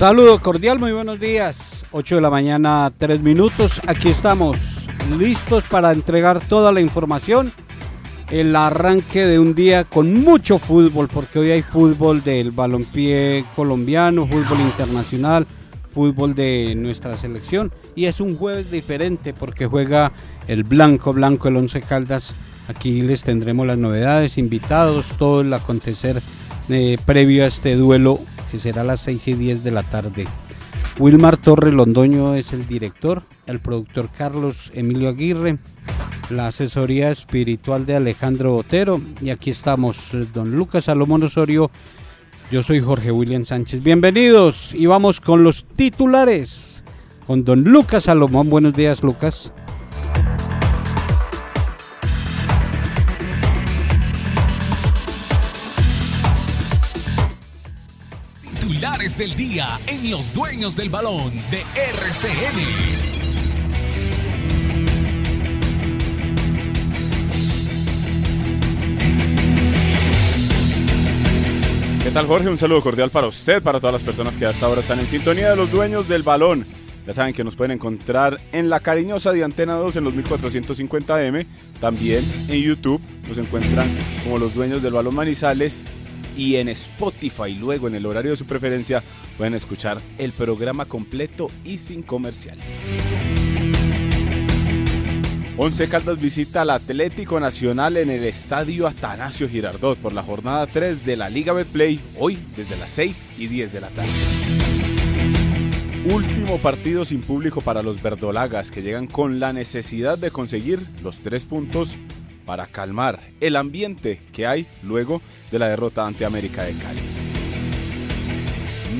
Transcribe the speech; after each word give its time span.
Saludo 0.00 0.40
cordial, 0.40 0.78
muy 0.78 0.92
buenos 0.92 1.20
días. 1.20 1.58
8 1.92 2.14
de 2.14 2.20
la 2.22 2.30
mañana, 2.30 2.90
3 2.96 3.20
minutos. 3.20 3.82
Aquí 3.86 4.08
estamos 4.08 4.56
listos 5.18 5.64
para 5.64 5.92
entregar 5.92 6.40
toda 6.40 6.72
la 6.72 6.80
información. 6.80 7.52
El 8.30 8.56
arranque 8.56 9.26
de 9.26 9.38
un 9.38 9.54
día 9.54 9.84
con 9.84 10.14
mucho 10.24 10.58
fútbol, 10.58 11.08
porque 11.08 11.38
hoy 11.38 11.50
hay 11.50 11.60
fútbol 11.60 12.24
del 12.24 12.50
balompié 12.50 13.44
colombiano, 13.54 14.26
fútbol 14.26 14.62
internacional, 14.62 15.46
fútbol 15.92 16.34
de 16.34 16.72
nuestra 16.76 17.18
selección. 17.18 17.70
Y 17.94 18.06
es 18.06 18.22
un 18.22 18.38
jueves 18.38 18.70
diferente 18.70 19.34
porque 19.34 19.66
juega 19.66 20.12
el 20.48 20.64
Blanco 20.64 21.12
Blanco, 21.12 21.48
el 21.48 21.56
Once 21.58 21.78
Caldas. 21.82 22.36
Aquí 22.68 23.02
les 23.02 23.22
tendremos 23.22 23.66
las 23.66 23.76
novedades, 23.76 24.38
invitados, 24.38 25.08
todo 25.18 25.42
el 25.42 25.52
acontecer 25.52 26.22
eh, 26.70 26.96
previo 27.04 27.44
a 27.44 27.48
este 27.48 27.76
duelo 27.76 28.18
será 28.58 28.80
a 28.80 28.84
las 28.84 29.00
6 29.00 29.28
y 29.28 29.34
10 29.34 29.62
de 29.62 29.70
la 29.70 29.82
tarde. 29.82 30.26
Wilmar 30.98 31.36
Torre 31.36 31.72
Londoño 31.72 32.34
es 32.34 32.52
el 32.52 32.66
director, 32.66 33.22
el 33.46 33.60
productor 33.60 34.08
Carlos 34.10 34.70
Emilio 34.74 35.08
Aguirre, 35.08 35.58
la 36.30 36.48
asesoría 36.48 37.10
espiritual 37.10 37.86
de 37.86 37.96
Alejandro 37.96 38.52
Botero 38.52 39.00
y 39.20 39.30
aquí 39.30 39.50
estamos, 39.50 40.10
don 40.34 40.56
Lucas 40.56 40.86
Salomón 40.86 41.22
Osorio, 41.22 41.70
yo 42.50 42.62
soy 42.62 42.80
Jorge 42.80 43.12
William 43.12 43.44
Sánchez. 43.44 43.82
Bienvenidos 43.82 44.74
y 44.74 44.86
vamos 44.86 45.20
con 45.20 45.44
los 45.44 45.64
titulares 45.64 46.82
con 47.30 47.44
don 47.44 47.62
Lucas 47.62 48.04
Salomón. 48.04 48.50
Buenos 48.50 48.74
días, 48.74 49.04
Lucas. 49.04 49.52
Del 59.00 59.34
día 59.34 59.80
en 59.86 60.10
Los 60.10 60.34
Dueños 60.34 60.76
del 60.76 60.90
Balón 60.90 61.32
de 61.50 61.62
RCN. 61.74 62.60
¿Qué 72.04 72.10
tal 72.10 72.26
Jorge? 72.26 72.50
Un 72.50 72.58
saludo 72.58 72.82
cordial 72.82 73.08
para 73.08 73.26
usted, 73.26 73.62
para 73.62 73.80
todas 73.80 73.94
las 73.94 74.02
personas 74.02 74.36
que 74.36 74.44
hasta 74.44 74.66
ahora 74.66 74.82
están 74.82 75.00
en 75.00 75.06
sintonía 75.06 75.48
de 75.48 75.56
los 75.56 75.72
dueños 75.72 76.06
del 76.06 76.22
balón. 76.22 76.66
Ya 77.06 77.14
saben 77.14 77.32
que 77.32 77.42
nos 77.42 77.56
pueden 77.56 77.72
encontrar 77.72 78.38
en 78.52 78.68
la 78.68 78.80
cariñosa 78.80 79.32
de 79.32 79.42
Antena 79.42 79.76
2 79.76 79.96
en 79.96 80.04
los 80.04 80.14
1450M. 80.14 81.46
También 81.80 82.22
en 82.48 82.60
YouTube 82.60 83.00
nos 83.26 83.38
encuentran 83.38 83.88
como 84.24 84.36
los 84.36 84.54
dueños 84.54 84.82
del 84.82 84.92
balón 84.92 85.14
Manizales. 85.14 85.84
Y 86.40 86.56
en 86.56 86.70
Spotify, 86.70 87.54
luego 87.54 87.86
en 87.86 87.94
el 87.94 88.06
horario 88.06 88.30
de 88.30 88.36
su 88.38 88.46
preferencia, 88.46 89.02
pueden 89.36 89.52
escuchar 89.52 90.00
el 90.16 90.32
programa 90.32 90.86
completo 90.86 91.50
y 91.66 91.76
sin 91.76 92.02
comerciales. 92.02 92.64
Once 95.58 95.86
Caldas 95.86 96.18
visita 96.18 96.62
al 96.62 96.70
Atlético 96.70 97.38
Nacional 97.40 97.98
en 97.98 98.08
el 98.08 98.24
Estadio 98.24 98.86
Atanasio 98.86 99.50
Girardot 99.50 99.98
por 99.98 100.14
la 100.14 100.22
jornada 100.22 100.66
3 100.66 101.04
de 101.04 101.18
la 101.18 101.28
Liga 101.28 101.52
Betplay, 101.52 102.00
hoy 102.18 102.38
desde 102.56 102.78
las 102.78 102.88
6 102.92 103.28
y 103.36 103.46
10 103.46 103.74
de 103.74 103.80
la 103.82 103.88
tarde. 103.88 104.08
Último 106.10 106.56
partido 106.56 107.04
sin 107.04 107.20
público 107.20 107.60
para 107.60 107.82
los 107.82 108.00
verdolagas 108.00 108.70
que 108.70 108.80
llegan 108.80 109.06
con 109.06 109.40
la 109.40 109.52
necesidad 109.52 110.16
de 110.16 110.30
conseguir 110.30 110.86
los 111.02 111.20
tres 111.20 111.44
puntos 111.44 111.98
para 112.50 112.66
calmar 112.66 113.20
el 113.40 113.54
ambiente 113.54 114.18
que 114.32 114.44
hay 114.44 114.66
luego 114.82 115.22
de 115.52 115.60
la 115.60 115.68
derrota 115.68 116.04
ante 116.04 116.24
América 116.24 116.64
de 116.64 116.72
Cali. 116.72 117.00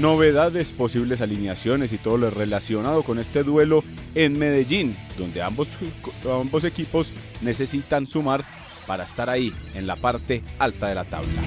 Novedades, 0.01 0.71
posibles 0.71 1.21
alineaciones 1.21 1.93
y 1.93 1.99
todo 1.99 2.17
lo 2.17 2.31
relacionado 2.31 3.03
con 3.03 3.19
este 3.19 3.43
duelo 3.43 3.83
en 4.15 4.39
Medellín, 4.39 4.97
donde 5.19 5.43
ambos, 5.43 5.79
equipos 6.65 7.13
necesitan 7.41 8.07
sumar 8.07 8.45
para 8.87 9.03
estar 9.03 9.29
ahí 9.29 9.53
en 9.75 9.89
la 9.89 9.97
parte 9.97 10.45
alta 10.61 10.87
de 10.87 10.95
la 10.95 11.05
tabla. 11.07 11.43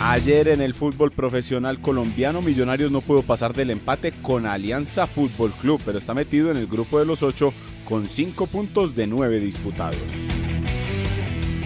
Ayer 0.00 0.48
en 0.48 0.60
el 0.60 0.74
fútbol 0.74 1.12
profesional 1.12 1.80
colombiano, 1.80 2.42
Millonarios 2.42 2.90
no 2.90 3.02
pudo 3.02 3.22
pasar 3.22 3.54
del 3.54 3.70
empate 3.70 4.10
con 4.20 4.46
Alianza 4.46 5.06
Fútbol 5.06 5.52
Club, 5.52 5.80
pero 5.84 5.96
está 5.96 6.12
metido 6.12 6.50
en 6.50 6.56
el 6.56 6.66
grupo 6.66 6.98
de 6.98 7.06
los 7.06 7.22
ocho 7.22 7.54
con 7.86 8.08
cinco 8.08 8.46
puntos 8.46 8.94
de 8.94 9.06
nueve 9.06 9.40
disputados. 9.40 10.00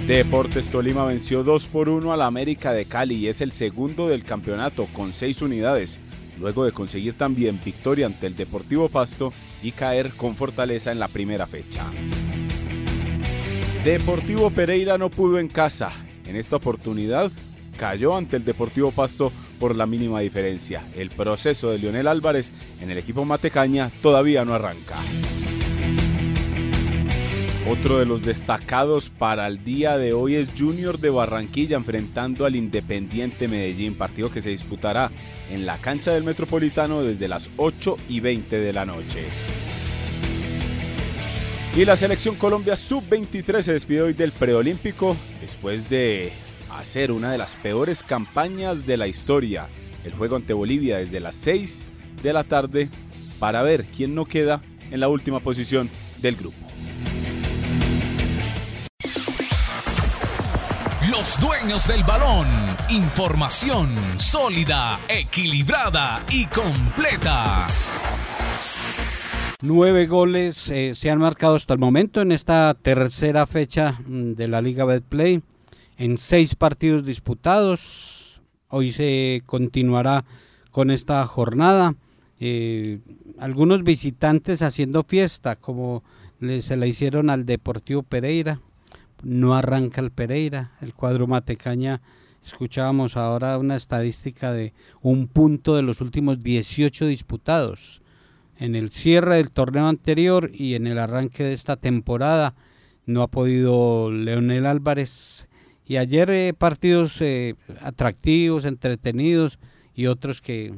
Deportes 0.07 0.71
Tolima 0.71 1.05
venció 1.05 1.43
2 1.43 1.67
por 1.67 1.89
1 1.89 2.13
a 2.13 2.17
la 2.17 2.27
América 2.27 2.73
de 2.73 2.85
Cali 2.85 3.15
y 3.15 3.29
es 3.29 3.41
el 3.41 3.53
segundo 3.53 4.09
del 4.09 4.25
campeonato 4.25 4.87
con 4.93 5.13
seis 5.13 5.41
unidades, 5.41 5.99
luego 6.39 6.65
de 6.65 6.73
conseguir 6.73 7.15
también 7.15 7.59
victoria 7.65 8.07
ante 8.07 8.27
el 8.27 8.37
Deportivo 8.37 8.89
Pasto 8.89 9.33
y 9.63 9.73
caer 9.73 10.11
con 10.13 10.37
fortaleza 10.37 10.93
en 10.93 10.99
la 10.99 11.09
primera 11.09 11.47
fecha. 11.47 11.85
Deportivo 13.85 14.51
Pereira 14.51 14.99
no 14.99 15.11
pudo 15.11 15.39
en 15.39 15.49
casa. 15.49 15.91
En 16.27 16.37
esta 16.37 16.57
oportunidad 16.57 17.33
cayó 17.79 18.17
ante 18.17 18.37
el 18.37 18.45
Deportivo 18.45 18.91
Pasto 18.91 19.33
por 19.59 19.75
la 19.75 19.87
mínima 19.87 20.21
diferencia. 20.21 20.83
El 20.95 21.11
proceso 21.11 21.71
de 21.71 21.79
Lionel 21.79 22.09
Álvarez 22.09 22.53
en 22.81 22.91
el 22.91 22.99
equipo 22.99 23.25
Matecaña 23.25 23.91
todavía 24.03 24.45
no 24.45 24.55
arranca. 24.55 24.97
Otro 27.69 27.99
de 27.99 28.07
los 28.07 28.23
destacados 28.23 29.11
para 29.11 29.47
el 29.47 29.63
día 29.63 29.99
de 29.99 30.15
hoy 30.15 30.35
es 30.35 30.49
Junior 30.59 30.99
de 30.99 31.11
Barranquilla 31.11 31.77
enfrentando 31.77 32.47
al 32.47 32.57
Independiente 32.57 33.49
Medellín, 33.49 33.95
partido 33.95 34.33
que 34.33 34.41
se 34.41 34.49
disputará 34.49 35.11
en 35.51 35.67
la 35.67 35.77
cancha 35.77 36.13
del 36.13 36.25
Metropolitano 36.25 37.03
desde 37.03 37.29
las 37.29 37.51
8 37.59 37.97
y 38.09 38.21
20 38.21 38.59
de 38.59 38.73
la 38.73 38.87
noche. 38.87 39.25
Y 41.77 41.85
la 41.85 41.97
selección 41.97 42.35
Colombia 42.35 42.77
sub-23 42.77 43.61
se 43.61 43.73
despide 43.75 44.03
hoy 44.03 44.15
del 44.15 44.33
preolímpico 44.33 45.15
después 45.43 45.91
de 45.91 46.33
hacer 46.71 47.13
una 47.13 47.31
de 47.31 47.39
las 47.39 47.57
peores 47.57 48.03
campañas 48.03 48.87
de 48.87 48.97
la 48.97 49.07
historia. 49.07 49.69
El 50.03 50.15
juego 50.15 50.37
ante 50.37 50.55
Bolivia 50.55 50.97
desde 50.97 51.21
las 51.21 51.37
6 51.37 51.89
de 52.23 52.33
la 52.33 52.43
tarde 52.45 52.89
para 53.39 53.63
ver 53.63 53.85
quién 53.85 54.15
no 54.15 54.25
queda 54.25 54.63
en 54.91 54.99
la 55.01 55.09
última 55.09 55.41
posición 55.41 55.91
del 56.23 56.37
grupo. 56.37 56.57
Los 61.11 61.41
dueños 61.41 61.89
del 61.89 62.05
balón. 62.05 62.47
Información 62.89 63.89
sólida, 64.19 65.01
equilibrada 65.09 66.25
y 66.31 66.47
completa. 66.47 67.67
Nueve 69.63 70.07
goles 70.07 70.69
eh, 70.69 70.95
se 70.95 71.11
han 71.11 71.19
marcado 71.19 71.57
hasta 71.57 71.75
el 71.75 71.81
momento 71.81 72.21
en 72.21 72.31
esta 72.31 72.75
tercera 72.75 73.47
fecha 73.47 74.01
mm, 74.07 74.35
de 74.35 74.47
la 74.47 74.63
Liga 74.63 74.85
Betplay 74.85 75.43
en 75.99 76.17
seis 76.17 76.55
partidos 76.55 77.05
disputados. 77.05 78.41
Hoy 78.69 78.93
se 78.93 79.43
continuará 79.47 80.25
con 80.71 80.93
esta 80.93 81.27
jornada. 81.27 81.97
Eh, 82.39 83.01
algunos 83.41 83.83
visitantes 83.83 84.63
haciendo 84.63 85.03
fiesta, 85.03 85.57
como 85.57 86.05
se 86.41 86.77
la 86.77 86.87
hicieron 86.87 87.31
al 87.31 87.47
Deportivo 87.47 88.03
Pereira. 88.05 88.61
No 89.23 89.55
arranca 89.55 90.01
el 90.01 90.11
Pereira, 90.11 90.73
el 90.81 90.95
cuadro 90.95 91.27
Matecaña. 91.27 92.01
Escuchábamos 92.45 93.17
ahora 93.17 93.59
una 93.59 93.77
estadística 93.77 94.53
de 94.53 94.73
un 95.03 95.29
punto 95.29 95.77
de 95.77 95.83
los 95.83 96.01
últimos 96.01 96.43
18 96.43 97.07
disputados. 97.07 98.01
En 98.59 98.75
el 98.75 98.91
cierre 98.91 99.37
del 99.37 99.51
torneo 99.51 99.89
anterior 99.89 100.51
y 100.53 100.75
en 100.75 100.87
el 100.87 100.99
arranque 100.99 101.45
de 101.45 101.53
esta 101.53 101.77
temporada 101.77 102.55
no 103.07 103.23
ha 103.23 103.29
podido 103.29 104.11
Leonel 104.11 104.67
Álvarez 104.67 105.49
y 105.87 105.97
ayer 105.97 106.31
eh, 106.31 106.55
partidos 106.57 107.21
eh, 107.21 107.57
atractivos, 107.81 108.65
entretenidos 108.65 109.59
y 109.95 110.07
otros 110.07 110.41
que, 110.41 110.73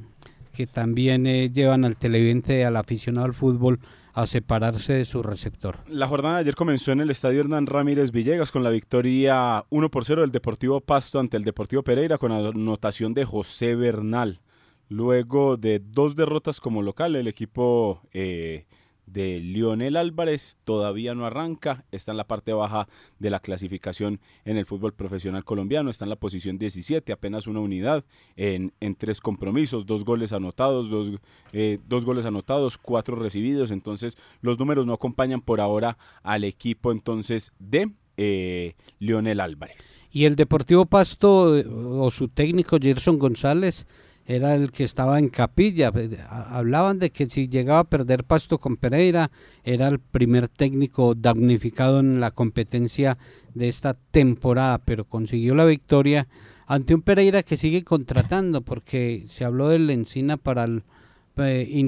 que 0.57 0.67
también 0.67 1.27
eh, 1.27 1.51
llevan 1.53 1.85
al 1.85 1.97
televidente, 1.97 2.65
al 2.65 2.77
aficionado 2.77 3.27
al 3.27 3.35
fútbol 3.35 3.79
a 4.13 4.27
separarse 4.27 4.95
de 4.95 5.05
su 5.05 5.23
receptor. 5.23 5.79
La 5.89 6.07
jornada 6.07 6.37
de 6.37 6.41
ayer 6.43 6.55
comenzó 6.55 6.93
en 6.93 7.01
el 7.01 7.11
estadio 7.11 7.41
Hernán 7.41 7.67
Ramírez 7.67 8.11
Villegas 8.11 8.53
con 8.53 8.63
la 8.63 8.71
victoria 8.71 9.65
1 9.71 9.91
por 9.91 10.05
0 10.05 10.23
del 10.23 10.33
Deportivo 10.33 10.81
Pasto 10.81 11.19
ante 11.19 11.37
el 11.37 11.45
Deportivo 11.45 11.83
Pereira 11.83 12.19
con 12.19 12.31
la 12.31 12.49
anotación 12.49 13.15
de 13.15 13.25
José 13.25 13.75
Bernal. 13.75 14.41
Luego 14.89 15.57
de 15.57 15.79
dos 15.79 16.17
derrotas 16.17 16.61
como 16.61 16.83
local, 16.83 17.17
el 17.17 17.27
equipo 17.27 18.03
eh, 18.13 18.67
de 19.07 19.41
Lionel 19.41 19.97
Álvarez 19.97 20.57
todavía 20.65 21.15
no 21.15 21.27
arranca, 21.27 21.85
está 21.91 22.13
en 22.13 22.17
la 22.17 22.27
parte 22.27 22.53
baja 22.53 22.89
de 23.19 23.31
la 23.31 23.41
clasificación 23.41 24.21
en 24.45 24.57
el 24.57 24.67
fútbol 24.67 24.95
profesional 24.95 25.45
colombiano, 25.45 25.91
está 25.91 26.05
en 26.05 26.11
la 26.11 26.17
posición 26.17 26.59
17, 26.59 27.13
apenas 27.13 27.47
una 27.47 27.61
unidad 27.61 28.05
en, 28.37 28.73
tres 28.97 29.21
compromisos, 29.21 29.87
dos 29.87 30.05
goles 30.05 30.33
anotados, 30.33 30.91
dos, 30.91 31.11
eh, 31.53 31.79
dos 31.89 32.05
goles 32.05 32.25
anotados, 32.25 32.79
cuatro 32.79 33.17
recibidos, 33.17 33.71
entonces 33.71 34.17
los 34.41 34.59
números 34.59 34.87
no 34.87 34.93
acompañan 34.93 35.41
por 35.41 35.61
ahora 35.61 35.99
al 36.23 36.45
equipo 36.45 36.93
entonces 36.93 37.53
de 37.59 37.91
eh, 38.19 38.75
Leonel 38.99 39.41
Álvarez. 39.41 40.01
Y 40.11 40.27
el 40.27 40.37
Deportivo 40.37 40.87
Pasto 40.87 41.57
eh, 41.57 41.67
o 41.67 42.11
su 42.11 42.29
técnico 42.29 42.79
Gerson 42.81 43.19
González 43.19 43.87
era 44.27 44.55
el 44.55 44.71
que 44.71 44.85
estaba 44.85 45.19
en 45.19 45.29
capilla. 45.29 45.93
Eh, 45.95 46.19
hablaban 46.29 46.99
de 46.99 47.11
que 47.11 47.29
si 47.29 47.49
llegaba 47.49 47.81
a 47.81 47.85
perder 47.85 48.25
Pasto 48.25 48.59
con 48.59 48.77
Pereira, 48.77 49.31
era 49.65 49.89
el 49.89 49.99
primer 49.99 50.49
técnico 50.49 51.15
damnificado 51.15 52.01
en 52.01 52.21
la 52.21 52.31
competencia 52.31 53.19
de 53.55 53.69
esta 53.69 53.95
temporada, 53.95 54.79
pero 54.79 55.05
consiguió 55.05 55.55
la 55.55 55.65
victoria 55.65 56.29
ante 56.67 56.95
un 56.95 57.03
Pereira 57.03 57.43
que 57.43 57.57
sigue 57.57 57.85
contratando, 57.85 58.63
porque 58.63 59.27
se 59.29 59.45
habló 59.45 59.69
del 59.69 59.91
Encina 59.91 60.37
para 60.37 60.67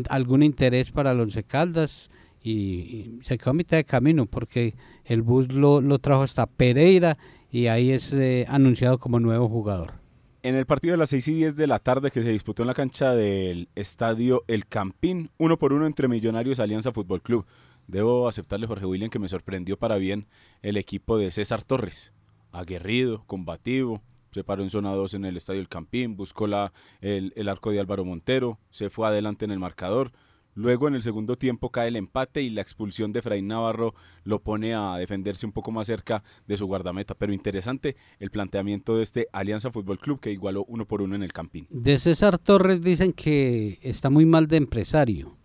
algún 0.08 0.42
interés 0.42 0.90
para 0.90 1.14
los 1.14 1.38
Caldas 1.46 2.10
y, 2.42 3.18
se 3.22 3.38
quedó 3.38 3.50
a 3.50 3.54
mitad 3.54 3.76
de 3.78 3.84
camino 3.84 4.26
porque 4.26 4.74
el 5.06 5.22
bus 5.22 5.50
lo, 5.50 5.98
trajo 5.98 6.22
hasta 6.22 6.46
Pereira 6.46 7.16
y 7.50 7.68
ahí 7.68 7.92
es 7.92 8.12
eh, 8.12 8.44
anunciado 8.48 8.98
como 8.98 9.20
nuevo 9.20 9.48
jugador. 9.48 10.03
En 10.44 10.56
el 10.56 10.66
partido 10.66 10.92
de 10.92 10.98
las 10.98 11.08
6 11.08 11.28
y 11.28 11.34
10 11.36 11.56
de 11.56 11.66
la 11.66 11.78
tarde 11.78 12.10
que 12.10 12.22
se 12.22 12.28
disputó 12.28 12.64
en 12.64 12.66
la 12.66 12.74
cancha 12.74 13.14
del 13.14 13.70
estadio 13.76 14.44
El 14.46 14.66
Campín, 14.66 15.30
uno 15.38 15.58
por 15.58 15.72
uno 15.72 15.86
entre 15.86 16.06
Millonarios 16.06 16.60
Alianza 16.60 16.92
Fútbol 16.92 17.22
Club. 17.22 17.46
Debo 17.86 18.28
aceptarle, 18.28 18.66
Jorge 18.66 18.84
William, 18.84 19.08
que 19.08 19.18
me 19.18 19.26
sorprendió 19.26 19.78
para 19.78 19.96
bien 19.96 20.26
el 20.60 20.76
equipo 20.76 21.16
de 21.16 21.30
César 21.30 21.64
Torres. 21.64 22.12
Aguerrido, 22.52 23.24
combativo, 23.26 24.02
se 24.32 24.44
paró 24.44 24.62
en 24.62 24.68
zona 24.68 24.90
2 24.90 25.14
en 25.14 25.24
el 25.24 25.38
estadio 25.38 25.62
El 25.62 25.68
Campín, 25.70 26.14
buscó 26.14 26.46
la, 26.46 26.74
el, 27.00 27.32
el 27.36 27.48
arco 27.48 27.70
de 27.70 27.80
Álvaro 27.80 28.04
Montero, 28.04 28.58
se 28.68 28.90
fue 28.90 29.08
adelante 29.08 29.46
en 29.46 29.50
el 29.50 29.58
marcador 29.58 30.12
Luego 30.54 30.88
en 30.88 30.94
el 30.94 31.02
segundo 31.02 31.36
tiempo 31.36 31.70
cae 31.70 31.88
el 31.88 31.96
empate 31.96 32.42
y 32.42 32.50
la 32.50 32.60
expulsión 32.60 33.12
de 33.12 33.22
Fray 33.22 33.42
Navarro 33.42 33.94
lo 34.22 34.40
pone 34.40 34.74
a 34.74 34.96
defenderse 34.96 35.46
un 35.46 35.52
poco 35.52 35.72
más 35.72 35.88
cerca 35.88 36.22
de 36.46 36.56
su 36.56 36.66
guardameta. 36.66 37.14
Pero 37.14 37.32
interesante 37.32 37.96
el 38.20 38.30
planteamiento 38.30 38.96
de 38.96 39.02
este 39.02 39.26
Alianza 39.32 39.70
Fútbol 39.70 39.98
Club 39.98 40.20
que 40.20 40.30
igualó 40.30 40.64
uno 40.68 40.86
por 40.86 41.02
uno 41.02 41.16
en 41.16 41.22
el 41.22 41.32
Campín. 41.32 41.66
De 41.70 41.98
César 41.98 42.38
Torres 42.38 42.82
dicen 42.82 43.12
que 43.12 43.78
está 43.82 44.10
muy 44.10 44.26
mal 44.26 44.46
de 44.46 44.58
empresario, 44.58 45.36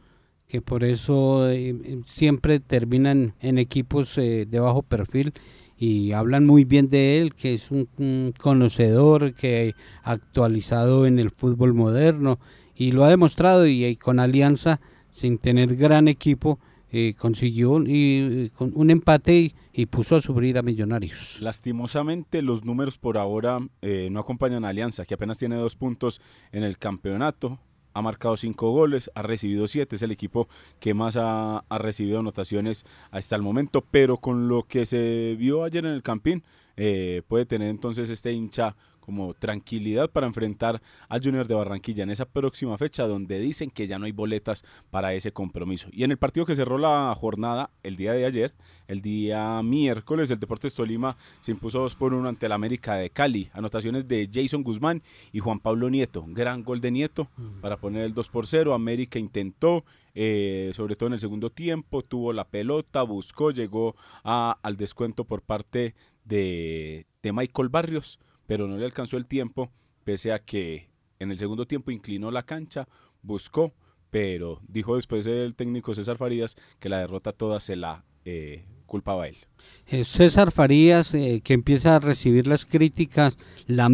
que 0.48 0.62
por 0.62 0.84
eso 0.84 1.50
eh, 1.50 1.70
eh, 1.70 2.02
siempre 2.06 2.60
terminan 2.60 3.34
en 3.40 3.58
equipos 3.58 4.18
eh, 4.18 4.46
de 4.48 4.60
bajo 4.60 4.84
perfil 4.84 5.34
y 5.76 6.12
hablan 6.12 6.46
muy 6.46 6.66
bien 6.66 6.90
de 6.90 7.20
él, 7.20 7.34
que 7.34 7.54
es 7.54 7.72
un 7.72 8.34
conocedor, 8.38 9.34
que 9.34 9.74
actualizado 10.04 11.06
en 11.06 11.20
el 11.20 11.30
fútbol 11.30 11.74
moderno 11.74 12.38
y 12.76 12.92
lo 12.92 13.04
ha 13.04 13.10
demostrado 13.10 13.66
y 13.66 13.96
con 13.96 14.20
Alianza 14.20 14.82
sin 15.20 15.38
tener 15.38 15.76
gran 15.76 16.08
equipo, 16.08 16.60
eh, 16.92 17.14
consiguió 17.18 17.84
y, 17.86 18.50
con 18.56 18.72
un 18.74 18.90
empate 18.90 19.54
y, 19.74 19.86
puso 19.88 20.16
a 20.16 20.22
sufrir 20.22 20.58
a 20.58 20.62
Millonarios. 20.62 21.40
Lastimosamente 21.42 22.42
los 22.42 22.64
números 22.64 22.98
por 22.98 23.18
ahora 23.18 23.60
eh, 23.82 24.08
no 24.12 24.22
acompañan 24.22 24.66
a 24.66 24.70
Alianza, 24.70 25.06
que 25.06 25.14
apenas 25.14 25.38
tiene 25.38 25.56
dos 25.56 25.76
puntos 25.76 26.22
en 26.52 26.64
el 26.64 26.78
campeonato. 26.78 27.60
Ha 27.94 28.02
marcado 28.02 28.38
cinco 28.38 28.72
goles, 28.72 29.12
ha 29.14 29.24
recibido 29.24 29.68
siete, 29.68 29.98
es 29.98 30.02
el 30.04 30.12
equipo 30.12 30.48
que 30.80 30.94
más 30.94 31.18
ha, 31.18 31.66
recibido 31.70 32.20
anotaciones 32.20 32.86
hasta 33.12 33.36
el 33.36 33.42
momento, 33.42 33.84
pero 33.92 34.18
con 34.18 34.48
lo 34.48 34.64
que 34.64 34.86
se 34.86 35.36
vio 35.38 35.64
ayer 35.64 35.86
en 35.86 35.92
el 35.92 36.04
Campín, 36.04 36.44
eh, 36.78 37.24
puede 37.28 37.46
tener 37.46 37.70
entonces 37.70 38.10
este 38.10 38.32
hincha 38.32 38.76
como 39.10 39.34
tranquilidad 39.34 40.12
para 40.12 40.28
enfrentar 40.28 40.84
al 41.08 41.24
Junior 41.24 41.48
de 41.48 41.56
Barranquilla 41.56 42.04
en 42.04 42.12
esa 42.12 42.26
próxima 42.26 42.78
fecha 42.78 43.08
donde 43.08 43.40
dicen 43.40 43.72
que 43.72 43.88
ya 43.88 43.98
no 43.98 44.06
hay 44.06 44.12
boletas 44.12 44.64
para 44.92 45.16
ese 45.16 45.32
compromiso. 45.32 45.90
Y 45.92 46.04
en 46.04 46.12
el 46.12 46.20
partido 46.20 46.46
que 46.46 46.56
cerró 46.56 46.78
la 46.78 47.12
jornada 47.18 47.72
el 47.82 47.96
día 47.96 48.14
de 48.14 48.28
ayer, 48.28 48.54
el 48.88 49.02
día 49.02 49.64
miércoles, 49.64 50.30
el 50.30 50.40
Deportes 50.40 50.76
Tolima 50.76 51.18
se 51.42 51.52
impuso 51.52 51.80
2 51.80 51.96
por 51.96 52.14
1 52.14 52.30
ante 52.30 52.46
el 52.46 52.52
América 52.52 52.98
de 52.98 53.10
Cali. 53.10 53.50
Anotaciones 53.54 54.08
de 54.08 54.30
Jason 54.32 54.62
Guzmán 54.62 55.02
y 55.32 55.40
Juan 55.40 55.60
Pablo 55.60 55.90
Nieto. 55.90 56.24
Gran 56.28 56.64
gol 56.64 56.80
de 56.80 56.92
Nieto 56.92 57.28
para 57.62 57.78
poner 57.78 58.04
el 58.04 58.14
2 58.14 58.30
por 58.30 58.46
0. 58.46 58.76
América 58.76 59.18
intentó, 59.18 59.86
eh, 60.14 60.72
sobre 60.76 60.96
todo 60.96 61.08
en 61.08 61.14
el 61.14 61.20
segundo 61.20 61.50
tiempo, 61.50 62.04
tuvo 62.04 62.32
la 62.32 62.48
pelota, 62.48 63.02
buscó, 63.02 63.50
llegó 63.50 63.96
al 64.24 64.78
descuento 64.78 65.24
por 65.24 65.42
parte 65.42 65.96
de, 66.26 67.08
de 67.24 67.34
Michael 67.34 67.70
Barrios 67.70 68.20
pero 68.50 68.68
no 68.68 68.80
le 68.80 68.86
alcanzó 68.86 69.16
el 69.18 69.28
tiempo, 69.28 69.70
pese 70.04 70.34
a 70.34 70.40
que 70.40 70.90
en 71.20 71.30
el 71.30 71.38
segundo 71.38 71.68
tiempo 71.68 71.92
inclinó 71.92 72.32
la 72.32 72.42
cancha, 72.42 72.88
buscó, 73.22 73.76
pero 74.10 74.60
dijo 74.68 74.96
después 74.96 75.28
el 75.28 75.54
técnico 75.54 75.94
César 75.94 76.18
Farías 76.18 76.56
que 76.80 76.90
la 76.90 76.98
derrota 76.98 77.32
toda 77.32 77.60
se 77.60 77.76
la 77.76 78.06
eh, 78.26 78.66
culpaba 78.88 79.28
él. 79.28 79.38
Eh, 79.86 80.04
César 80.04 80.50
Farías, 80.52 81.14
eh, 81.14 81.42
que 81.44 81.54
empieza 81.54 81.96
a 81.96 82.00
recibir 82.00 82.48
las 82.48 82.66
críticas, 82.66 83.38
la 83.68 83.88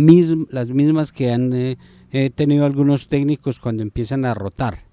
las 0.50 0.68
mismas 0.70 1.12
que 1.12 1.34
han 1.34 1.78
tenido 2.36 2.66
algunos 2.66 3.10
técnicos 3.10 3.60
cuando 3.60 3.84
empiezan 3.84 4.24
a 4.24 4.34
rotar. 4.34 4.86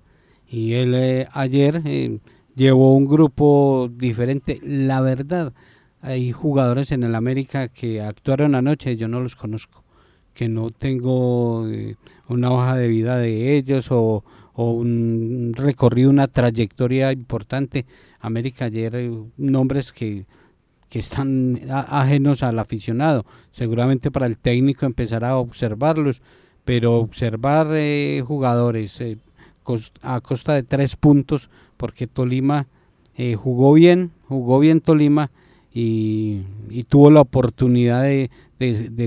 Y 0.49 0.73
él 0.73 1.29
ayer 1.35 2.21
llevó 2.57 2.97
un 2.97 3.05
grupo 3.05 3.89
diferente. 3.95 4.59
La 4.65 5.01
verdad, 5.01 5.53
hay 6.03 6.33
jugadores 6.33 6.91
en 6.91 7.05
el 7.05 7.15
América 7.15 7.69
que 7.69 8.03
actuaron 8.03 8.57
anoche, 8.57 8.97
yo 8.97 9.07
no 9.07 9.21
los 9.21 9.37
conozco, 9.37 9.85
que 10.35 10.49
no 10.49 10.71
tengo 10.71 11.69
eh, 11.69 11.95
una 12.29 12.51
hoja 12.51 12.77
de 12.77 12.89
vida 12.89 13.19
de 13.19 13.57
ellos 13.57 13.87
o, 13.91 14.25
un 14.55 15.55
recorrido, 15.57 16.11
una 16.11 16.27
trayectoria 16.27 17.13
importante. 17.13 17.87
América 18.21 18.67
ayer, 18.67 18.95
eh, 18.97 19.11
nombres 19.37 19.93
que, 19.93 20.27
que 20.91 20.99
están 20.99 21.61
ajenos 21.71 22.43
al 22.43 22.59
aficionado. 22.59 23.25
Seguramente 23.53 24.11
para 24.11 24.27
el 24.27 24.37
técnico 24.37 24.85
empezará 24.85 25.31
a 25.31 25.39
observarlos, 25.39 26.21
pero 26.65 26.97
observar 26.97 27.69
eh, 27.71 28.23
jugadores 28.27 29.01
a 30.03 30.21
costa 30.21 30.55
de 30.55 30.65
tres 30.65 30.97
puntos, 30.97 31.49
porque 31.77 32.09
Tolima 32.09 32.67
jugó 33.37 33.73
bien, 33.73 34.11
jugó 34.27 34.59
bien 34.59 34.81
Tolima 34.81 35.31
y, 35.75 36.43
tuvo 36.89 37.11
la 37.11 37.21
oportunidad 37.21 38.03
de, 38.03 38.31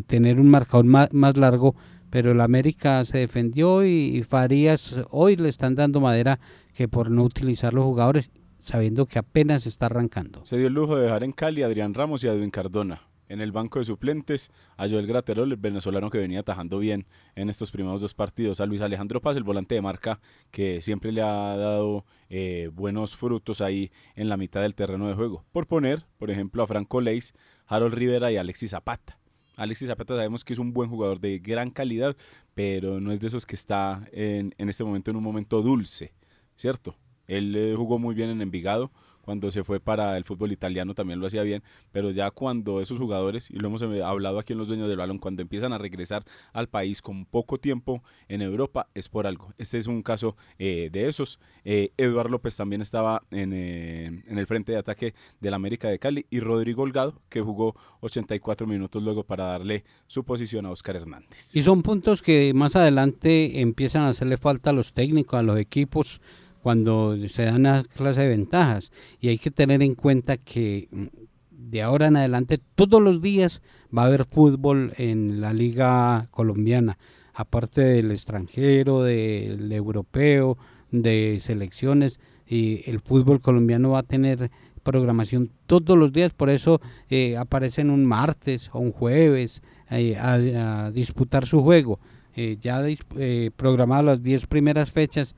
tener 0.05 0.39
un 0.39 0.49
marcador 0.49 0.85
más, 0.85 1.37
largo, 1.37 1.75
pero 2.09 2.31
el 2.31 2.41
América 2.41 3.03
se 3.05 3.19
defendió 3.19 3.85
y, 3.85 4.23
Farías 4.23 4.95
hoy 5.11 5.35
le 5.35 5.49
están 5.49 5.75
dando 5.75 6.01
madera 6.01 6.39
que 6.73 6.87
por 6.87 7.11
no 7.11 7.23
utilizar 7.23 7.73
los 7.73 7.85
jugadores, 7.85 8.31
sabiendo 8.59 9.05
que 9.05 9.19
apenas 9.19 9.67
está 9.67 9.85
arrancando. 9.85 10.45
Se 10.45 10.57
dio 10.57 10.67
el 10.67 10.73
lujo 10.73 10.95
de 10.95 11.03
dejar 11.03 11.23
en 11.23 11.31
Cali 11.31 11.63
a 11.63 11.67
Adrián 11.67 11.93
Ramos 11.93 12.23
y 12.23 12.27
a 12.27 12.33
Edwin 12.33 12.51
Cardona. 12.51 13.01
En 13.27 13.41
el 13.41 13.51
banco 13.51 13.79
de 13.79 13.85
suplentes 13.85 14.51
a 14.77 14.87
Joel 14.87 15.07
Graterol, 15.07 15.51
el 15.51 15.57
venezolano 15.57 16.09
que 16.09 16.19
venía 16.19 16.41
atajando 16.41 16.79
bien 16.79 17.07
en 17.35 17.49
estos 17.49 17.71
primeros 17.71 18.01
dos 18.01 18.13
partidos, 18.13 18.61
a 18.61 18.65
Luis 18.65 18.81
Alejandro 18.81 19.21
Paz, 19.21 19.35
el 19.37 19.43
volante 19.43 19.75
de 19.75 19.81
marca 19.81 20.19
que 20.51 20.81
siempre 20.81 21.11
le 21.11 21.21
ha 21.21 21.57
dado 21.57 22.05
eh, 22.29 22.69
buenos 22.73 23.15
frutos 23.15 23.61
ahí 23.61 23.91
en 24.15 24.29
la 24.29 24.37
mitad 24.37 24.61
del 24.61 24.75
terreno 24.75 25.07
de 25.07 25.15
juego. 25.15 25.43
Por 25.51 25.67
poner, 25.67 26.05
por 26.17 26.29
ejemplo, 26.29 26.61
a 26.63 26.67
Franco 26.67 27.01
Leis, 27.01 27.33
Harold 27.67 27.95
Rivera 27.95 28.31
y 28.31 28.37
Alexis 28.37 28.71
Zapata. 28.71 29.17
Alexis 29.55 29.87
Zapata 29.87 30.15
sabemos 30.15 30.43
que 30.43 30.53
es 30.53 30.59
un 30.59 30.73
buen 30.73 30.89
jugador 30.89 31.19
de 31.19 31.39
gran 31.39 31.71
calidad, 31.71 32.15
pero 32.53 32.99
no 32.99 33.11
es 33.11 33.19
de 33.19 33.27
esos 33.27 33.45
que 33.45 33.55
está 33.55 34.07
en, 34.11 34.53
en 34.57 34.69
este 34.69 34.83
momento 34.83 35.11
en 35.11 35.17
un 35.17 35.23
momento 35.23 35.61
dulce, 35.61 36.13
¿cierto? 36.55 36.97
Él 37.27 37.55
eh, 37.55 37.73
jugó 37.75 37.97
muy 37.99 38.13
bien 38.13 38.29
en 38.29 38.41
Envigado, 38.41 38.91
cuando 39.25 39.49
se 39.49 39.63
fue 39.63 39.79
para 39.79 40.15
el 40.17 40.23
fútbol 40.23 40.51
italiano 40.51 40.93
también 40.93 41.19
lo 41.19 41.25
hacía 41.25 41.41
bien, 41.41 41.63
pero 41.91 42.11
ya 42.11 42.29
cuando 42.29 42.79
esos 42.79 42.99
jugadores, 42.99 43.49
y 43.49 43.57
lo 43.57 43.67
hemos 43.67 43.81
eh, 43.81 44.03
hablado 44.03 44.37
aquí 44.37 44.53
en 44.53 44.59
los 44.59 44.67
dueños 44.67 44.87
del 44.87 44.97
balón, 44.97 45.17
cuando 45.17 45.41
empiezan 45.41 45.73
a 45.73 45.79
regresar 45.79 46.23
al 46.53 46.69
país 46.69 47.01
con 47.01 47.25
poco 47.25 47.57
tiempo 47.57 48.03
en 48.27 48.43
Europa, 48.43 48.87
es 48.93 49.09
por 49.09 49.25
algo. 49.25 49.51
Este 49.57 49.79
es 49.79 49.87
un 49.87 50.03
caso 50.03 50.37
eh, 50.59 50.89
de 50.91 51.07
esos. 51.07 51.39
Eh, 51.63 51.89
Eduardo 51.97 52.29
López 52.29 52.55
también 52.55 52.83
estaba 52.83 53.23
en, 53.31 53.51
en, 53.53 54.37
el 54.37 54.45
frente 54.45 54.71
de 54.71 54.77
ataque 54.77 55.15
del 55.39 55.55
América 55.55 55.89
de 55.89 55.97
Cali 55.97 56.27
y 56.29 56.39
Rodrigo 56.39 56.83
Holgado, 56.83 57.19
que 57.27 57.41
jugó 57.41 57.75
84 58.01 58.67
minutos 58.67 59.01
luego 59.01 59.23
para 59.23 59.45
darle 59.45 59.83
su 60.05 60.23
posición 60.23 60.67
a 60.67 60.71
Oscar 60.71 60.97
Hernández. 60.97 61.55
Y 61.55 61.63
son 61.63 61.81
puntos 61.81 62.21
que 62.21 62.53
más 62.53 62.75
adelante 62.75 63.61
empiezan 63.61 64.03
a 64.03 64.09
hacerle 64.09 64.37
falta 64.37 64.69
a 64.69 64.73
los 64.73 64.93
técnicos, 64.93 65.39
a 65.39 65.43
los 65.43 65.57
equipos 65.57 66.21
cuando 66.65 67.15
se 67.27 67.45
dan 67.45 67.57
una 67.57 67.83
clase 67.83 68.21
de 68.21 68.29
ventajas. 68.29 68.91
Y 69.19 69.27
hay 69.27 69.37
que 69.37 69.51
tener 69.51 69.83
en 69.83 69.93
cuenta 69.93 70.35
que 70.35 70.87
mm, 70.89 71.05
de 71.51 71.83
ahora 71.83 72.07
en 72.07 72.15
adelante 72.15 72.57
todos 72.73 72.99
los 72.99 73.21
días 73.21 73.61
va 73.95 74.01
a 74.01 74.05
haber 74.07 74.25
fútbol 74.25 74.91
en 74.97 75.41
la 75.41 75.53
liga 75.53 76.25
colombiana, 76.31 76.97
aparte 77.35 77.81
del 77.81 78.09
extranjero, 78.09 79.03
del 79.03 79.71
europeo, 79.71 80.57
de 80.89 81.39
selecciones, 81.39 82.19
y 82.47 82.81
el 82.89 82.99
fútbol 82.99 83.41
colombiano 83.41 83.91
va 83.91 83.99
a 83.99 84.03
tener 84.03 84.49
programación 84.81 85.51
todos 85.67 85.95
los 85.95 86.13
días, 86.13 86.33
por 86.33 86.49
eso 86.49 86.81
eh, 87.11 87.37
aparecen 87.37 87.91
un 87.91 88.05
martes 88.05 88.71
o 88.73 88.79
un 88.79 88.91
jueves 88.91 89.61
eh, 89.91 90.17
a, 90.17 90.89
disputar 90.89 91.45
su 91.45 91.61
juego. 91.61 91.99
Eh, 92.35 92.57
ya 92.59 92.83
eh, 92.87 93.51
programadas 93.55 94.05
las 94.05 94.23
10 94.23 94.47
primeras 94.47 94.91
fechas, 94.91 95.35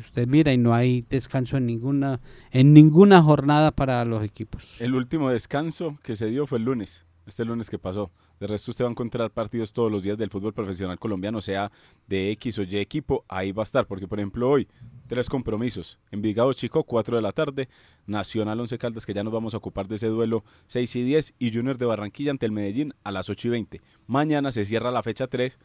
usted 0.00 0.26
mira 0.26 0.52
y 0.52 0.58
no 0.58 0.74
hay 0.74 1.04
descanso 1.08 1.56
en 1.56 1.66
ninguna, 1.66 2.20
en 2.50 2.72
ninguna 2.72 3.22
jornada 3.22 3.70
para 3.70 4.04
los 4.04 4.24
equipos. 4.24 4.80
El 4.80 4.94
último 4.94 5.30
descanso 5.30 5.98
que 6.02 6.16
se 6.16 6.26
dio 6.26 6.46
fue 6.46 6.58
el 6.58 6.64
lunes, 6.64 7.06
este 7.26 7.44
lunes 7.44 7.70
que 7.70 7.78
pasó. 7.78 8.10
De 8.40 8.46
resto 8.46 8.70
usted 8.70 8.84
va 8.84 8.88
a 8.88 8.92
encontrar 8.92 9.30
partidos 9.32 9.72
todos 9.72 9.90
los 9.90 10.02
días 10.02 10.16
del 10.16 10.30
fútbol 10.30 10.52
profesional 10.52 10.98
colombiano, 10.98 11.40
sea 11.40 11.72
de 12.06 12.30
X 12.32 12.58
o 12.60 12.62
Y 12.62 12.76
equipo, 12.76 13.24
ahí 13.28 13.50
va 13.50 13.62
a 13.62 13.64
estar, 13.64 13.86
porque 13.86 14.06
por 14.06 14.20
ejemplo 14.20 14.48
hoy 14.48 14.68
tres 15.08 15.28
compromisos. 15.28 15.98
Envigado 16.12 16.52
Chico, 16.52 16.84
4 16.84 17.16
de 17.16 17.22
la 17.22 17.32
tarde, 17.32 17.68
Nacional 18.06 18.60
Once 18.60 18.78
Caldas, 18.78 19.06
que 19.06 19.14
ya 19.14 19.24
nos 19.24 19.32
vamos 19.32 19.54
a 19.54 19.56
ocupar 19.56 19.88
de 19.88 19.96
ese 19.96 20.06
duelo, 20.06 20.44
6 20.68 20.96
y 20.96 21.02
10, 21.02 21.34
y 21.38 21.52
Junior 21.52 21.78
de 21.78 21.86
Barranquilla 21.86 22.30
ante 22.30 22.46
el 22.46 22.52
Medellín 22.52 22.94
a 23.02 23.10
las 23.10 23.28
8 23.28 23.48
y 23.48 23.50
20. 23.50 23.80
Mañana 24.06 24.52
se 24.52 24.64
cierra 24.64 24.92
la 24.92 25.02
fecha 25.02 25.26
3 25.26 25.58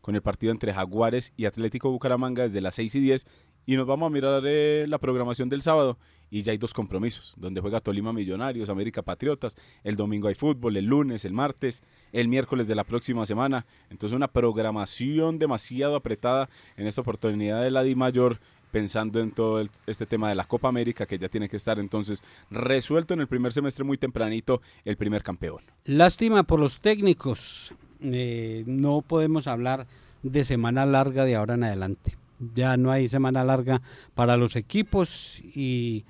con 0.00 0.14
el 0.14 0.22
partido 0.22 0.52
entre 0.52 0.72
Jaguares 0.72 1.32
y 1.36 1.44
Atlético 1.44 1.90
Bucaramanga 1.90 2.44
desde 2.44 2.60
las 2.60 2.74
6 2.76 2.94
y 2.94 3.00
10 3.00 3.26
y 3.66 3.76
nos 3.76 3.86
vamos 3.86 4.06
a 4.06 4.10
mirar 4.10 4.42
eh, 4.46 4.86
la 4.88 4.98
programación 4.98 5.48
del 5.48 5.62
sábado 5.62 5.98
y 6.30 6.42
ya 6.42 6.52
hay 6.52 6.58
dos 6.58 6.72
compromisos, 6.72 7.34
donde 7.36 7.60
juega 7.60 7.80
Tolima 7.80 8.12
Millonarios, 8.12 8.70
América 8.70 9.02
Patriotas, 9.02 9.56
el 9.82 9.96
domingo 9.96 10.28
hay 10.28 10.34
fútbol, 10.34 10.76
el 10.76 10.86
lunes, 10.86 11.24
el 11.24 11.32
martes, 11.32 11.82
el 12.12 12.28
miércoles 12.28 12.68
de 12.68 12.74
la 12.76 12.84
próxima 12.84 13.26
semana. 13.26 13.66
Entonces 13.90 14.16
una 14.16 14.28
programación 14.28 15.38
demasiado 15.38 15.96
apretada 15.96 16.48
en 16.76 16.86
esta 16.86 17.00
oportunidad 17.00 17.62
de 17.62 17.70
la 17.70 17.82
Di 17.82 17.94
Mayor 17.94 18.38
pensando 18.70 19.20
en 19.20 19.32
todo 19.32 19.64
este 19.86 20.06
tema 20.06 20.28
de 20.28 20.36
la 20.36 20.44
Copa 20.44 20.68
América 20.68 21.06
que 21.06 21.18
ya 21.18 21.28
tiene 21.28 21.48
que 21.48 21.56
estar 21.56 21.80
entonces 21.80 22.22
resuelto 22.50 23.14
en 23.14 23.20
el 23.20 23.26
primer 23.26 23.52
semestre 23.52 23.84
muy 23.84 23.98
tempranito 23.98 24.62
el 24.84 24.96
primer 24.96 25.22
campeón. 25.22 25.64
Lástima 25.84 26.44
por 26.44 26.60
los 26.60 26.80
técnicos, 26.80 27.74
eh, 28.02 28.64
no 28.66 29.02
podemos 29.02 29.46
hablar 29.46 29.86
de 30.22 30.44
semana 30.44 30.86
larga 30.86 31.24
de 31.24 31.36
ahora 31.36 31.54
en 31.54 31.64
adelante 31.64 32.16
ya 32.54 32.76
no 32.76 32.90
hay 32.90 33.08
semana 33.08 33.44
larga 33.44 33.82
para 34.14 34.36
los 34.36 34.56
equipos 34.56 35.40
y 35.54 36.04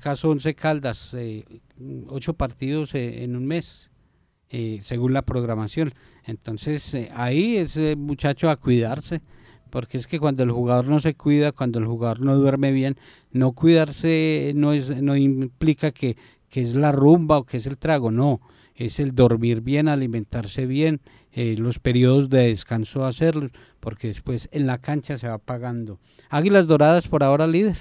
caso 0.00 0.30
11 0.30 0.54
Caldas, 0.54 1.12
eh, 1.14 1.44
ocho 2.08 2.34
partidos 2.34 2.94
eh, 2.94 3.24
en 3.24 3.36
un 3.36 3.46
mes, 3.46 3.90
eh, 4.50 4.80
según 4.82 5.12
la 5.12 5.22
programación. 5.22 5.92
Entonces 6.24 6.94
ahí 7.14 7.56
ese 7.56 7.96
muchacho 7.96 8.48
a 8.48 8.56
cuidarse, 8.56 9.22
porque 9.70 9.98
es 9.98 10.06
que 10.06 10.20
cuando 10.20 10.44
el 10.44 10.52
jugador 10.52 10.86
no 10.86 11.00
se 11.00 11.14
cuida, 11.14 11.52
cuando 11.52 11.78
el 11.78 11.86
jugador 11.86 12.20
no 12.20 12.36
duerme 12.36 12.70
bien, 12.70 12.96
no 13.32 13.52
cuidarse 13.52 14.52
no, 14.54 14.72
es, 14.72 15.02
no 15.02 15.16
implica 15.16 15.90
que, 15.90 16.16
que 16.48 16.62
es 16.62 16.74
la 16.74 16.92
rumba 16.92 17.38
o 17.38 17.44
que 17.44 17.56
es 17.56 17.66
el 17.66 17.76
trago, 17.76 18.10
no, 18.10 18.40
es 18.76 19.00
el 19.00 19.14
dormir 19.14 19.60
bien, 19.60 19.88
alimentarse 19.88 20.66
bien, 20.66 21.00
eh, 21.32 21.56
los 21.58 21.78
periodos 21.78 22.28
de 22.28 22.48
descanso 22.48 23.04
hacerlos, 23.04 23.50
porque 23.80 24.08
después 24.08 24.48
en 24.52 24.66
la 24.66 24.78
cancha 24.78 25.16
se 25.16 25.28
va 25.28 25.38
pagando. 25.38 25.98
Águilas 26.28 26.66
Doradas 26.66 27.08
por 27.08 27.22
ahora 27.22 27.46
líder 27.46 27.76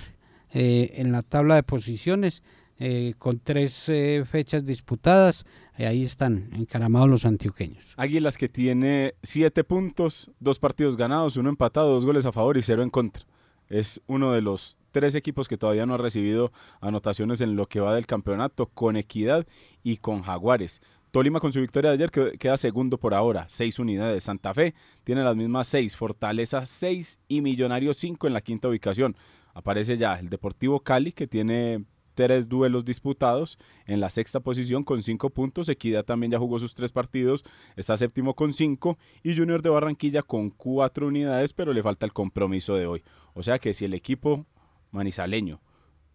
eh, 0.53 0.93
en 0.95 1.11
la 1.11 1.21
tabla 1.21 1.55
de 1.55 1.63
posiciones, 1.63 2.43
eh, 2.77 3.13
con 3.17 3.39
tres 3.39 3.89
fechas 4.29 4.65
disputadas, 4.65 5.45
ahí 5.77 6.03
están 6.03 6.49
encaramados 6.53 7.09
los 7.09 7.25
antioqueños. 7.25 7.93
Águilas 7.95 8.37
que 8.37 8.49
tiene 8.49 9.15
siete 9.23 9.63
puntos, 9.63 10.31
dos 10.39 10.59
partidos 10.59 10.97
ganados, 10.97 11.37
uno 11.37 11.49
empatado, 11.49 11.91
dos 11.91 12.05
goles 12.05 12.25
a 12.25 12.33
favor 12.33 12.57
y 12.57 12.61
cero 12.61 12.83
en 12.83 12.89
contra. 12.89 13.23
Es 13.69 14.01
uno 14.07 14.31
de 14.33 14.41
los 14.41 14.77
tres 14.91 15.15
equipos 15.15 15.47
que 15.47 15.57
todavía 15.57 15.85
no 15.85 15.95
ha 15.95 15.97
recibido 15.97 16.51
anotaciones 16.81 17.41
en 17.41 17.55
lo 17.55 17.67
que 17.67 17.79
va 17.79 17.95
del 17.95 18.05
campeonato, 18.05 18.67
con 18.67 18.95
Equidad 18.95 19.45
y 19.83 19.97
con 19.97 20.21
Jaguares. 20.21 20.81
Tolima 21.11 21.39
con 21.39 21.53
su 21.53 21.61
victoria 21.61 21.91
de 21.91 21.95
ayer 21.95 22.37
queda 22.37 22.57
segundo 22.57 22.97
por 22.97 23.13
ahora, 23.13 23.45
seis 23.47 23.79
unidades. 23.79 24.25
Santa 24.25 24.53
Fe 24.53 24.75
tiene 25.03 25.23
las 25.23 25.35
mismas 25.35 25.67
seis, 25.67 25.95
Fortaleza 25.95 26.65
seis 26.65 27.19
y 27.27 27.41
Millonarios 27.41 27.97
cinco 27.97 28.27
en 28.27 28.33
la 28.33 28.41
quinta 28.41 28.67
ubicación. 28.67 29.15
Aparece 29.53 29.97
ya 29.97 30.19
el 30.19 30.29
Deportivo 30.29 30.81
Cali 30.81 31.13
que 31.13 31.27
tiene 31.27 31.85
tres 32.15 32.49
duelos 32.49 32.85
disputados 32.85 33.59
en 33.85 33.99
la 33.99 34.09
sexta 34.09 34.39
posición 34.39 34.83
con 34.83 35.03
cinco 35.03 35.29
puntos. 35.29 35.69
Equidad 35.69 36.03
también 36.05 36.31
ya 36.31 36.39
jugó 36.39 36.57
sus 36.59 36.73
tres 36.73 36.91
partidos, 36.91 37.43
está 37.75 37.97
séptimo 37.97 38.33
con 38.33 38.53
cinco 38.53 38.97
y 39.21 39.35
Junior 39.37 39.61
de 39.61 39.69
Barranquilla 39.69 40.23
con 40.23 40.49
cuatro 40.49 41.07
unidades, 41.07 41.53
pero 41.53 41.73
le 41.73 41.83
falta 41.83 42.05
el 42.05 42.13
compromiso 42.13 42.75
de 42.75 42.87
hoy. 42.87 43.03
O 43.33 43.43
sea 43.43 43.59
que 43.59 43.73
si 43.73 43.85
el 43.85 43.93
equipo 43.93 44.47
manizaleño 44.91 45.61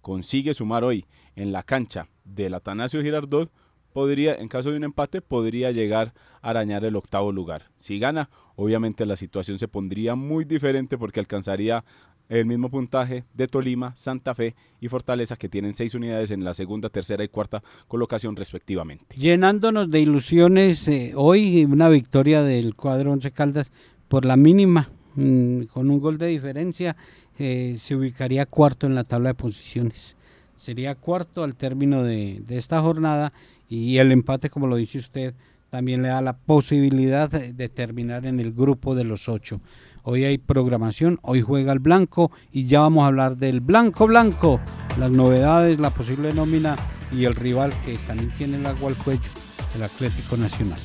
consigue 0.00 0.54
sumar 0.54 0.82
hoy 0.82 1.06
en 1.36 1.52
la 1.52 1.62
cancha 1.62 2.08
del 2.24 2.54
Atanasio 2.54 3.02
Girardot, 3.02 3.52
podría, 3.92 4.34
en 4.34 4.48
caso 4.48 4.70
de 4.70 4.76
un 4.76 4.84
empate, 4.84 5.20
podría 5.20 5.70
llegar 5.72 6.14
a 6.42 6.50
arañar 6.50 6.84
el 6.84 6.96
octavo 6.96 7.32
lugar. 7.32 7.70
Si 7.76 7.98
gana, 7.98 8.30
obviamente 8.56 9.06
la 9.06 9.16
situación 9.16 9.58
se 9.58 9.68
pondría 9.68 10.14
muy 10.14 10.44
diferente 10.44 10.98
porque 10.98 11.20
alcanzaría 11.20 11.84
el 12.30 12.46
mismo 12.46 12.70
puntaje 12.70 13.24
de 13.34 13.48
Tolima, 13.48 13.92
Santa 13.96 14.34
Fe 14.34 14.54
y 14.80 14.88
Fortaleza 14.88 15.36
que 15.36 15.48
tienen 15.48 15.74
seis 15.74 15.94
unidades 15.94 16.30
en 16.30 16.44
la 16.44 16.54
segunda, 16.54 16.88
tercera 16.88 17.24
y 17.24 17.28
cuarta 17.28 17.62
colocación 17.88 18.36
respectivamente. 18.36 19.16
Llenándonos 19.16 19.90
de 19.90 20.00
ilusiones, 20.00 20.86
eh, 20.86 21.12
hoy 21.16 21.64
una 21.64 21.88
victoria 21.88 22.42
del 22.42 22.76
cuadro 22.76 23.10
Once 23.12 23.32
Caldas 23.32 23.72
por 24.08 24.24
la 24.24 24.36
mínima, 24.36 24.90
mm, 25.16 25.62
con 25.64 25.90
un 25.90 26.00
gol 26.00 26.18
de 26.18 26.28
diferencia, 26.28 26.96
eh, 27.38 27.76
se 27.78 27.96
ubicaría 27.96 28.46
cuarto 28.46 28.86
en 28.86 28.94
la 28.94 29.04
tabla 29.04 29.30
de 29.30 29.34
posiciones. 29.34 30.16
Sería 30.56 30.94
cuarto 30.94 31.42
al 31.42 31.56
término 31.56 32.04
de, 32.04 32.42
de 32.46 32.58
esta 32.58 32.80
jornada 32.80 33.32
y 33.70 33.98
el 33.98 34.10
empate, 34.10 34.50
como 34.50 34.66
lo 34.66 34.76
dice 34.76 34.98
usted, 34.98 35.34
también 35.70 36.02
le 36.02 36.08
da 36.08 36.20
la 36.20 36.36
posibilidad 36.36 37.30
de 37.30 37.68
terminar 37.68 38.26
en 38.26 38.40
el 38.40 38.52
grupo 38.52 38.96
de 38.96 39.04
los 39.04 39.28
ocho. 39.28 39.60
Hoy 40.02 40.24
hay 40.24 40.38
programación, 40.38 41.20
hoy 41.22 41.40
juega 41.40 41.72
el 41.72 41.78
blanco 41.78 42.32
y 42.50 42.66
ya 42.66 42.80
vamos 42.80 43.04
a 43.04 43.06
hablar 43.06 43.36
del 43.36 43.60
blanco 43.60 44.08
blanco, 44.08 44.60
las 44.98 45.12
novedades, 45.12 45.78
la 45.78 45.90
posible 45.90 46.34
nómina 46.34 46.74
y 47.12 47.26
el 47.26 47.36
rival 47.36 47.72
que 47.84 47.96
también 47.98 48.32
tiene 48.36 48.56
el 48.56 48.66
agua 48.66 48.90
al 48.90 48.96
cuello, 48.96 49.30
el 49.76 49.84
Atlético 49.84 50.36
Nacional. 50.36 50.80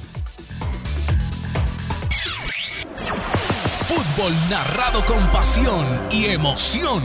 Fútbol 3.88 4.34
narrado 4.50 5.04
con 5.08 5.26
pasión 5.32 5.86
y 6.12 6.26
emoción. 6.26 7.02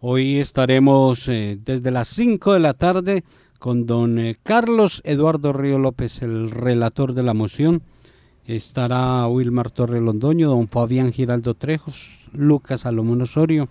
Hoy 0.00 0.38
estaremos 0.38 1.26
eh, 1.26 1.58
desde 1.64 1.90
las 1.90 2.06
5 2.06 2.52
de 2.52 2.60
la 2.60 2.72
tarde 2.72 3.24
con 3.58 3.84
don 3.84 4.20
eh, 4.20 4.36
Carlos 4.44 5.02
Eduardo 5.04 5.52
Río 5.52 5.80
López, 5.80 6.22
el 6.22 6.52
relator 6.52 7.14
de 7.14 7.24
la 7.24 7.34
moción. 7.34 7.82
Estará 8.46 9.26
Wilmar 9.26 9.72
Torre 9.72 10.00
Londoño, 10.00 10.50
don 10.50 10.68
Fabián 10.68 11.12
Giraldo 11.12 11.54
Trejos, 11.54 12.30
Lucas 12.32 12.82
Salomón 12.82 13.22
Osorio, 13.22 13.68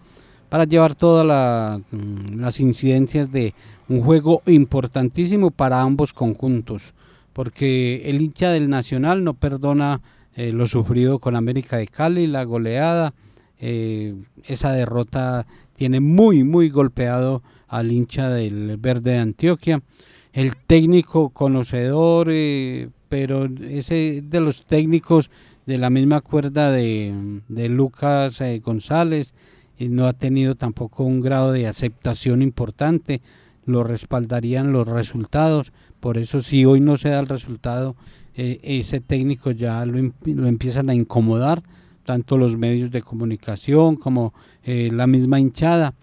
para 0.49 0.65
llevar 0.65 0.95
todas 0.95 1.79
mm, 1.91 2.41
las 2.41 2.59
incidencias 2.59 3.31
de 3.31 3.53
un 3.87 4.01
juego 4.01 4.41
importantísimo 4.47 5.49
para 5.49 5.79
ambos 5.79 6.11
conjuntos, 6.11 6.93
porque 7.31 8.09
el 8.09 8.21
hincha 8.21 8.51
del 8.51 8.69
Nacional 8.69 9.23
no 9.23 9.33
perdona 9.33 10.01
eh, 10.35 10.51
lo 10.51 10.67
sufrido 10.67 11.19
con 11.19 11.37
América 11.37 11.77
de 11.77 11.87
Cali, 11.87 12.27
la 12.27 12.43
goleada, 12.43 13.13
esa 13.59 14.71
derrota 14.71 15.47
tiene 15.77 15.99
muy, 16.01 16.43
muy 16.43 16.69
golpeado 16.69 17.43
al 17.67 17.91
hincha 17.91 18.29
del 18.29 18.77
Verde 18.77 19.11
de 19.11 19.19
Antioquia. 19.19 19.81
El 20.33 20.57
técnico 20.57 21.29
conocedor, 21.29 22.27
eh, 22.31 22.89
pero 23.07 23.45
ese 23.45 24.21
de 24.23 24.41
los 24.41 24.65
técnicos 24.65 25.29
de 25.65 25.77
la 25.77 25.89
misma 25.89 26.21
cuerda 26.21 26.71
de, 26.71 27.39
Lucas 27.69 28.41
eh, 28.41 28.59
González, 28.59 29.33
y 29.77 29.89
no 29.89 30.07
ha 30.07 30.13
tenido 30.13 30.55
tampoco 30.55 31.03
un 31.03 31.21
grado 31.21 31.51
de 31.51 31.67
aceptación 31.67 32.41
importante, 32.41 33.21
lo 33.65 33.83
respaldarían 33.83 34.71
los 34.71 34.87
resultados, 34.87 35.73
por 35.99 36.17
eso 36.17 36.41
si 36.41 36.65
hoy 36.65 36.79
no 36.79 36.97
se 36.97 37.09
da 37.09 37.19
el 37.19 37.27
resultado, 37.27 37.95
eh, 38.35 38.59
ese 38.63 38.99
técnico 38.99 39.51
ya 39.51 39.85
lo, 39.85 40.11
lo 40.25 40.47
empiezan 40.47 40.89
a 40.89 40.95
incomodar, 40.95 41.61
tanto 42.07 42.37
los 42.37 42.57
medios 42.57 42.89
de 42.89 43.01
comunicación 43.01 43.97
como 43.97 44.33
eh, 44.63 44.89
la 44.93 45.07
misma 45.07 45.41
hinchada. 45.41 45.93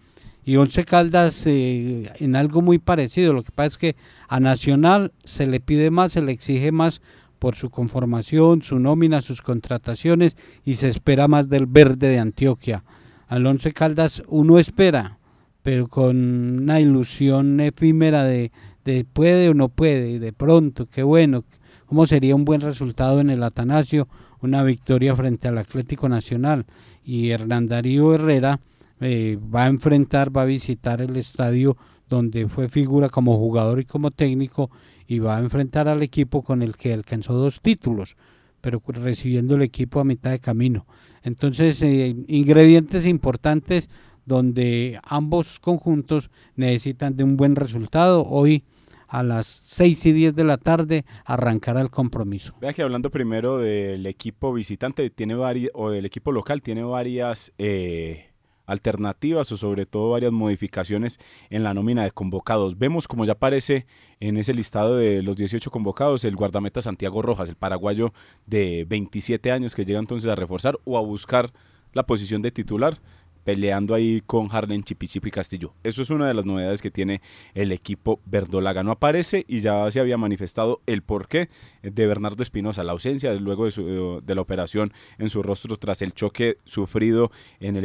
Y 0.44 0.56
Once 0.56 0.84
Caldas 0.84 1.46
eh, 1.46 2.12
en 2.20 2.36
algo 2.36 2.60
muy 2.60 2.78
parecido. 2.78 3.32
Lo 3.32 3.42
que 3.42 3.52
pasa 3.52 3.68
es 3.68 3.78
que 3.78 3.96
a 4.28 4.38
Nacional 4.38 5.12
se 5.24 5.46
le 5.46 5.60
pide 5.60 5.90
más, 5.90 6.12
se 6.12 6.20
le 6.20 6.32
exige 6.32 6.72
más 6.72 7.00
por 7.38 7.54
su 7.54 7.70
conformación, 7.70 8.60
su 8.60 8.78
nómina, 8.78 9.22
sus 9.22 9.40
contrataciones 9.40 10.36
y 10.62 10.74
se 10.74 10.90
espera 10.90 11.26
más 11.26 11.48
del 11.48 11.64
verde 11.64 12.10
de 12.10 12.18
Antioquia. 12.18 12.84
Al 13.26 13.46
Once 13.46 13.72
Caldas 13.72 14.22
uno 14.28 14.58
espera, 14.58 15.18
pero 15.62 15.88
con 15.88 16.16
una 16.64 16.80
ilusión 16.80 17.58
efímera 17.60 18.24
de, 18.24 18.52
de 18.84 19.06
puede 19.10 19.48
o 19.48 19.54
no 19.54 19.70
puede, 19.70 20.18
de 20.18 20.32
pronto, 20.34 20.84
qué 20.84 21.02
bueno, 21.02 21.44
cómo 21.86 22.04
sería 22.06 22.36
un 22.36 22.44
buen 22.44 22.60
resultado 22.60 23.20
en 23.20 23.30
el 23.30 23.42
Atanasio 23.42 24.06
una 24.44 24.62
victoria 24.62 25.16
frente 25.16 25.48
al 25.48 25.58
Atlético 25.58 26.08
Nacional 26.08 26.66
y 27.04 27.30
Hernán 27.30 27.66
Darío 27.66 28.14
Herrera 28.14 28.60
eh, 29.00 29.38
va 29.54 29.64
a 29.64 29.68
enfrentar, 29.68 30.34
va 30.36 30.42
a 30.42 30.46
visitar 30.46 31.00
el 31.00 31.16
estadio 31.16 31.76
donde 32.08 32.48
fue 32.48 32.68
figura 32.68 33.08
como 33.08 33.36
jugador 33.36 33.80
y 33.80 33.84
como 33.84 34.10
técnico 34.10 34.70
y 35.06 35.18
va 35.18 35.36
a 35.36 35.40
enfrentar 35.40 35.88
al 35.88 36.02
equipo 36.02 36.42
con 36.42 36.62
el 36.62 36.76
que 36.76 36.92
alcanzó 36.92 37.34
dos 37.34 37.60
títulos. 37.60 38.16
pero 38.60 38.80
recibiendo 38.86 39.56
el 39.56 39.62
equipo 39.62 40.00
a 40.00 40.04
mitad 40.04 40.30
de 40.30 40.38
camino. 40.38 40.86
Entonces, 41.22 41.82
eh, 41.82 42.16
ingredientes 42.28 43.04
importantes 43.04 43.90
donde 44.24 44.98
ambos 45.04 45.60
conjuntos 45.60 46.30
necesitan 46.56 47.14
de 47.14 47.24
un 47.24 47.36
buen 47.36 47.56
resultado. 47.56 48.24
Hoy 48.24 48.64
a 49.08 49.22
las 49.22 49.46
6 49.46 50.06
y 50.06 50.12
10 50.12 50.34
de 50.34 50.44
la 50.44 50.56
tarde 50.56 51.04
arrancará 51.24 51.80
el 51.80 51.90
compromiso. 51.90 52.54
Vea 52.60 52.72
que 52.72 52.82
hablando 52.82 53.10
primero 53.10 53.58
del 53.58 54.06
equipo 54.06 54.52
visitante 54.52 55.08
tiene 55.10 55.34
varias, 55.34 55.70
o 55.74 55.90
del 55.90 56.06
equipo 56.06 56.32
local, 56.32 56.62
tiene 56.62 56.82
varias 56.82 57.52
eh, 57.58 58.30
alternativas 58.66 59.50
o 59.52 59.56
sobre 59.56 59.86
todo 59.86 60.10
varias 60.10 60.32
modificaciones 60.32 61.18
en 61.50 61.64
la 61.64 61.74
nómina 61.74 62.04
de 62.04 62.10
convocados. 62.10 62.78
Vemos 62.78 63.08
como 63.08 63.24
ya 63.24 63.32
aparece 63.32 63.86
en 64.20 64.36
ese 64.36 64.54
listado 64.54 64.96
de 64.96 65.22
los 65.22 65.36
18 65.36 65.70
convocados 65.70 66.24
el 66.24 66.36
guardameta 66.36 66.80
Santiago 66.82 67.22
Rojas, 67.22 67.48
el 67.48 67.56
paraguayo 67.56 68.12
de 68.46 68.86
27 68.88 69.50
años 69.52 69.74
que 69.74 69.84
llega 69.84 69.98
entonces 69.98 70.30
a 70.30 70.34
reforzar 70.34 70.78
o 70.84 70.98
a 70.98 71.02
buscar 71.02 71.52
la 71.92 72.06
posición 72.06 72.42
de 72.42 72.50
titular 72.50 72.98
peleando 73.44 73.94
ahí 73.94 74.22
con 74.26 74.48
Harlen 74.50 74.82
Chipichipi 74.82 75.30
Castillo. 75.30 75.74
Eso 75.84 76.02
es 76.02 76.10
una 76.10 76.26
de 76.26 76.34
las 76.34 76.46
novedades 76.46 76.82
que 76.82 76.90
tiene 76.90 77.20
el 77.54 77.72
equipo 77.72 78.20
verdolaga. 78.24 78.82
No 78.82 78.92
aparece 78.92 79.44
y 79.46 79.60
ya 79.60 79.90
se 79.90 80.00
había 80.00 80.16
manifestado 80.16 80.80
el 80.86 81.02
porqué 81.02 81.48
de 81.82 82.06
Bernardo 82.06 82.42
Espinosa, 82.42 82.82
la 82.84 82.92
ausencia 82.92 83.32
luego 83.34 83.66
de, 83.66 84.20
de, 84.22 84.34
la 84.34 84.40
operación 84.40 84.92
en 85.18 85.28
su 85.28 85.42
rostro 85.42 85.76
tras 85.76 86.02
el 86.02 86.14
choque 86.14 86.56
sufrido 86.64 87.30
en 87.60 87.76
el, 87.76 87.84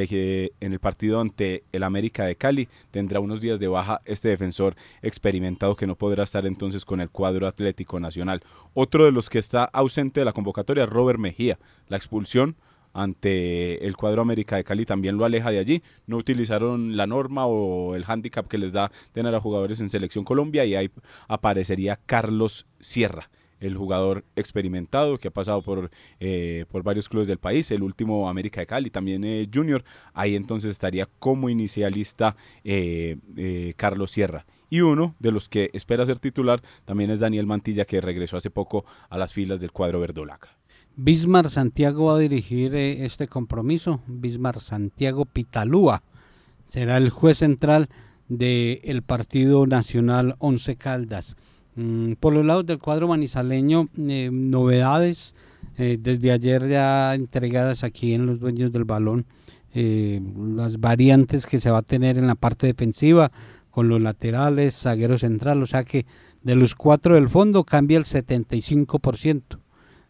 en 0.60 0.74
el 0.74 0.80
partido 0.80 1.20
ante 1.20 1.63
el 1.72 1.84
América 1.84 2.25
de 2.25 2.36
Cali. 2.36 2.70
Tendrá 2.92 3.20
unos 3.20 3.42
días 3.42 3.60
de 3.60 3.68
baja 3.68 4.01
este 4.06 4.30
defensor 4.30 4.75
experimentado 5.01 5.75
que 5.75 5.88
no 5.88 5.96
podrá 5.96 6.24
estar 6.24 6.46
entonces 6.46 6.86
con 6.86 7.01
el 7.01 7.10
cuadro 7.10 7.48
Atlético 7.48 8.00
Nacional. 8.00 8.42
Otro 8.74 9.06
de 9.06 9.12
los 9.12 9.30
que 9.30 9.39
está 9.39 9.66
ausente 9.66 10.22
de 10.22 10.25
la 10.25 10.34
convocatoria, 10.34 10.86
Robert 10.86 11.20
Mejía. 11.20 11.60
La 11.88 11.98
expulsión 11.98 12.56
ante 13.01 13.86
el 13.86 13.96
cuadro 13.96 14.22
América 14.22 14.58
de 14.58 14.63
Cali 14.63 14.86
también 14.86 15.18
lo 15.18 15.25
aleja 15.25 15.51
de 15.51 15.60
allí. 15.60 15.84
No 16.06 16.18
utilizaron 16.18 16.98
la 16.98 17.08
norma 17.08 17.46
o 17.46 17.96
el 17.96 18.03
handicap 18.06 18.48
que 18.48 18.58
les 18.58 18.74
da 18.74 18.91
tener 19.12 19.34
a 19.34 19.39
jugadores 19.39 19.82
en 19.82 19.89
Selección 19.89 20.25
Colombia 20.25 20.65
y 20.65 20.75
ahí 20.75 20.91
aparecería 21.27 21.98
Carlos 22.06 22.65
Sierra 22.79 23.29
el 23.60 23.75
jugador 23.75 24.24
experimentado 24.38 25.18
que 25.18 25.27
ha 25.27 25.32
pasado 25.32 25.62
por, 25.62 25.91
eh, 26.22 26.65
por 26.72 26.82
varios 26.82 27.10
clubes 27.10 27.27
del 27.27 27.39
país, 27.39 27.70
el 27.72 27.84
último 27.84 28.29
América 28.29 28.62
de 28.62 28.68
Cali, 28.68 28.89
también 28.89 29.24
eh, 29.25 29.46
Junior, 29.53 29.84
ahí 30.13 30.36
entonces 30.38 30.72
estaría 30.72 31.08
como 31.20 31.50
inicialista 31.50 32.38
eh, 32.63 33.74
Carlos 33.75 34.12
Sierra. 34.12 34.46
Y 34.70 34.82
uno 34.82 35.15
de 35.20 35.32
los 35.32 35.50
que 35.50 35.72
espera 35.74 36.06
ser 36.06 36.20
titular 36.20 36.62
también 36.86 37.10
es 37.10 37.20
Daniel 37.20 37.48
Mantilla, 37.48 37.86
que 37.86 38.00
regresó 38.01 38.38
hace 38.38 38.50
poco 38.50 38.86
a 39.10 39.18
las 39.18 39.34
filas 39.34 39.60
del 39.60 39.74
cuadro 39.74 40.00
verdolaca. 40.00 40.59
Bismar 41.01 41.50
Santiago 41.50 42.08
va 42.08 42.18
a 42.18 42.20
dirigir 42.20 42.75
eh, 42.75 43.06
este 43.06 43.29
compromiso. 43.29 44.01
Bismar 44.06 44.60
Santiago 44.60 45.24
Pitalúa 45.24 46.03
será 46.65 46.98
el 46.98 47.10
juez 47.10 47.38
central 47.38 47.88
del 48.27 49.01
Partido 49.03 49.65
Nacional 49.65 50.36
Once 50.39 50.75
Caldas. 50.75 51.38
Mm, 51.75 52.15
por 52.20 52.34
los 52.34 52.46
lados 52.46 52.65
del 52.65 52.79
cuadro 52.79 53.08
manizaleño, 53.08 53.88
eh, 53.98 54.29
novedades 54.29 55.36
eh, 55.77 55.98
desde 55.98 56.34
ayer 56.34 56.68
ya 56.68 57.15
entregadas 57.15 57.86
aquí 57.86 58.13
en 58.13 58.25
los 58.25 58.41
dueños 58.41 58.74
del 58.74 58.84
balón. 58.84 59.25
las 59.74 60.82
variantes 60.82 61.46
que 61.46 61.62
se 61.62 61.72
va 61.72 61.77
a 61.77 61.82
tener 61.94 62.18
en 62.18 62.27
la 62.27 62.36
parte 62.36 62.68
defensiva 62.68 63.32
con 63.70 63.88
los 63.88 64.01
laterales, 64.01 64.75
zaguero 64.75 65.18
central, 65.18 65.63
o 65.63 65.65
sea 65.65 65.86
que 65.86 66.06
de 66.44 66.56
los 66.58 66.75
cuatro 66.75 67.15
del 67.15 67.29
fondo 67.29 67.63
cambia 67.63 67.98
el 67.98 68.03
75% 68.03 69.60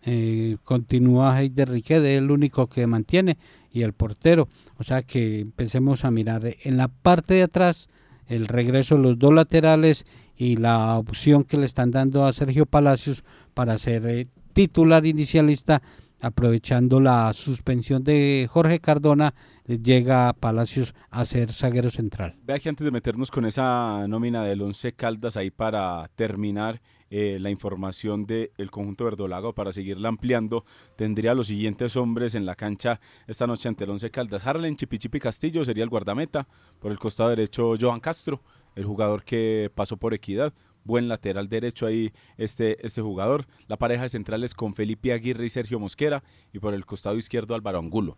eh, 0.03 0.57
continúa 0.63 1.39
Heider 1.39 1.69
Riquet, 1.69 2.03
es 2.03 2.17
el 2.17 2.31
único 2.31 2.67
que 2.67 2.87
mantiene, 2.87 3.37
y 3.71 3.83
el 3.83 3.93
portero. 3.93 4.47
O 4.77 4.83
sea 4.83 5.01
que 5.01 5.41
empecemos 5.41 6.05
a 6.05 6.11
mirar 6.11 6.41
en 6.63 6.77
la 6.77 6.87
parte 6.87 7.35
de 7.35 7.43
atrás 7.43 7.89
el 8.27 8.47
regreso 8.47 8.95
de 8.95 9.03
los 9.03 9.19
dos 9.19 9.33
laterales 9.33 10.05
y 10.37 10.55
la 10.55 10.97
opción 10.97 11.43
que 11.43 11.57
le 11.57 11.65
están 11.65 11.91
dando 11.91 12.25
a 12.25 12.33
Sergio 12.33 12.65
Palacios 12.65 13.23
para 13.53 13.77
ser 13.77 14.05
eh, 14.07 14.27
titular 14.53 15.05
inicialista 15.05 15.81
aprovechando 16.21 16.99
la 16.99 17.31
suspensión 17.33 18.03
de 18.03 18.47
Jorge 18.51 18.79
Cardona, 18.79 19.33
llega 19.65 20.33
Palacios 20.33 20.93
a 21.09 21.25
ser 21.25 21.53
zaguero 21.53 21.89
central. 21.89 22.35
Vea 22.43 22.59
que 22.59 22.69
antes 22.69 22.83
de 22.83 22.91
meternos 22.91 23.31
con 23.31 23.45
esa 23.45 24.05
nómina 24.07 24.43
del 24.43 24.61
Once 24.61 24.91
Caldas 24.93 25.37
ahí 25.37 25.49
para 25.49 26.09
terminar, 26.15 26.81
eh, 27.09 27.37
la 27.39 27.49
información 27.49 28.25
del 28.25 28.71
conjunto 28.71 29.05
verdolago 29.05 29.53
para 29.53 29.71
seguirla 29.71 30.09
ampliando. 30.09 30.65
Tendría 30.95 31.33
los 31.33 31.47
siguientes 31.47 31.95
hombres 31.95 32.35
en 32.35 32.45
la 32.45 32.55
cancha 32.55 32.99
esta 33.27 33.47
noche 33.47 33.69
ante 33.69 33.83
el 33.83 33.89
Once 33.89 34.09
Caldas. 34.11 34.45
Harlen 34.45 34.75
Chipichipi 34.75 35.19
Castillo 35.19 35.65
sería 35.65 35.83
el 35.83 35.89
guardameta. 35.89 36.47
Por 36.79 36.91
el 36.91 36.99
costado 36.99 37.29
derecho, 37.29 37.75
Johan 37.79 37.99
Castro, 37.99 38.41
el 38.75 38.85
jugador 38.85 39.23
que 39.23 39.71
pasó 39.73 39.97
por 39.97 40.13
equidad. 40.13 40.53
Buen 40.83 41.07
lateral 41.07 41.49
derecho 41.49 41.85
ahí 41.85 42.11
este, 42.37 42.85
este 42.85 43.01
jugador. 43.01 43.47
La 43.67 43.77
pareja 43.77 44.03
de 44.03 44.09
centrales 44.09 44.53
con 44.53 44.73
Felipe 44.73 45.11
Aguirre 45.11 45.45
y 45.45 45.49
Sergio 45.49 45.79
Mosquera. 45.79 46.23
Y 46.53 46.59
por 46.59 46.73
el 46.73 46.85
costado 46.85 47.17
izquierdo, 47.17 47.55
Álvaro 47.55 47.79
Angulo 47.79 48.17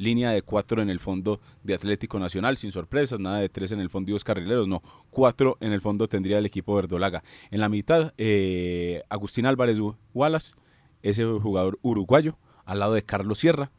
línea 0.00 0.30
de 0.30 0.42
cuatro 0.42 0.80
en 0.80 0.88
el 0.88 0.98
fondo 0.98 1.40
de 1.62 1.74
Atlético 1.74 2.18
Nacional, 2.18 2.56
sin 2.56 2.72
sorpresas, 2.72 3.20
nada 3.20 3.38
de 3.38 3.50
tres 3.50 3.70
en 3.72 3.80
el 3.80 3.90
fondo 3.90 4.10
y 4.10 4.14
dos 4.14 4.24
carrileros, 4.24 4.66
no, 4.66 4.82
cuatro 5.10 5.58
en 5.60 5.72
el 5.72 5.82
fondo 5.82 6.08
tendría 6.08 6.38
el 6.38 6.46
equipo 6.46 6.74
verdolaga. 6.74 7.22
En 7.50 7.60
la 7.60 7.68
mitad, 7.68 8.14
eh, 8.16 9.02
Agustín 9.10 9.44
Álvarez 9.44 9.76
Wallace, 10.14 10.56
ese 11.02 11.24
jugador 11.24 11.78
uruguayo, 11.82 12.38
al 12.64 12.78
lado 12.78 12.94
de 12.94 13.02
Carlos 13.02 13.38
Sierra. 13.38 13.70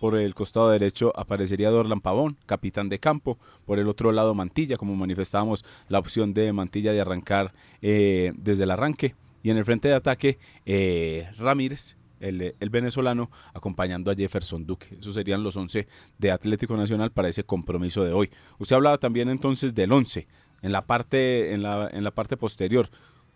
Por 0.00 0.16
el 0.16 0.34
costado 0.34 0.70
derecho 0.70 1.12
aparecería 1.16 1.70
Dorlan 1.70 2.00
Pavón, 2.00 2.38
capitán 2.46 2.88
de 2.88 3.00
campo. 3.00 3.36
Por 3.64 3.80
el 3.80 3.88
otro 3.88 4.12
lado 4.12 4.32
Mantilla, 4.32 4.76
como 4.76 4.94
manifestábamos 4.94 5.64
la 5.88 5.98
opción 5.98 6.34
de 6.34 6.52
Mantilla 6.52 6.92
de 6.92 7.00
arrancar 7.00 7.52
eh, 7.82 8.32
desde 8.36 8.64
el 8.64 8.70
arranque. 8.70 9.16
Y 9.42 9.50
en 9.50 9.56
el 9.56 9.64
frente 9.64 9.88
de 9.88 9.94
ataque, 9.94 10.38
eh, 10.66 11.28
Ramírez, 11.36 11.97
el, 12.20 12.70
venezolano, 12.70 13.30
acompañando 13.54 14.10
a 14.10 14.14
Jefferson 14.14 14.66
Duque. 14.66 14.96
Esos 15.00 15.14
serían 15.14 15.42
los 15.42 15.56
11 15.56 15.86
de 16.18 16.30
Atlético 16.30 16.76
Nacional 16.76 17.10
para 17.10 17.28
ese 17.28 17.44
compromiso 17.44 18.04
de 18.04 18.12
hoy. 18.12 18.30
Usted 18.58 18.76
hablaba 18.76 18.98
también 18.98 19.28
entonces 19.28 19.74
del 19.74 19.92
11 19.92 20.26
en 20.62 20.72
la 20.72 20.86
parte, 20.86 21.52
en 21.52 21.62
la, 21.62 21.88
en 21.92 22.04
la 22.04 22.10
parte 22.10 22.36
posterior. 22.36 22.88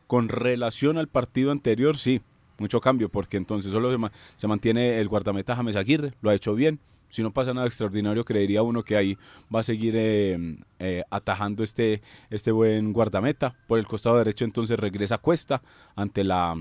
Con 0.07 0.29
relación 0.29 0.99
al 0.99 1.09
partido 1.09 1.53
anterior, 1.53 1.97
sí, 1.97 2.21
mucho 2.59 2.81
cambio, 2.81 3.09
porque 3.09 3.37
entonces 3.37 3.73
solo 3.73 4.11
se, 4.37 4.49
mantiene 4.49 5.01
el 5.01 5.09
guardameta 5.09 5.57
James 5.57 5.77
Aguirre, 5.77 6.12
lo 6.21 6.31
ha 6.31 6.35
hecho 6.35 6.55
bien. 6.55 6.81
Si 7.09 7.23
no 7.23 7.31
pasa 7.31 7.53
nada 7.53 7.66
extraordinario, 7.66 8.25
creería 8.25 8.62
uno 8.62 8.85
que 8.85 8.97
ahí 8.97 9.18
va 9.55 9.61
a 9.61 9.62
seguir 9.62 9.95
eh, 9.99 10.57
eh, 10.79 11.03
atajando 11.11 11.62
este, 11.62 12.01
este 12.31 12.53
buen 12.53 12.92
guardameta. 12.92 13.55
Por 13.66 13.79
el 13.79 13.87
costado 13.87 14.16
derecho 14.16 14.47
entonces 14.47 14.79
regresa 14.79 15.18
Cuesta 15.18 15.61
ante 15.95 16.25
la 16.25 16.57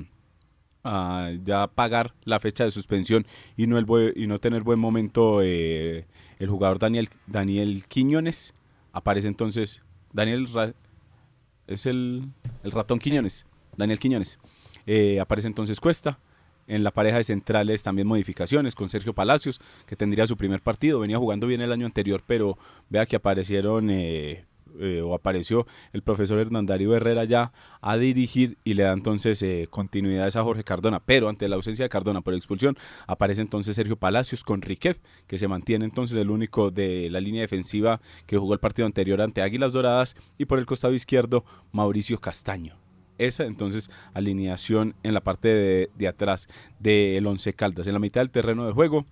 a 0.84 1.32
ya 1.44 1.68
pagar 1.68 2.14
la 2.24 2.40
fecha 2.40 2.64
de 2.64 2.72
suspensión 2.72 3.26
y 3.58 3.68
no, 3.68 3.78
el 3.78 4.14
y 4.16 4.28
no 4.28 4.40
tener 4.40 4.64
buen 4.64 4.80
momento 4.80 5.42
eh, 5.44 6.06
el 6.40 6.50
jugador 6.50 6.80
Daniel, 6.80 7.10
Daniel 7.28 7.86
Quiñones. 7.88 8.54
Aparece 8.94 9.28
entonces 9.28 9.84
Daniel 10.14 10.48
es 11.68 11.86
el, 11.86 12.30
el, 12.64 12.72
ratón 12.72 13.00
Quiñones, 13.00 13.46
Daniel 13.78 14.00
Quiñones. 14.00 14.40
Eh, 14.86 15.20
aparece 15.20 15.48
entonces 15.48 15.80
Cuesta. 15.80 16.20
En 16.68 16.84
la 16.84 16.92
pareja 16.92 17.18
de 17.18 17.24
centrales 17.26 17.84
también 17.84 18.08
modificaciones 18.08 18.76
con 18.76 18.90
Sergio 18.90 19.14
Palacios, 19.14 19.60
que 19.86 19.98
tendría 19.98 20.26
su 20.26 20.38
primer 20.38 20.62
partido. 20.62 21.00
Venía 21.00 21.18
jugando 21.18 21.48
bien 21.48 21.60
el 21.60 21.72
año 21.72 21.86
anterior, 21.86 22.24
pero 22.26 22.58
vea 22.88 23.06
que 23.06 23.18
aparecieron 23.18 23.90
eh, 23.90 24.46
eh, 24.80 25.02
o 25.02 25.14
apareció 25.14 25.66
el 25.94 26.02
profesor 26.02 26.40
Hernandario 26.40 26.96
Herrera 26.96 27.24
ya 27.26 27.52
a 27.82 27.98
dirigir 27.98 28.58
y 28.64 28.74
le 28.74 28.84
da 28.84 28.94
entonces 28.94 29.42
eh, 29.44 29.68
continuidad 29.70 30.36
a 30.36 30.44
Jorge 30.44 30.64
Cardona. 30.64 31.00
Pero 31.00 31.30
ante 31.30 31.48
la 31.50 31.56
ausencia 31.56 31.86
de 31.86 31.90
Cardona 31.90 32.22
por 32.22 32.34
expulsión, 32.34 32.78
aparece 33.08 33.42
entonces 33.42 33.76
Sergio 33.76 33.98
Palacios 33.98 34.44
con 34.44 34.62
Riquet, 34.62 35.00
que 35.28 35.38
se 35.38 35.48
mantiene 35.48 35.86
entonces 35.86 36.18
el 36.18 36.30
único 36.30 36.72
de 36.72 37.10
la 37.10 37.20
línea 37.20 37.42
defensiva 37.42 38.02
que 38.26 38.38
jugó 38.38 38.54
el 38.54 38.60
partido 38.60 38.86
anterior 38.86 39.22
ante 39.22 39.42
Águilas 39.42 39.74
Doradas 39.74 40.16
y 40.38 40.46
por 40.46 40.60
el 40.60 40.66
costado 40.66 40.94
izquierdo 40.94 41.44
Mauricio 41.72 42.20
Castaño 42.20 42.78
esa 43.18 43.46
entonces 43.46 43.92
alineación 44.16 44.96
en 45.04 45.14
la 45.14 45.22
parte 45.22 45.48
de, 45.48 45.92
de 45.96 46.08
atrás 46.08 46.48
del 46.80 47.28
Once 47.28 47.54
Caldas. 47.54 47.86
En 47.86 47.94
la 47.94 48.00
mitad 48.00 48.22
del 48.22 48.32
terreno 48.32 48.66
de 48.66 48.72
juego, 48.72 49.06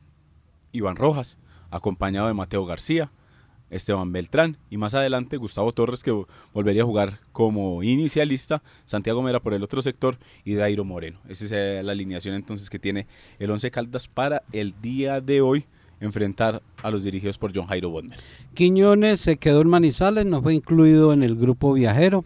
Iván 0.72 0.95
Rojas, 0.95 1.38
acompañado 1.69 2.28
de 2.28 2.34
Mateo 2.34 2.65
García, 2.65 3.12
Esteban 3.69 4.12
Beltrán 4.12 4.58
y 4.69 4.77
más 4.77 4.95
adelante 4.95 5.38
Gustavo 5.38 5.71
Torres 5.71 6.03
que 6.03 6.25
volvería 6.53 6.84
a 6.84 6.86
jugar 6.86 7.19
como 7.32 7.84
inicialista, 7.84 8.62
Santiago 8.86 9.21
Mera 9.21 9.39
por 9.39 9.53
el 9.53 9.63
otro 9.63 9.82
sector 9.82 10.17
y 10.43 10.55
Dairo 10.55 10.84
Moreno. 10.84 11.19
Esa 11.27 11.45
es 11.45 11.51
eh, 11.51 11.82
la 11.84 11.91
alineación 11.91 12.36
entonces 12.36 12.69
que 12.69 12.79
tiene 12.79 13.08
el 13.39 13.51
Once 13.51 13.69
Caldas 13.71 14.08
para 14.08 14.43
el 14.51 14.73
día 14.82 15.21
de 15.21 15.41
hoy 15.41 15.65
enfrentar 15.99 16.62
a 16.82 16.91
los 16.91 17.03
dirigidos 17.03 17.38
por 17.38 17.53
John 17.53 17.67
Jairo 17.67 17.89
Bodmer. 17.89 18.19
Quiñones 18.53 19.19
se 19.19 19.38
quedó 19.38 19.62
en 19.62 19.69
Manizales, 19.69 20.25
no 20.25 20.41
fue 20.41 20.53
incluido 20.53 21.13
en 21.13 21.23
el 21.23 21.36
grupo 21.36 21.73
viajero, 21.73 22.23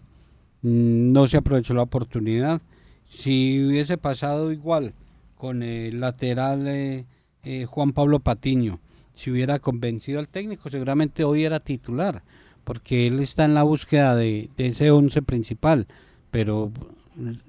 mm, 0.61 1.11
no 1.11 1.27
se 1.27 1.37
aprovechó 1.37 1.73
la 1.73 1.81
oportunidad. 1.81 2.61
Si 3.09 3.65
hubiese 3.65 3.97
pasado 3.97 4.51
igual 4.51 4.93
con 5.35 5.61
el 5.61 5.99
lateral 5.99 6.67
eh, 6.67 7.05
eh, 7.43 7.65
Juan 7.65 7.91
Pablo 7.91 8.19
Patiño. 8.19 8.79
Si 9.15 9.31
hubiera 9.31 9.59
convencido 9.59 10.19
al 10.19 10.27
técnico, 10.27 10.69
seguramente 10.69 11.23
hoy 11.23 11.43
era 11.43 11.59
titular, 11.59 12.23
porque 12.63 13.07
él 13.07 13.19
está 13.19 13.45
en 13.45 13.53
la 13.53 13.63
búsqueda 13.63 14.15
de, 14.15 14.49
ese 14.57 14.91
once 14.91 15.21
principal, 15.21 15.87
pero 16.31 16.71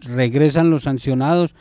regresan 0.00 0.70
los 0.70 0.84
sancionados. 0.84 1.54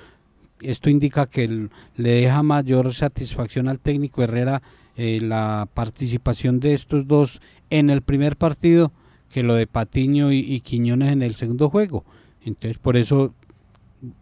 Esto 0.59 0.89
indica 0.89 1.27
que 1.27 1.69
le 1.95 2.09
deja 2.09 2.43
mayor 2.43 2.93
satisfacción 2.93 3.67
al 3.67 3.79
técnico 3.79 4.23
Herrera 4.23 4.61
eh, 4.95 5.19
la 5.21 5.67
participación 5.73 6.59
de 6.59 6.73
estos 6.73 7.07
dos 7.07 7.41
en 7.69 7.89
el 7.89 8.01
primer 8.01 8.35
partido 8.35 8.91
que 9.33 9.41
lo 9.41 9.55
de 9.55 9.65
Patiño 9.65 10.31
y, 10.31 10.59
Quiñones 10.59 11.11
en 11.11 11.23
el 11.23 11.33
segundo 11.33 11.69
juego. 11.69 12.05
Entonces 12.45 12.77
por 12.77 12.97
eso 12.97 13.33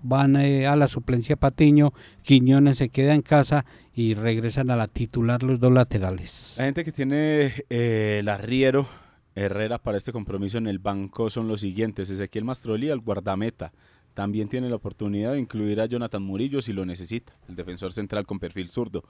van 0.04 0.36
eh, 0.36 0.68
a 0.68 0.76
la 0.76 0.88
suplencia 0.88 1.36
Patiño, 1.36 1.94
Quiñones 2.24 2.78
se 2.78 2.90
queda 2.90 3.14
en 3.14 3.22
casa 3.22 3.66
y 3.94 4.14
regresan 4.14 4.70
a 4.70 4.76
la 4.76 4.88
titular 4.88 5.44
los 5.44 5.60
dos 5.60 5.72
laterales. 5.72 6.56
La 6.58 6.66
gente 6.66 6.84
que 6.84 6.92
tiene 6.92 7.54
eh, 7.70 8.18
el 8.20 8.30
arriero 8.30 8.88
Herrera 9.34 9.78
para 9.78 9.98
este 9.98 10.12
compromiso 10.12 10.58
en 10.58 10.68
el 10.68 10.80
banco 10.80 11.30
son 11.30 11.48
los 11.48 11.62
siguientes, 11.62 12.10
Ezequiel 12.10 12.44
Mastroli 12.44 12.90
al 12.90 13.00
guardameta, 13.00 13.72
también 14.14 14.50
tiene 14.50 14.70
la 14.70 14.76
oportunidad 14.76 15.34
de 15.34 15.40
incluir 15.40 15.80
a 15.80 15.86
Jonathan 15.86 16.22
Murillo 16.22 16.62
si 16.62 16.74
lo 16.74 16.86
necesita, 16.86 17.34
el 17.48 17.56
defensor 17.56 17.94
central 17.94 18.26
con 18.26 18.40
perfil 18.40 18.70
zurdo. 18.70 19.04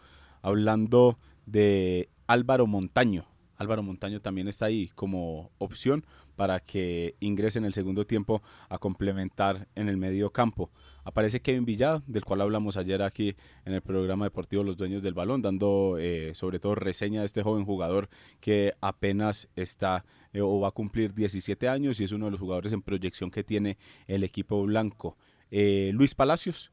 Hablando 0.44 1.18
de 1.48 2.10
Álvaro 2.28 2.68
Montaño, 2.68 3.26
Álvaro 3.62 3.84
Montaño 3.84 4.20
también 4.22 4.48
está 4.48 4.66
ahí 4.66 4.90
como 4.96 5.52
opción 5.60 6.04
para 6.36 6.60
que 6.60 7.16
ingrese 7.20 7.60
en 7.60 7.66
el 7.66 7.74
segundo 7.74 8.06
tiempo 8.06 8.42
a 8.70 8.80
complementar 8.80 9.68
en 9.76 9.88
el 9.88 9.98
medio 9.98 10.32
campo. 10.32 10.72
Aparece 11.04 11.42
Kevin 11.42 11.66
Villada, 11.66 12.04
del 12.08 12.26
cual 12.26 12.42
hablamos 12.42 12.76
ayer 12.78 13.02
aquí 13.02 13.36
en 13.66 13.74
el 13.74 13.82
programa 13.82 14.26
deportivo 14.26 14.64
Los 14.64 14.78
Dueños 14.78 15.04
del 15.04 15.14
Balón, 15.14 15.42
dando 15.42 15.98
eh, 16.00 16.32
sobre 16.34 16.60
todo 16.60 16.76
reseña 16.76 17.22
de 17.22 17.28
este 17.28 17.44
joven 17.44 17.64
jugador 17.64 18.10
que 18.40 18.74
apenas 18.82 19.48
está 19.56 20.06
eh, 20.34 20.42
o 20.42 20.60
va 20.60 20.70
a 20.70 20.72
cumplir 20.72 21.14
17 21.14 21.68
años 21.68 22.00
y 22.00 22.06
es 22.06 22.12
uno 22.12 22.26
de 22.26 22.32
los 22.32 22.40
jugadores 22.40 22.74
en 22.74 22.82
proyección 22.82 23.30
que 23.30 23.44
tiene 23.44 23.78
el 24.08 24.24
equipo 24.24 24.64
blanco. 24.64 25.18
Eh, 25.52 25.92
Luis 25.94 26.16
Palacios, 26.16 26.72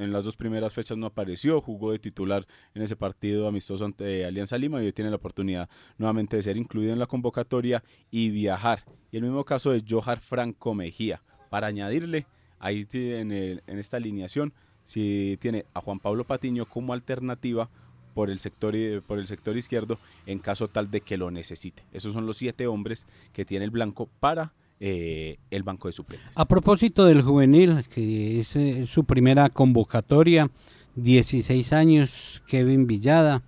en 0.00 0.12
las 0.12 0.24
dos 0.24 0.34
primeras 0.34 0.72
fechas 0.72 0.96
no 0.96 1.06
apareció, 1.06 1.60
jugó 1.60 1.92
de 1.92 1.98
titular 1.98 2.46
en 2.74 2.82
ese 2.82 2.96
partido 2.96 3.46
amistoso 3.46 3.84
ante 3.84 4.24
Alianza 4.24 4.56
Lima 4.56 4.82
y 4.82 4.86
hoy 4.86 4.92
tiene 4.92 5.10
la 5.10 5.16
oportunidad 5.16 5.68
nuevamente 5.98 6.36
de 6.36 6.42
ser 6.42 6.56
incluido 6.56 6.92
en 6.92 6.98
la 6.98 7.06
convocatoria 7.06 7.84
y 8.10 8.30
viajar. 8.30 8.84
Y 9.12 9.18
el 9.18 9.24
mismo 9.24 9.44
caso 9.44 9.72
de 9.72 9.84
Johar 9.86 10.20
Franco 10.20 10.74
Mejía. 10.74 11.22
Para 11.50 11.66
añadirle, 11.66 12.26
ahí 12.58 12.86
en, 12.92 13.32
en 13.32 13.78
esta 13.78 13.98
alineación, 13.98 14.54
si 14.84 15.36
tiene 15.40 15.66
a 15.74 15.80
Juan 15.80 16.00
Pablo 16.00 16.24
Patiño 16.24 16.64
como 16.66 16.92
alternativa 16.92 17.68
por 18.14 18.30
el 18.30 18.38
sector 18.38 18.74
por 19.06 19.18
el 19.18 19.26
sector 19.26 19.56
izquierdo 19.56 19.98
en 20.26 20.38
caso 20.38 20.68
tal 20.68 20.90
de 20.90 21.00
que 21.00 21.16
lo 21.16 21.30
necesite. 21.30 21.84
Esos 21.92 22.12
son 22.12 22.26
los 22.26 22.38
siete 22.38 22.66
hombres 22.66 23.06
que 23.32 23.44
tiene 23.44 23.64
el 23.64 23.70
blanco 23.70 24.08
para 24.20 24.52
eh, 24.82 25.36
el 25.50 25.62
banco 25.62 25.88
de 25.88 25.92
suplentes. 25.92 26.30
A 26.38 26.46
propósito 26.46 27.04
del 27.04 27.20
juvenil, 27.20 27.84
que 27.94 28.40
es 28.40 28.56
eh, 28.56 28.86
su 28.86 29.04
primera 29.04 29.50
convocatoria, 29.50 30.50
16 30.96 31.74
años, 31.74 32.42
Kevin 32.46 32.86
Villada, 32.86 33.42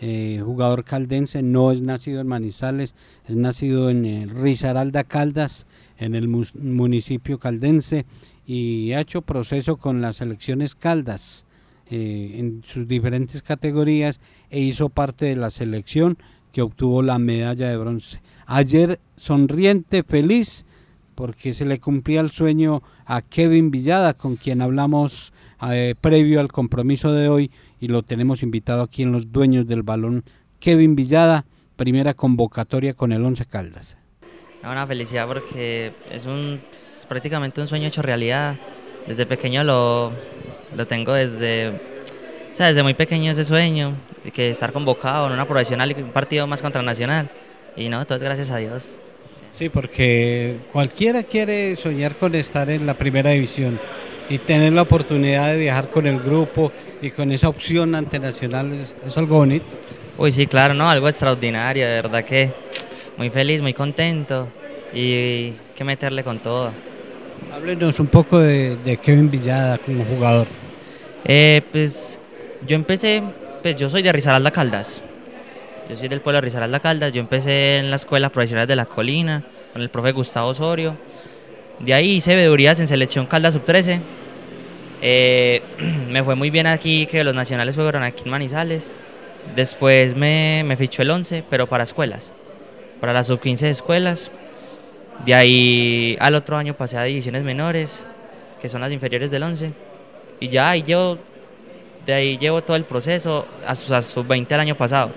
eh, 0.00 0.40
jugador 0.42 0.84
caldense, 0.84 1.42
no 1.42 1.72
es 1.72 1.82
nacido 1.82 2.22
en 2.22 2.26
Manizales, 2.26 2.94
es 3.26 3.36
nacido 3.36 3.90
en 3.90 4.30
Risaralda 4.30 5.04
Caldas, 5.04 5.66
en 5.98 6.14
el 6.14 6.26
municipio 6.26 7.38
caldense, 7.38 8.06
y 8.46 8.92
ha 8.92 9.02
hecho 9.02 9.20
proceso 9.20 9.76
con 9.76 10.00
las 10.00 10.16
selecciones 10.16 10.74
Caldas 10.74 11.44
en 11.90 12.62
sus 12.66 12.88
diferentes 12.88 13.42
categorías 13.42 14.20
e 14.50 14.60
hizo 14.60 14.88
parte 14.88 15.24
de 15.26 15.36
la 15.36 15.50
selección 15.50 16.18
que 16.52 16.62
obtuvo 16.62 17.02
la 17.02 17.18
medalla 17.18 17.68
de 17.68 17.76
bronce. 17.76 18.20
Ayer 18.46 19.00
sonriente, 19.16 20.02
feliz, 20.02 20.66
porque 21.18 21.52
se 21.52 21.66
le 21.66 21.80
cumplía 21.80 22.20
el 22.20 22.30
sueño 22.30 22.80
a 23.04 23.22
Kevin 23.22 23.72
Villada, 23.72 24.14
con 24.14 24.36
quien 24.36 24.62
hablamos 24.62 25.32
eh, 25.68 25.96
previo 26.00 26.38
al 26.38 26.46
compromiso 26.46 27.12
de 27.12 27.28
hoy 27.28 27.50
y 27.80 27.88
lo 27.88 28.04
tenemos 28.04 28.44
invitado 28.44 28.82
aquí 28.82 29.02
en 29.02 29.10
los 29.10 29.32
dueños 29.32 29.66
del 29.66 29.82
balón. 29.82 30.22
Kevin 30.60 30.94
Villada, 30.94 31.44
primera 31.74 32.14
convocatoria 32.14 32.94
con 32.94 33.10
el 33.10 33.24
Once 33.24 33.44
Caldas. 33.46 33.96
Una 34.62 34.86
felicidad 34.86 35.26
porque 35.26 35.92
es 36.08 36.24
un 36.24 36.60
prácticamente 37.08 37.60
un 37.60 37.66
sueño 37.66 37.88
hecho 37.88 38.00
realidad. 38.00 38.56
Desde 39.08 39.26
pequeño 39.26 39.64
lo, 39.64 40.12
lo 40.76 40.86
tengo 40.86 41.14
desde, 41.14 41.70
o 42.52 42.56
sea, 42.56 42.68
desde 42.68 42.84
muy 42.84 42.94
pequeño 42.94 43.32
ese 43.32 43.44
sueño, 43.44 43.94
de 44.22 44.30
que 44.30 44.50
estar 44.50 44.72
convocado 44.72 45.26
en 45.26 45.32
una 45.32 45.48
profesional 45.48 45.90
y 45.90 46.00
un 46.00 46.12
partido 46.12 46.46
más 46.46 46.62
contra 46.62 46.80
Nacional. 46.80 47.28
Y 47.74 47.88
no, 47.88 48.00
entonces 48.00 48.22
gracias 48.22 48.52
a 48.52 48.58
Dios 48.58 49.00
Sí, 49.58 49.68
porque 49.68 50.56
cualquiera 50.72 51.24
quiere 51.24 51.74
soñar 51.74 52.14
con 52.14 52.32
estar 52.36 52.70
en 52.70 52.86
la 52.86 52.94
primera 52.94 53.30
división 53.30 53.80
y 54.30 54.38
tener 54.38 54.72
la 54.72 54.82
oportunidad 54.82 55.48
de 55.48 55.56
viajar 55.56 55.90
con 55.90 56.06
el 56.06 56.20
grupo 56.20 56.70
y 57.02 57.10
con 57.10 57.32
esa 57.32 57.48
opción 57.48 57.96
ante 57.96 58.20
Nacional 58.20 58.86
es, 59.04 59.16
algo 59.16 59.38
bonito. 59.38 59.66
Uy, 60.16 60.30
sí, 60.30 60.46
claro, 60.46 60.74
no, 60.74 60.88
algo 60.88 61.08
extraordinario, 61.08 61.88
de 61.88 61.94
verdad 61.94 62.24
que 62.24 62.52
muy 63.16 63.30
feliz, 63.30 63.60
muy 63.60 63.74
contento 63.74 64.46
y 64.94 65.54
que 65.74 65.82
meterle 65.82 66.22
con 66.22 66.38
todo. 66.38 66.70
Háblenos 67.52 67.98
un 67.98 68.06
poco 68.06 68.38
de, 68.38 68.98
Kevin 69.02 69.28
Villada 69.28 69.78
como 69.78 70.04
jugador. 70.04 70.46
Eh, 71.24 71.62
pues 71.72 72.20
yo 72.64 72.76
empecé, 72.76 73.24
pues 73.60 73.74
yo 73.74 73.90
soy 73.90 74.02
de 74.02 74.12
Risaralda 74.12 74.52
Caldas, 74.52 75.02
yo 75.88 75.96
soy 75.96 76.08
del 76.08 76.20
pueblo 76.20 76.36
de 76.36 76.42
Risaralda 76.42 76.80
Caldas, 76.80 77.12
yo 77.14 77.20
empecé 77.20 77.78
en 77.78 77.90
la 77.90 77.96
escuela 77.96 78.28
profesional 78.28 78.66
de 78.66 78.76
la 78.76 78.84
colina 78.84 79.42
con 79.72 79.80
el 79.80 79.88
profe 79.88 80.12
Gustavo 80.12 80.48
Osorio. 80.48 80.96
De 81.78 81.94
ahí 81.94 82.16
hice 82.16 82.36
veedurías 82.36 82.78
en 82.80 82.86
selección 82.86 83.24
Caldas 83.26 83.54
sub-13. 83.54 84.00
Eh, 85.00 85.62
me 86.10 86.22
fue 86.22 86.34
muy 86.34 86.50
bien 86.50 86.66
aquí 86.66 87.06
que 87.06 87.24
los 87.24 87.34
nacionales 87.34 87.74
fueron 87.74 88.02
aquí 88.02 88.24
en 88.24 88.30
Manizales. 88.30 88.90
Después 89.56 90.14
me, 90.14 90.62
me 90.66 90.76
fichó 90.76 91.00
el 91.00 91.10
11, 91.10 91.44
pero 91.48 91.66
para 91.66 91.84
escuelas, 91.84 92.32
para 93.00 93.14
las 93.14 93.28
sub-15 93.28 93.62
escuelas. 93.68 94.30
De 95.24 95.34
ahí 95.34 96.18
al 96.20 96.34
otro 96.34 96.58
año 96.58 96.74
pasé 96.74 96.98
a 96.98 97.04
divisiones 97.04 97.44
menores, 97.44 98.04
que 98.60 98.68
son 98.68 98.82
las 98.82 98.92
inferiores 98.92 99.30
del 99.30 99.42
11. 99.42 99.72
Y 100.40 100.50
ya 100.50 100.68
ahí 100.68 100.82
llevo, 100.82 101.16
de 102.04 102.12
ahí 102.12 102.36
llevo 102.36 102.62
todo 102.62 102.76
el 102.76 102.84
proceso 102.84 103.46
a, 103.66 103.70
a 103.70 104.02
sub-20 104.02 104.52
el 104.52 104.60
año 104.60 104.74
pasado 104.74 105.12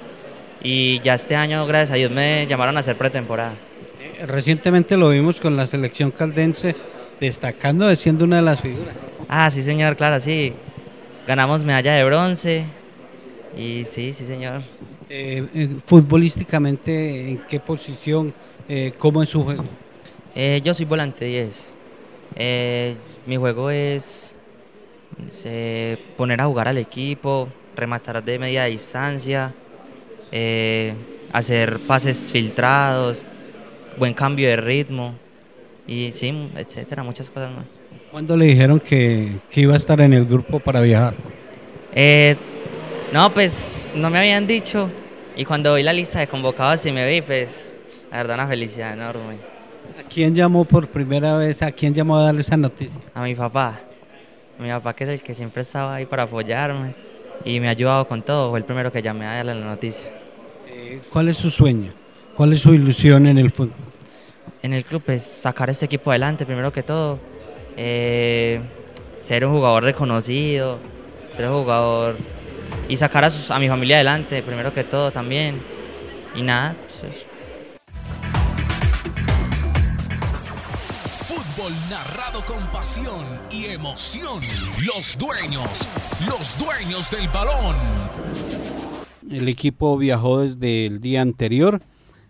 y 0.63 0.99
ya 1.01 1.15
este 1.15 1.35
año, 1.35 1.65
gracias 1.65 1.91
a 1.91 1.95
Dios, 1.95 2.11
me 2.11 2.45
llamaron 2.47 2.77
a 2.77 2.81
hacer 2.81 2.97
pretemporada. 2.97 3.53
Eh, 3.99 4.25
recientemente 4.25 4.95
lo 4.95 5.09
vimos 5.09 5.39
con 5.39 5.55
la 5.55 5.65
selección 5.65 6.11
caldense, 6.11 6.75
destacando, 7.19 7.93
siendo 7.95 8.25
una 8.25 8.37
de 8.37 8.41
las 8.43 8.61
figuras. 8.61 8.95
Ah, 9.27 9.49
sí, 9.49 9.63
señor, 9.63 9.95
claro, 9.95 10.19
sí. 10.19 10.53
Ganamos 11.27 11.63
medalla 11.63 11.93
de 11.93 12.03
bronce 12.03 12.65
y 13.57 13.83
sí, 13.85 14.13
sí, 14.13 14.25
señor. 14.25 14.61
Eh, 15.09 15.47
eh, 15.53 15.69
futbolísticamente, 15.85 17.29
¿en 17.29 17.37
qué 17.47 17.59
posición? 17.59 18.33
¿Cómo 18.97 19.21
es 19.21 19.29
su 19.29 19.43
juego? 19.43 19.65
yo 20.63 20.73
soy 20.73 20.85
volante 20.85 21.25
10. 21.25 21.73
mi 23.25 23.35
juego 23.35 23.69
es 23.69 24.33
poner 26.15 26.39
a 26.39 26.45
jugar 26.45 26.69
al 26.69 26.77
equipo, 26.77 27.49
rematar 27.75 28.23
de 28.23 28.39
media 28.39 28.63
distancia, 28.63 29.53
eh, 30.31 30.93
hacer 31.31 31.79
pases 31.87 32.29
filtrados, 32.31 33.23
buen 33.97 34.13
cambio 34.13 34.47
de 34.47 34.55
ritmo 34.55 35.15
y 35.87 36.11
sí, 36.13 36.49
etcétera, 36.55 37.03
muchas 37.03 37.29
cosas 37.29 37.51
más. 37.51 37.65
¿Cuándo 38.11 38.35
le 38.35 38.45
dijeron 38.45 38.79
que, 38.79 39.37
iba 39.55 39.73
a 39.73 39.77
estar 39.77 39.99
en 40.01 40.13
el 40.13 40.25
grupo 40.25 40.59
para 40.59 40.81
viajar? 40.81 41.13
Eh, 41.93 42.35
no, 43.13 43.33
pues 43.33 43.91
no 43.95 44.09
me 44.09 44.19
habían 44.19 44.47
dicho 44.47 44.89
y 45.35 45.45
cuando 45.45 45.75
vi 45.75 45.83
la 45.83 45.93
lista 45.93 46.19
de 46.19 46.27
convocados 46.27 46.85
y 46.85 46.91
me 46.91 47.09
vi, 47.09 47.21
pues 47.21 47.75
la 48.11 48.17
verdad 48.17 48.35
una 48.35 48.47
felicidad 48.47 48.93
enorme. 48.93 49.37
¿A 49.99 50.03
quién 50.07 50.35
llamó 50.35 50.65
por 50.65 50.87
primera 50.87 51.37
vez? 51.37 51.61
¿A 51.61 51.71
quién 51.71 51.93
llamó 51.93 52.17
a 52.17 52.25
darle 52.25 52.41
esa 52.41 52.57
noticia? 52.57 52.99
A 53.13 53.23
mi 53.23 53.35
papá. 53.35 53.79
mi 54.59 54.69
papá 54.69 54.93
que 54.93 55.03
es 55.03 55.09
el 55.09 55.21
que 55.21 55.33
siempre 55.33 55.61
estaba 55.61 55.95
ahí 55.95 56.05
para 56.05 56.23
apoyarme 56.23 56.93
y 57.43 57.59
me 57.59 57.67
ha 57.67 57.71
ayudado 57.71 58.07
con 58.07 58.21
todo. 58.21 58.49
Fue 58.49 58.59
el 58.59 58.65
primero 58.65 58.91
que 58.91 59.01
llamé 59.01 59.25
a 59.25 59.35
darle 59.35 59.55
la 59.55 59.65
noticia. 59.65 60.20
¿Cuál 61.11 61.29
es 61.29 61.37
su 61.37 61.49
sueño? 61.49 61.93
¿Cuál 62.35 62.53
es 62.53 62.61
su 62.61 62.73
ilusión 62.73 63.27
en 63.27 63.37
el 63.37 63.51
fútbol? 63.51 63.75
En 64.63 64.73
el 64.73 64.83
club 64.83 65.03
es 65.07 65.23
sacar 65.23 65.69
este 65.69 65.85
equipo 65.85 66.11
adelante, 66.11 66.45
primero 66.45 66.71
que 66.71 66.83
todo. 66.83 67.19
Eh, 67.77 68.59
ser 69.17 69.45
un 69.45 69.53
jugador 69.53 69.83
reconocido, 69.83 70.79
ser 71.35 71.47
un 71.47 71.61
jugador 71.61 72.17
y 72.89 72.97
sacar 72.97 73.23
a, 73.25 73.59
mi 73.59 73.69
familia 73.69 73.97
adelante, 73.97 74.43
primero 74.43 74.73
que 74.73 74.83
todo 74.83 75.11
también. 75.11 75.61
Y 76.35 76.41
nada, 76.41 76.75
pues 76.99 77.25
fútbol 81.27 81.73
narrado 81.89 82.41
con 82.45 82.65
pasión 82.71 83.25
y 83.49 83.65
emoción. 83.65 84.41
Los 84.85 85.17
dueños, 85.17 85.87
los 86.27 86.57
dueños 86.57 87.11
del 87.11 87.27
balón. 87.29 87.75
El 89.31 89.47
equipo 89.47 89.97
viajó 89.97 90.41
desde 90.41 90.87
el 90.87 90.99
día 90.99 91.21
anterior, 91.21 91.81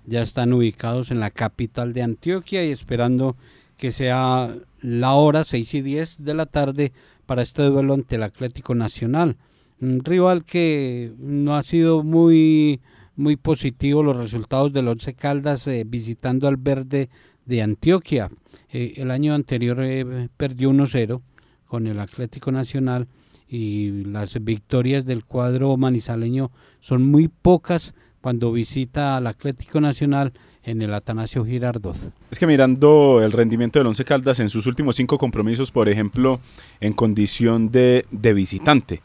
ya 0.06 0.22
están 0.22 0.54
ubicados 0.54 1.10
en 1.10 1.20
la 1.20 1.32
capital 1.32 1.94
de 1.94 2.04
Antioquia 2.04 2.64
y 2.64 2.72
esperando 2.72 3.36
que 3.76 3.92
sea 3.92 4.56
la 4.82 5.14
hora 5.14 5.44
6 5.44 5.74
y 5.74 5.82
10 5.82 6.24
de 6.24 6.34
la 6.36 6.46
tarde 6.46 6.94
para 7.26 7.42
este 7.42 7.64
duelo 7.64 7.96
ante 7.96 8.18
el 8.18 8.24
Atlético 8.24 8.76
Nacional. 8.76 9.38
Un 9.80 10.06
rival 10.06 10.44
que 10.44 11.12
no 11.18 11.56
ha 11.56 11.64
sido 11.64 12.04
muy, 12.04 12.82
muy 13.16 13.36
positivo 13.36 14.04
los 14.04 14.18
resultados 14.18 14.72
del 14.72 14.88
Once 14.88 15.16
Caldas 15.16 15.66
eh, 15.66 15.84
visitando 15.88 16.48
al 16.48 16.58
Verde 16.58 17.10
de 17.48 17.64
Antioquia. 17.64 18.30
Eh, 18.70 18.94
el 18.98 19.10
año 19.10 19.34
anterior 19.34 19.80
eh, 19.82 20.30
perdió 20.38 20.70
1-0 20.70 21.20
con 21.66 21.88
el 21.88 22.00
Atlético 22.00 22.52
Nacional 22.52 23.08
y 23.52 24.06
las 24.06 24.42
victorias 24.42 25.06
del 25.06 25.26
cuadro 25.26 25.76
manizaleño 25.76 26.52
son 26.80 27.04
muy 27.04 27.28
pocas 27.28 27.94
cuando 28.22 28.54
visita 28.54 29.18
al 29.18 29.28
Atlético 29.28 29.82
Nacional 29.82 30.32
en 30.64 30.82
el 30.82 30.94
Atanasio 30.94 31.44
Girardot. 31.44 31.98
Es 32.30 32.40
que 32.40 32.48
mirando 32.48 33.22
el 33.22 33.34
rendimiento 33.34 33.80
del 33.80 33.88
Once 33.88 34.06
Caldas 34.06 34.40
en 34.40 34.50
sus 34.50 34.68
últimos 34.68 34.96
cinco 34.96 35.18
compromisos, 35.18 35.72
por 35.72 35.90
ejemplo, 35.90 36.40
en 36.80 36.94
condición 36.94 37.72
de, 37.72 38.06
de, 38.12 38.34
visitante, 38.34 39.02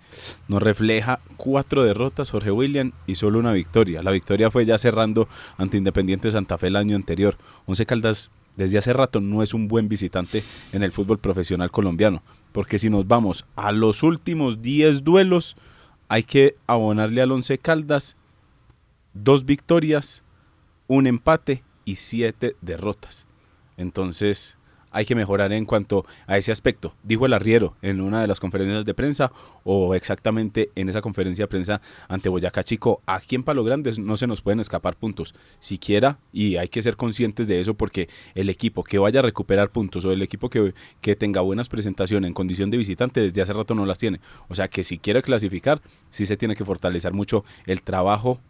nos 0.47 0.63
refleja 0.63 1.19
cuatro 1.37 1.83
derrotas 1.83 2.31
Jorge 2.31 2.53
William 2.53 2.93
y 3.07 3.17
solo 3.17 3.41
una 3.41 3.53
victoria. 3.53 4.03
La 4.03 4.13
victoria 4.13 4.51
fue 4.51 4.65
ya 4.65 4.79
cerrando 4.79 5.29
ante 5.57 5.79
Independiente 5.79 6.31
Santa 6.31 6.57
Fe 6.57 6.69
el 6.69 6.77
año 6.77 6.95
anterior. 6.95 7.37
Once 7.65 7.85
Caldas 7.85 8.31
desde 8.57 8.79
hace 8.79 8.93
rato 8.93 9.21
no 9.21 9.43
es 9.43 9.55
un 9.55 9.69
buen 9.69 9.89
visitante 9.89 10.43
en 10.73 10.83
el 10.83 10.93
fútbol 10.93 11.19
profesional 11.19 11.71
colombiano, 11.71 12.23
porque 12.53 12.79
si 12.79 12.91
nos 12.91 13.07
vamos 13.07 13.47
a 13.55 13.73
los 13.73 14.03
últimos 14.03 14.63
10 14.63 15.05
duelos, 15.05 15.57
hay 16.09 16.23
que 16.23 16.55
abonarle 16.67 17.21
al 17.21 17.33
Once 17.33 17.59
Caldas 17.59 18.17
dos 19.13 19.45
victorias, 19.45 20.23
un 20.87 21.07
empate 21.07 21.63
y 21.85 21.97
siete 21.97 22.57
derrotas. 22.61 23.27
Entonces 23.77 24.56
hay 24.97 25.05
que 25.05 25.15
mejorar 25.15 25.53
en 25.53 25.67
cuanto 25.67 26.07
a 26.27 26.39
ese 26.39 26.51
aspecto. 26.51 26.95
Dijo 27.03 27.27
el 27.27 27.35
arriero 27.35 27.77
en 27.83 28.01
una 28.01 28.23
de 28.23 28.27
las 28.27 28.41
conferencias 28.41 28.87
de 28.87 28.95
prensa 28.95 29.31
o 29.63 29.95
exactamente 29.95 30.71
en 30.75 30.89
esa 30.89 31.03
conferencia 31.03 31.43
de 31.43 31.49
prensa 31.49 31.83
ante 32.09 32.31
Boyacá 32.31 32.65
Chico, 32.65 33.03
aquí 33.05 33.35
en 33.35 33.43
Palo 33.43 33.63
Grandes 33.63 33.99
no 33.99 34.17
se 34.17 34.27
nos 34.27 34.41
pueden 34.41 34.59
escapar 34.59 34.97
puntos, 34.97 35.35
siquiera, 35.59 36.19
y 36.33 36.57
hay 36.57 36.69
que 36.69 36.81
ser 36.81 36.97
conscientes 36.97 37.47
de 37.47 37.61
eso 37.61 37.75
porque 37.75 38.09
el 38.35 38.49
equipo 38.49 38.85
que 38.85 38.99
vaya 38.99 39.21
a 39.21 39.23
recuperar 39.23 39.69
puntos 39.69 40.03
o 40.07 40.13
el 40.13 40.23
equipo 40.23 40.49
que, 40.49 40.73
que 41.03 41.15
tenga 41.15 41.43
buenas 41.43 41.69
presentaciones 41.69 42.29
en 42.29 42.33
condición 42.33 42.71
de 42.71 42.79
visitante 42.79 43.21
desde 43.21 43.43
hace 43.43 43.53
rato 43.53 43.75
no 43.75 43.85
las 43.85 43.99
tiene. 43.99 44.21
O 44.49 44.55
sea 44.55 44.69
que 44.69 44.83
si 44.83 44.97
quiere 44.97 45.21
clasificar, 45.21 45.83
sí 46.09 46.25
se 46.25 46.39
tiene 46.39 46.57
que 46.57 46.65
fortalecer 46.65 47.13
mucho 47.13 47.45
el 47.67 47.83
trabajo 47.83 48.41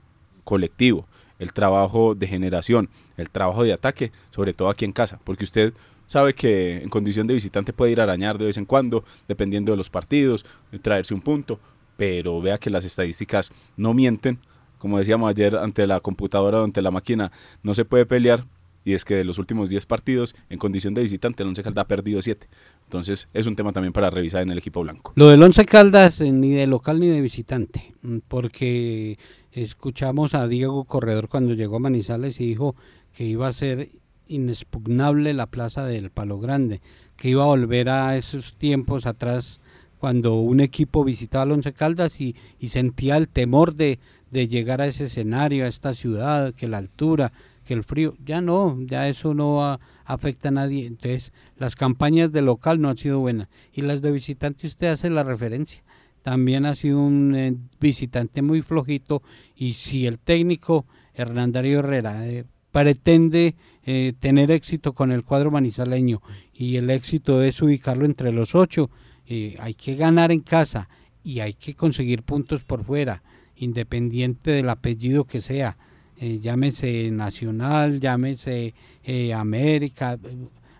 colectivo, 0.45 1.09
el 1.41 1.53
trabajo 1.53 2.15
de 2.15 2.29
generación, 2.29 2.89
el 3.17 3.31
trabajo 3.31 3.65
de 3.65 3.73
ataque, 3.73 4.13
sobre 4.31 4.55
todo 4.55 4.69
aquí 4.69 4.85
en 4.85 4.93
casa, 4.93 5.19
porque 5.25 5.45
usted 5.45 5.75
sabe 6.07 6.35
que 6.35 6.79
en 6.79 6.88
condición 6.88 7.27
de 7.27 7.35
visitante 7.35 7.73
puede 7.73 7.92
ir 7.92 8.01
a 8.01 8.05
arañar 8.05 8.38
de 8.38 8.47
vez 8.47 8.57
en 8.57 8.64
cuando, 8.64 9.05
dependiendo 9.29 9.73
de 9.73 9.77
los 9.77 9.90
partidos, 9.90 10.45
traerse 10.83 11.14
un 11.14 11.21
punto, 11.21 11.61
pero 11.97 12.40
vea 12.40 12.59
que 12.59 12.71
las 12.71 12.85
estadísticas 12.85 13.51
no 13.77 13.95
mienten, 13.95 14.38
como 14.79 14.99
decíamos 14.99 15.31
ayer 15.31 15.57
ante 15.57 15.87
la 15.87 16.01
computadora 16.01 16.61
o 16.61 16.64
ante 16.64 16.83
la 16.83 16.90
máquina, 16.90 17.33
no 17.62 17.75
se 17.75 17.85
puede 17.85 18.07
pelear, 18.07 18.45
y 18.87 18.95
es 18.95 19.05
que 19.05 19.16
de 19.16 19.25
los 19.25 19.38
últimos 19.38 19.69
10 19.69 19.85
partidos, 19.85 20.37
en 20.49 20.61
condición 20.61 20.95
de 20.95 21.03
visitante, 21.03 21.42
el 21.42 21.49
Once 21.49 21.61
Caldas 21.61 21.83
ha 21.83 21.88
perdido 21.88 22.23
7. 22.23 22.47
Entonces, 22.85 23.29
es 23.35 23.49
un 23.49 23.57
tema 23.57 23.73
también 23.73 23.92
para 23.92 24.11
revisar 24.11 24.42
en 24.42 24.53
el 24.53 24.59
equipo 24.59 24.81
blanco. 24.81 25.12
Lo 25.16 25.27
del 25.27 25.42
Once 25.42 25.64
Caldas, 25.64 26.21
eh, 26.21 26.31
ni 26.31 26.51
de 26.51 26.69
local 26.69 27.01
ni 27.01 27.09
de 27.09 27.21
visitante, 27.21 27.95
mm, 28.03 28.19
porque 28.29 29.19
escuchamos 29.51 30.35
a 30.35 30.47
Diego 30.47 30.85
Corredor 30.85 31.29
cuando 31.29 31.55
llegó 31.55 31.77
a 31.77 31.81
Manizales 31.81 32.40
y 32.40 32.47
dijo 32.47 32.77
que 33.12 33.25
iba 33.25 33.49
a 33.49 33.53
ser 33.53 33.88
inexpugnable 34.29 35.35
la 35.35 35.47
plaza 35.47 35.85
del 35.85 36.11
Palo 36.11 36.39
Grande, 36.39 36.81
que 37.17 37.29
iba 37.31 37.43
a 37.43 37.47
volver 37.47 37.89
a 37.89 38.17
esos 38.17 38.55
tiempos 38.55 39.07
atrás 39.07 39.61
cuando 39.99 40.35
un 40.35 40.61
equipo 40.61 41.05
visitaba 41.05 41.43
al 41.43 41.53
Once 41.53 41.73
Caldas 41.73 42.21
y, 42.21 42.37
sentía 42.67 43.17
el 43.17 43.29
temor 43.29 43.75
de, 43.75 43.99
de 44.31 44.49
llegar 44.49 44.81
a 44.81 44.87
ese 44.87 45.05
escenario, 45.05 45.65
a 45.65 45.69
esta 45.69 45.95
ciudad, 45.95 46.53
que 46.53 46.69
la 46.69 46.79
altura, 46.79 47.33
que 47.65 47.75
el 47.75 47.85
frío, 47.85 48.15
ya 48.25 48.41
no, 48.41 48.77
ya 48.81 49.09
eso 49.09 49.35
no 49.35 49.79
afecta 50.05 50.49
a 50.49 50.53
nadie. 50.53 50.87
Entonces, 50.87 51.33
las 51.57 51.77
campañas 51.77 52.33
de 52.33 52.43
local 52.43 52.81
no 52.81 52.89
han 52.89 52.99
sido 52.99 53.21
buenas. 53.21 53.49
Y 53.73 53.83
las 53.83 54.03
de 54.03 54.12
visitante, 54.12 54.67
usted 54.67 54.89
hace 54.89 55.11
la 55.11 55.25
referencia. 55.25 55.83
También 56.23 56.67
ha 56.67 56.75
sido 56.75 57.01
un 57.01 57.35
eh, 57.35 57.57
visitante 57.81 58.43
muy 58.43 58.62
flojito. 58.62 59.23
Y 59.55 59.75
si 59.75 60.07
el 60.07 60.19
técnico 60.19 60.87
Hernán 61.15 61.53
Darío 61.53 61.81
Herrera 61.81 62.27
eh, 62.29 62.45
pretende 62.77 63.55
eh, 63.87 64.12
tener 64.21 64.51
éxito 64.51 64.93
con 64.93 65.11
el 65.11 65.25
cuadro 65.25 65.51
manizaleño 65.51 66.21
y 66.53 66.77
el 66.77 66.91
éxito 66.91 67.43
es 67.43 67.62
ubicarlo 67.62 68.05
entre 68.05 68.33
los 68.33 68.55
ocho, 68.55 68.91
hay 69.59 69.75
que 69.75 69.97
ganar 69.97 70.31
en 70.31 70.41
casa 70.41 70.89
y 71.25 71.41
hay 71.41 71.55
que 71.55 71.75
conseguir 71.75 72.23
puntos 72.23 72.65
por 72.65 72.85
fuera, 72.85 73.23
independiente 73.57 74.51
del 74.51 74.69
apellido 74.69 75.25
que 75.25 75.41
sea 75.41 75.79
eh, 76.19 76.39
llámese 76.39 77.11
Nacional, 77.11 77.99
llámese 77.99 78.75
eh, 79.05 79.33
América, 79.33 80.19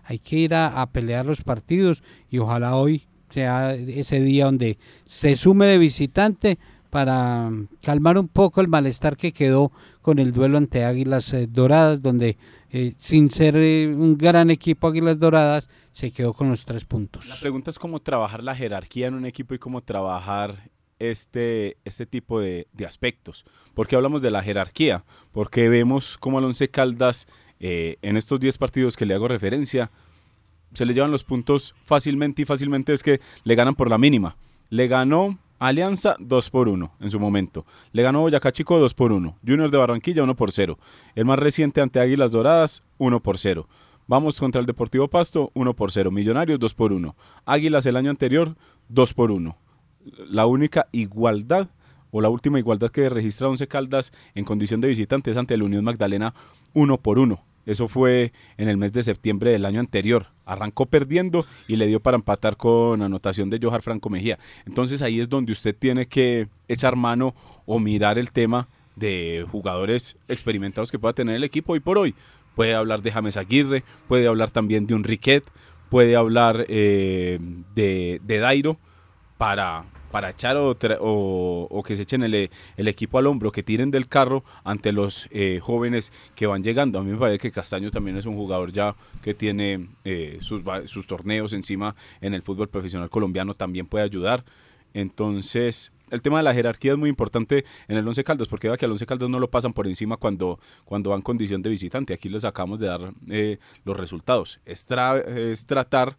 hay 0.03 0.19
que 0.19 0.35
ir 0.35 0.53
a, 0.53 0.87
pelear 0.91 1.25
los 1.25 1.41
partidos 1.41 2.03
y 2.29 2.37
ojalá 2.37 2.75
hoy 2.75 3.07
sea 3.31 3.73
ese 3.73 4.21
día 4.21 4.45
donde 4.45 4.77
se 5.05 5.35
sume 5.35 5.65
de 5.65 5.79
visitante 5.79 6.59
para 6.89 7.51
calmar 7.81 8.17
un 8.17 8.27
poco 8.27 8.61
el 8.61 8.67
malestar 8.67 9.17
que 9.17 9.31
quedó 9.31 9.71
con 10.01 10.19
el 10.19 10.31
duelo 10.31 10.57
ante 10.57 10.83
Águilas 10.83 11.33
eh, 11.33 11.47
Doradas, 11.47 12.01
donde 12.01 12.37
sin 12.97 13.31
ser 13.31 13.55
un 13.55 14.17
gran 14.17 14.49
equipo 14.51 14.87
Águilas 14.87 15.17
Doradas, 15.17 15.69
se 15.93 16.11
quedó 16.11 16.33
con 16.33 16.49
los 16.49 16.65
tres 16.65 16.85
puntos. 16.85 17.27
La 17.27 17.35
pregunta 17.39 17.71
es 17.71 17.79
cómo 17.79 18.01
trabajar 18.01 18.43
la 18.43 18.55
jerarquía 18.55 19.07
en 19.07 19.15
un 19.15 19.25
equipo 19.25 19.55
y 19.55 19.59
cómo 19.59 19.81
trabajar 19.81 20.69
este, 20.99 21.77
este 21.85 22.05
tipo 22.05 22.39
de, 22.39 22.67
aspectos. 22.85 23.45
porque 23.73 23.95
hablamos 23.95 24.21
de 24.21 24.31
la 24.31 24.43
jerarquía? 24.43 25.03
Porque 25.31 25.69
vemos 25.69 26.17
cómo 26.17 26.37
al 26.37 26.45
Once 26.45 26.69
Caldas, 26.69 27.27
eh, 27.59 27.97
en 28.01 28.17
estos 28.17 28.39
10 28.39 28.57
partidos 28.57 28.95
que 28.95 29.05
le 29.05 29.13
hago 29.13 29.27
referencia, 29.27 29.91
se 30.73 30.85
le 30.85 30.93
llevan 30.93 31.11
los 31.11 31.23
puntos 31.23 31.73
fácilmente 31.83 32.41
y 32.41 32.45
fácilmente 32.45 32.93
es 32.93 33.03
que 33.03 33.19
le 33.43 33.55
ganan 33.55 33.75
por 33.75 33.89
la 33.89 33.97
mínima. 33.97 34.37
Le 34.69 34.87
ganó 34.87 35.39
Alianza 35.59 36.15
2 36.19 36.49
por 36.49 36.67
1 36.67 36.93
en 36.99 37.09
su 37.09 37.19
momento. 37.19 37.65
Le 37.91 38.03
ganó 38.03 38.21
Boyacá 38.21 38.51
Chico 38.51 38.79
2 38.79 38.93
por 38.93 39.11
1. 39.11 39.37
Junior 39.45 39.71
de 39.71 39.77
Barranquilla 39.77 40.23
1 40.23 40.35
por 40.35 40.51
0. 40.51 40.77
El 41.15 41.25
más 41.25 41.39
reciente 41.39 41.81
ante 41.81 41.99
Águilas 41.99 42.31
Doradas 42.31 42.83
1 42.97 43.21
por 43.21 43.37
0. 43.37 43.67
Vamos 44.07 44.39
contra 44.39 44.61
el 44.61 44.67
Deportivo 44.67 45.07
Pasto 45.07 45.51
1 45.53 45.73
por 45.75 45.91
0. 45.91 46.11
Millonarios 46.11 46.59
2 46.59 46.73
por 46.73 46.93
1. 46.93 47.15
Águilas 47.45 47.85
el 47.85 47.97
año 47.97 48.09
anterior 48.09 48.55
2 48.89 49.13
por 49.13 49.31
1 49.31 49.57
la 50.29 50.45
única 50.45 50.87
igualdad 50.91 51.67
o 52.11 52.21
la 52.21 52.29
última 52.29 52.59
igualdad 52.59 52.91
que 52.91 53.09
registra 53.09 53.49
Once 53.49 53.67
Caldas 53.67 54.11
en 54.35 54.45
condición 54.45 54.81
de 54.81 54.87
visitantes 54.87 55.37
ante 55.37 55.57
la 55.57 55.63
Unión 55.63 55.83
Magdalena 55.83 56.33
uno 56.73 56.97
por 56.97 57.19
uno. 57.19 57.43
Eso 57.67 57.89
fue 57.89 58.31
en 58.55 58.69
el 58.69 58.77
mes 58.77 58.93
de 58.93 59.03
septiembre 59.03 59.51
del 59.51 59.65
año 59.65 59.81
anterior. 59.81 60.27
Arrancó 60.45 60.85
perdiendo 60.85 61.45
y 61.67 61.75
le 61.75 61.85
dio 61.85 61.99
para 61.99 62.15
empatar 62.15 62.55
con 62.55 63.01
anotación 63.01 63.49
de 63.49 63.59
Johar 63.61 63.81
Franco 63.81 64.09
Mejía. 64.09 64.39
Entonces 64.65 65.01
ahí 65.01 65.19
es 65.19 65.27
donde 65.27 65.51
usted 65.51 65.75
tiene 65.77 66.05
que 66.05 66.47
echar 66.69 66.95
mano 66.95 67.35
o 67.65 67.77
mirar 67.77 68.17
el 68.17 68.31
tema 68.31 68.69
de 68.95 69.45
jugadores 69.51 70.17
experimentados 70.29 70.91
que 70.91 70.97
pueda 70.97 71.13
tener 71.13 71.35
el 71.35 71.43
equipo 71.43 71.73
hoy 71.73 71.81
por 71.81 71.97
hoy. 71.97 72.15
Puede 72.55 72.73
hablar 72.73 73.01
de 73.01 73.11
James 73.11 73.35
Aguirre, 73.35 73.83
puede 74.07 74.27
hablar 74.27 74.49
también 74.49 74.87
de 74.87 74.95
un 74.95 75.03
Riquet, 75.03 75.43
puede 75.89 76.15
hablar 76.15 76.65
eh, 76.69 77.37
de, 77.75 78.21
de 78.23 78.37
Dairo 78.39 78.79
para, 79.37 79.83
para 80.11 80.29
echar 80.29 80.57
o, 80.57 80.75
o, 81.69 81.83
que 81.83 81.95
se 81.95 82.03
echen 82.03 82.23
el, 82.23 82.49
equipo 82.77 83.17
al 83.17 83.27
hombro, 83.27 83.51
que 83.51 83.63
tiren 83.63 83.91
del 83.91 84.07
carro 84.07 84.43
ante 84.63 84.91
los 84.91 85.27
eh, 85.31 85.59
jóvenes 85.61 86.11
que 86.35 86.47
van 86.47 86.63
llegando. 86.63 86.99
A 86.99 87.03
mí 87.03 87.11
me 87.11 87.17
parece 87.17 87.39
que 87.39 87.51
Castaño 87.51 87.91
también 87.91 88.17
es 88.17 88.25
un 88.25 88.35
jugador 88.35 88.71
ya 88.71 88.95
que 89.21 89.33
tiene 89.33 89.89
eh, 90.05 90.39
sus, 90.41 91.07
torneos 91.07 91.53
encima 91.53 91.95
en 92.21 92.33
el 92.33 92.41
fútbol 92.41 92.69
profesional 92.69 93.09
colombiano, 93.09 93.53
también 93.53 93.87
puede 93.87 94.05
ayudar. 94.05 94.43
Entonces, 94.93 95.91
el 96.09 96.21
tema 96.21 96.37
de 96.37 96.43
la 96.43 96.53
jerarquía 96.53 96.93
es 96.93 96.97
muy 96.97 97.09
importante 97.09 97.65
en 97.87 97.97
el 97.97 98.07
Once 98.07 98.23
Caldas, 98.23 98.47
porque 98.47 98.67
vea 98.69 98.77
que 98.77 98.85
al 98.85 98.91
Once 98.91 99.05
Caldas 99.05 99.29
no 99.29 99.39
lo 99.39 99.49
pasan 99.49 99.73
por 99.73 99.87
encima 99.87 100.17
cuando, 100.17 100.59
cuando 100.85 101.09
van 101.09 101.21
condición 101.21 101.61
de 101.61 101.69
visitante. 101.69 102.13
Aquí 102.13 102.29
les 102.29 102.45
acabamos 102.45 102.79
de 102.79 102.87
dar 102.87 103.13
eh, 103.29 103.57
los 103.83 103.97
resultados. 103.97 104.59
Es, 104.65 104.85
es 105.27 105.65
tratar 105.65 106.17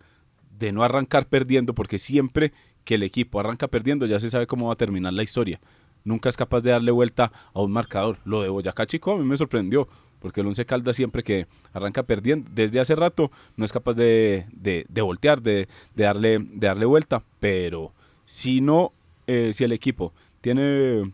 de 0.59 0.73
no 0.73 0.83
arrancar 0.83 1.27
perdiendo, 1.27 1.75
porque 1.75 1.99
siempre 1.99 2.53
que 2.89 2.95
el 2.95 3.03
equipo 3.03 3.39
arranca 3.39 3.69
perdiendo, 3.69 4.07
ya 4.07 4.19
se 4.19 4.31
sabe 4.31 4.47
cómo 4.47 4.69
va 4.69 4.73
a 4.73 4.77
terminar 4.77 5.13
la 5.13 5.23
historia. 5.23 5.61
Nunca 6.05 6.31
es 6.31 6.39
capaz 6.39 6.63
de 6.63 6.71
darle 6.71 6.91
vuelta 6.91 7.31
a 7.53 7.61
un 7.61 7.71
marcador. 7.71 8.17
Lo 8.25 8.41
de 8.41 8.49
Boyacá 8.49 8.87
Chico 8.87 9.13
a 9.13 9.19
mí 9.19 9.25
me 9.25 9.37
sorprendió, 9.37 9.87
porque 10.21 10.41
el 10.41 10.47
Once 10.47 10.65
Caldas 10.65 10.97
siempre 10.97 11.23
que 11.23 11.47
arranca 11.75 12.05
perdiendo, 12.05 12.51
desde 12.51 12.81
hace 12.81 12.97
rato, 12.97 13.31
no 13.59 13.67
es 13.67 13.73
capaz 13.73 13.93
de, 13.93 14.47
de, 14.55 15.03
voltear, 15.03 15.43
de, 15.43 15.69
de, 15.95 16.05
darle, 16.05 16.39
de 16.39 16.67
darle 16.67 16.87
vuelta, 16.87 17.23
pero 17.41 17.93
si 18.25 18.63
no, 18.63 18.95
eh, 19.27 19.51
si 19.53 19.65
el 19.65 19.73
equipo 19.73 20.15
tiene 20.41 21.13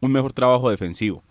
un 0.00 0.12
mejor 0.12 0.32
trabajo 0.32 0.70
defensivo, 0.70 1.22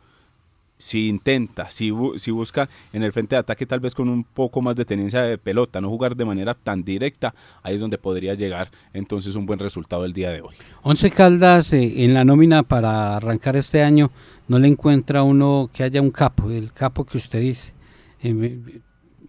si 0.81 1.07
intenta, 1.07 1.69
si, 1.69 1.93
si, 2.17 2.31
busca 2.31 2.67
en 2.91 3.03
el 3.03 3.13
frente 3.13 3.35
de 3.35 3.39
ataque 3.39 3.65
tal 3.65 3.79
vez 3.79 3.93
con 3.93 4.09
un 4.09 4.23
poco 4.23 4.61
más 4.61 4.75
de 4.75 4.83
tenencia 4.83 5.21
de 5.21 5.37
pelota, 5.37 5.79
no 5.79 5.89
jugar 5.89 6.15
de 6.15 6.25
manera 6.25 6.53
tan 6.55 6.83
directa, 6.83 7.33
ahí 7.61 7.75
es 7.75 7.81
donde 7.81 7.97
podría 7.97 8.33
llegar 8.33 8.71
entonces 8.93 9.35
un 9.35 9.45
buen 9.45 9.59
resultado 9.59 10.05
el 10.05 10.13
día 10.13 10.31
de 10.31 10.41
hoy. 10.41 10.55
Once 10.81 11.09
Caldas 11.11 11.71
eh, 11.73 12.03
en 12.03 12.13
la 12.13 12.25
nómina 12.25 12.63
para 12.63 13.17
arrancar 13.17 13.55
este 13.55 13.83
año 13.83 14.11
no 14.47 14.59
le 14.59 14.67
encuentra 14.67 15.23
uno 15.23 15.69
que 15.71 15.83
haya 15.83 16.01
un 16.01 16.11
capo, 16.11 16.49
el 16.49 16.73
capo 16.73 17.05
que 17.05 17.17
usted 17.17 17.39
dice. 17.39 17.73
Eh, 18.23 18.81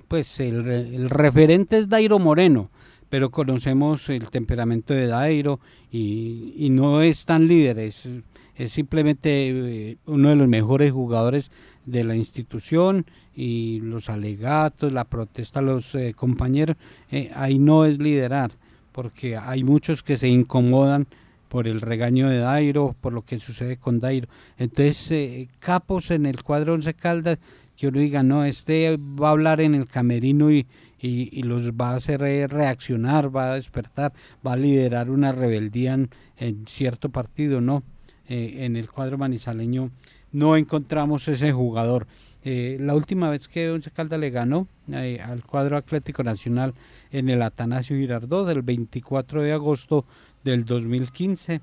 pues 0.09 0.41
el, 0.41 0.69
el 0.69 1.11
referente 1.11 1.79
es 1.79 1.89
Dairo 1.89 2.19
Moreno, 2.19 2.71
pero 3.09 3.31
conocemos 3.31 4.09
el 4.09 4.31
temperamento 4.31 4.95
de 4.95 5.07
Dairo 5.07 5.61
y, 5.91 6.55
y 6.57 6.71
no 6.71 7.03
es 7.03 7.25
tan 7.25 7.47
líder, 7.47 7.79
es, 7.79 8.09
es 8.57 8.73
simplemente 8.73 9.49
eh, 9.49 9.97
uno 10.07 10.29
de 10.31 10.37
los 10.37 10.49
mejores 10.49 10.93
jugadores 10.93 11.51
de 11.87 12.05
la 12.05 12.15
institución 12.15 13.07
y 13.35 13.81
los 13.81 14.09
alegatos, 14.09 14.93
la 14.93 15.05
protesta 15.05 15.61
a 15.61 15.63
los 15.63 15.95
eh, 15.95 16.15
compañeros, 16.15 16.77
eh, 17.11 17.31
ahí 17.35 17.59
no 17.59 17.85
es 17.85 17.99
liderar, 17.99 18.53
porque 18.93 19.37
hay 19.37 19.65
muchos 19.65 20.03
que 20.03 20.17
se 20.17 20.29
incomodan 20.29 21.07
por 21.49 21.69
el 21.69 21.81
regaño 21.81 22.29
de 22.29 22.39
Dairo, 22.39 22.97
por 23.01 23.13
lo 23.13 23.23
que 23.23 23.39
sucede 23.41 23.77
con 23.77 24.01
Dairo. 24.01 24.29
Entonces, 24.59 25.11
eh, 25.11 25.49
capos 25.59 26.11
en 26.11 26.27
el 26.27 26.43
cuadro 26.43 26.75
Once 26.75 26.95
Caldas, 26.95 27.39
que 27.77 27.89
uno 27.89 28.01
diga, 28.01 28.23
no, 28.23 28.45
este 28.45 28.97
va 28.97 29.29
a 29.29 29.33
hablar 29.33 29.61
en 29.61 29.75
el 29.75 29.87
camerino 29.87 30.51
y, 30.51 30.67
y, 30.99 31.43
los 31.43 31.73
va 31.73 31.91
a 31.91 31.97
hacer 31.97 32.21
reaccionar, 32.21 33.35
va 33.35 33.53
a 33.53 33.55
despertar, 33.57 34.13
va 34.47 34.53
a 34.53 34.57
liderar 34.57 35.11
una 35.11 35.33
rebeldía 35.33 35.99
en 36.39 36.67
cierto 36.67 37.09
partido, 37.09 37.61
no 37.61 37.83
eh, 38.29 38.65
en 38.65 38.77
el 38.77 38.91
cuadro 38.91 39.19
manizaleño 39.19 39.91
no 40.33 40.57
encontramos 40.57 41.29
ese 41.29 41.53
jugador. 41.53 42.07
Eh, 42.45 42.79
la 42.81 42.95
última 42.95 43.31
vez 43.31 43.47
que 43.47 43.71
Once 43.71 43.91
Caldas 43.91 44.19
le 44.19 44.31
ganó 44.31 44.67
eh, 44.91 45.21
al 45.23 45.45
cuadro 45.45 45.77
Atlético 45.77 46.25
Nacional 46.25 46.75
en 47.11 47.29
el 47.29 47.43
Atanasio 47.43 47.97
Girardot 47.97 48.49
del 48.49 48.63
24 48.63 49.43
de 49.43 49.53
agosto 49.53 50.07
del 50.43 50.65
2015, 50.65 51.61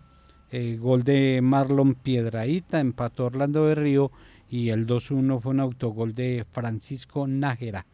eh, 0.52 0.78
gol 0.80 1.04
de 1.04 1.42
Marlon 1.44 1.96
Piedraíta, 1.96 2.80
empató 2.80 3.26
Orlando 3.26 3.68
de 3.68 3.76
Río 3.76 4.12
y 4.50 4.70
el 4.70 4.88
2-1 4.88 5.42
fue 5.42 5.52
un 5.52 5.60
autogol 5.60 6.14
de 6.14 6.46
Francisco 6.52 7.28
Nájera. 7.28 7.86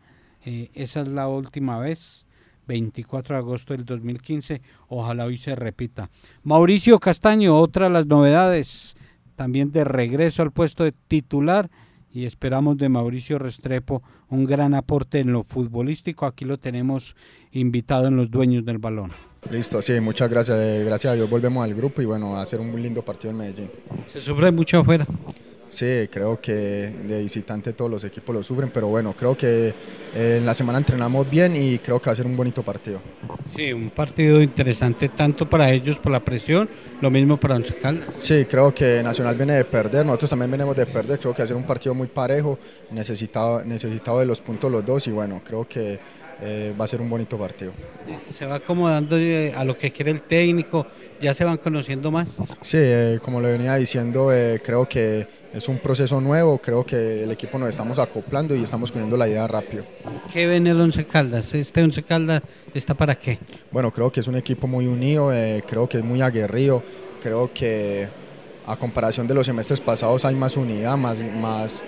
Eh, 0.45 0.69
esa 0.73 1.01
es 1.01 1.08
la 1.08 1.28
última 1.28 1.80
vez 1.80 2.28
24 2.67 3.36
de 3.36 3.39
agosto 3.39 3.73
del 3.73 3.86
2015. 3.86 4.62
Ojalá 4.88 5.25
hoy 5.25 5.38
se 5.38 5.56
repita. 5.56 6.10
Mauricio 6.43 6.99
Castaño, 6.99 7.60
otra 7.60 7.86
de 7.86 7.91
las 7.91 8.08
novedades, 8.08 8.95
también 9.36 9.71
de 9.71 9.84
regreso 9.84 10.41
al 10.41 10.51
puesto 10.51 10.84
de 10.84 10.91
titular 10.91 11.69
y 12.12 12.25
esperamos 12.25 12.78
de 12.78 12.88
Mauricio 12.88 13.38
Restrepo 13.38 14.01
un 14.30 14.45
gran 14.45 14.73
aporte 14.73 15.19
en 15.19 15.34
lo 15.34 15.43
futbolístico. 15.43 16.25
Aquí 16.25 16.45
lo 16.45 16.58
tenemos 16.58 17.15
invitado 17.51 18.08
en 18.08 18.15
los 18.15 18.32
dueños 18.32 18.63
del 18.63 18.78
balón. 18.78 19.12
Listo, 19.51 19.82
sí, 19.82 19.99
muchas 19.99 20.30
gracias. 20.30 20.58
Gracias 20.86 21.12
a 21.12 21.15
Dios 21.15 21.30
volvemos 21.30 21.63
al 21.63 21.75
grupo 21.75 22.01
y 22.01 22.06
bueno, 22.06 22.36
a 22.36 22.41
hacer 22.41 22.60
un 22.60 22.82
lindo 22.82 23.04
partido 23.04 23.32
en 23.32 23.38
Medellín. 23.38 23.69
¿Se 24.12 24.21
sufre 24.21 24.51
mucho 24.51 24.80
afuera? 24.80 25.06
Sí, 25.67 26.08
creo 26.12 26.39
que 26.39 26.51
de 26.54 27.23
visitante 27.23 27.73
todos 27.73 27.89
los 27.89 28.04
equipos 28.04 28.36
lo 28.36 28.43
sufren, 28.43 28.69
pero 28.73 28.88
bueno, 28.88 29.13
creo 29.17 29.36
que 29.36 29.73
eh, 30.13 30.38
en 30.38 30.45
la 30.45 30.54
semana 30.54 30.78
entrenamos 30.78 31.30
bien 31.30 31.56
y 31.56 31.80
creo 31.80 31.99
que 31.99 32.06
va 32.08 32.13
a 32.13 32.15
ser 32.15 32.25
un 32.25 32.38
bonito 32.38 32.63
partido. 32.63 32.99
Sí, 33.56 33.73
un 33.73 33.89
partido 33.89 34.41
interesante 34.41 35.10
tanto 35.10 35.49
para 35.49 35.71
ellos 35.71 35.97
por 35.97 36.12
la 36.12 36.23
presión, 36.23 36.69
lo 37.01 37.10
mismo 37.10 37.38
para 37.38 37.56
Once 37.56 37.73
Caldas. 37.75 38.10
Sí, 38.19 38.45
creo 38.45 38.73
que 38.73 39.01
Nacional 39.01 39.36
viene 39.36 39.54
de 39.54 39.65
perder, 39.65 40.06
nosotros 40.06 40.30
también 40.30 40.51
venimos 40.51 40.75
de 40.75 40.86
perder, 40.86 41.19
creo 41.19 41.34
que 41.34 41.41
va 41.41 41.45
a 41.45 41.47
ser 41.47 41.58
un 41.58 41.63
partido 41.63 41.95
muy 41.95 42.08
parejo, 42.08 42.60
necesitado, 42.91 43.63
necesitado 43.63 44.19
de 44.19 44.25
los 44.25 44.41
puntos 44.41 44.71
los 44.71 44.86
dos 44.86 45.08
y 45.08 45.12
bueno, 45.12 45.41
creo 45.43 45.67
que 45.67 45.99
eh, 46.41 46.73
va 46.80 46.86
a 46.86 46.88
ser 46.88 47.01
un 47.01 47.10
bonito 47.10 47.38
partido. 47.38 47.71
Se 48.34 48.45
va 48.45 48.56
acomodando 48.56 49.17
eh, 49.17 49.54
a 49.56 49.63
lo 49.63 49.78
que 49.78 49.91
quiere 49.91 50.12
el 50.12 50.21
técnico, 50.21 50.86
ya 51.21 51.34
se 51.34 51.45
van 51.45 51.58
conociendo 51.58 52.12
más. 52.12 52.28
Sí, 52.62 52.78
eh, 52.80 53.19
como 53.21 53.39
le 53.39 53.51
venía 53.51 53.75
diciendo, 53.75 54.32
creo 54.63 54.88
que 54.88 55.28
es 55.56 55.70
un 55.70 55.80
proceso 55.80 56.20
nuevo, 56.20 56.58
creo 56.58 56.86
que 56.86 57.24
el 57.24 57.32
equipo 57.32 57.58
nos 57.58 57.70
estamos 57.70 57.98
acoplando 57.98 58.54
y 58.54 58.63
estamos 58.63 58.91
cogiendo 58.91 59.15
la 59.15 59.30
idea 59.30 59.48
rápido. 59.48 59.86
¿Qué 60.32 60.48
ven 60.48 60.68
el 60.68 60.80
Once 60.82 61.06
Caldas? 61.06 61.54
¿Este 61.54 61.82
Once 61.82 62.04
Caldas 62.04 62.41
está 62.74 62.94
para 62.94 63.15
qué? 63.15 63.39
Bueno, 63.72 63.89
creo 63.89 64.12
que 64.12 64.20
es 64.20 64.28
un 64.28 64.36
equipo 64.36 64.68
muy 64.68 64.86
unido, 64.86 65.34
eh, 65.34 65.63
creo 65.65 65.88
que 65.88 66.00
es 66.00 66.04
muy 66.04 66.22
aguerrido, 66.22 66.84
creo 67.24 67.54
que 67.54 68.10
a 68.65 68.76
comparación 68.76 69.28
de 69.28 69.34
los 69.34 69.46
semestres 69.46 69.80
pasados 69.80 70.26
hay 70.26 70.36
más 70.36 70.58
unidad, 70.58 70.98
más, 70.98 71.24
más, 71.24 71.82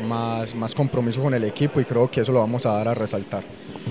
más, 0.00 0.54
más 0.54 0.74
compromiso 0.74 1.22
con 1.22 1.34
el 1.34 1.44
equipo 1.44 1.80
y 1.80 1.84
creo 1.84 2.10
que 2.10 2.20
eso 2.20 2.32
lo 2.32 2.40
vamos 2.40 2.66
a 2.66 2.72
dar 2.72 2.88
a 2.88 2.94
resaltar. 2.94 3.44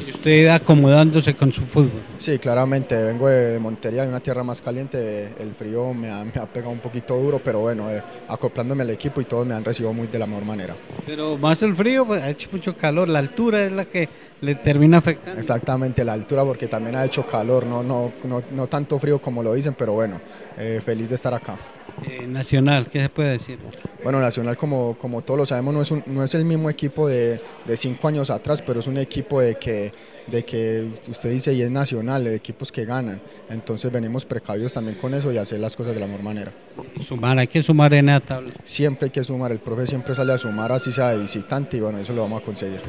¿Y 0.05 0.09
usted 0.09 0.47
acomodándose 0.47 1.35
con 1.35 1.51
su 1.51 1.61
fútbol? 1.61 2.01
Sí, 2.17 2.39
claramente, 2.39 3.01
vengo 3.01 3.27
de 3.27 3.59
Montería, 3.59 4.03
de 4.03 4.09
una 4.09 4.19
tierra 4.19 4.43
más 4.43 4.61
caliente, 4.61 5.33
el 5.39 5.53
frío 5.53 5.93
me 5.93 6.09
ha, 6.09 6.23
me 6.23 6.33
ha 6.35 6.45
pegado 6.45 6.71
un 6.71 6.79
poquito 6.79 7.15
duro, 7.15 7.41
pero 7.43 7.59
bueno, 7.59 7.89
eh, 7.89 8.01
acoplándome 8.27 8.83
al 8.83 8.89
equipo 8.89 9.21
y 9.21 9.25
todos 9.25 9.45
me 9.45 9.53
han 9.53 9.63
recibido 9.63 9.93
muy 9.93 10.07
de 10.07 10.19
la 10.19 10.27
mejor 10.27 10.45
manera. 10.45 10.75
Pero 11.05 11.37
más 11.37 11.61
el 11.63 11.75
frío, 11.75 12.05
pues 12.05 12.21
ha 12.21 12.29
hecho 12.29 12.49
mucho 12.51 12.75
calor, 12.75 13.09
la 13.09 13.19
altura 13.19 13.63
es 13.65 13.71
la 13.71 13.85
que 13.85 14.09
le 14.41 14.55
termina 14.55 14.97
afectando. 14.97 15.39
Exactamente, 15.39 16.03
la 16.03 16.13
altura 16.13 16.43
porque 16.43 16.67
también 16.67 16.95
ha 16.95 17.05
hecho 17.05 17.25
calor, 17.25 17.65
no, 17.65 17.83
no, 17.83 18.11
no, 18.23 18.41
no 18.51 18.67
tanto 18.67 18.97
frío 18.97 19.19
como 19.19 19.43
lo 19.43 19.53
dicen, 19.53 19.75
pero 19.77 19.93
bueno, 19.93 20.19
eh, 20.57 20.81
feliz 20.83 21.09
de 21.09 21.15
estar 21.15 21.33
acá. 21.33 21.57
Eh, 22.03 22.27
Nacional, 22.27 22.87
¿qué 22.89 23.01
se 23.01 23.09
puede 23.09 23.31
decir? 23.31 23.59
Bueno, 24.03 24.19
Nacional, 24.19 24.57
como, 24.57 24.97
como 24.97 25.21
todos 25.21 25.39
lo 25.39 25.45
sabemos, 25.45 25.73
no 25.73 25.81
es, 25.81 25.91
un, 25.91 26.03
no 26.07 26.23
es 26.23 26.33
el 26.33 26.45
mismo 26.45 26.69
equipo 26.69 27.07
de, 27.07 27.39
de, 27.65 27.77
cinco 27.77 28.07
años 28.07 28.29
atrás, 28.29 28.61
pero 28.61 28.79
es 28.79 28.87
un 28.87 28.97
equipo 28.97 29.39
de 29.41 29.55
que, 29.55 29.91
de 30.27 30.43
que 30.43 30.91
usted 31.09 31.31
dice 31.31 31.53
y 31.53 31.61
es 31.61 31.69
nacional, 31.69 32.23
de 32.23 32.35
equipos 32.35 32.71
que 32.71 32.85
ganan. 32.85 33.21
Entonces 33.49 33.91
venimos 33.91 34.25
precavidos 34.25 34.73
también 34.73 34.97
con 34.97 35.13
eso 35.13 35.31
y 35.31 35.37
hacer 35.37 35.59
las 35.59 35.75
cosas 35.75 35.93
de 35.93 35.99
la 35.99 36.07
mejor 36.07 36.23
manera. 36.23 36.53
Sumar, 37.01 37.37
hay 37.37 37.47
que 37.47 37.61
sumar 37.61 37.93
en 37.93 38.07
la 38.07 38.19
tabla. 38.19 38.53
Siempre 38.63 39.05
hay 39.05 39.11
que 39.11 39.23
sumar, 39.23 39.51
el 39.51 39.59
profe 39.59 39.85
siempre 39.85 40.15
sale 40.15 40.33
a 40.33 40.37
sumar, 40.37 40.71
así 40.71 40.91
sea 40.91 41.09
de 41.09 41.19
visitante, 41.19 41.77
y 41.77 41.79
bueno, 41.81 41.99
eso 41.99 42.13
lo 42.13 42.21
vamos 42.21 42.41
a 42.41 42.45
conseguir. 42.45 42.81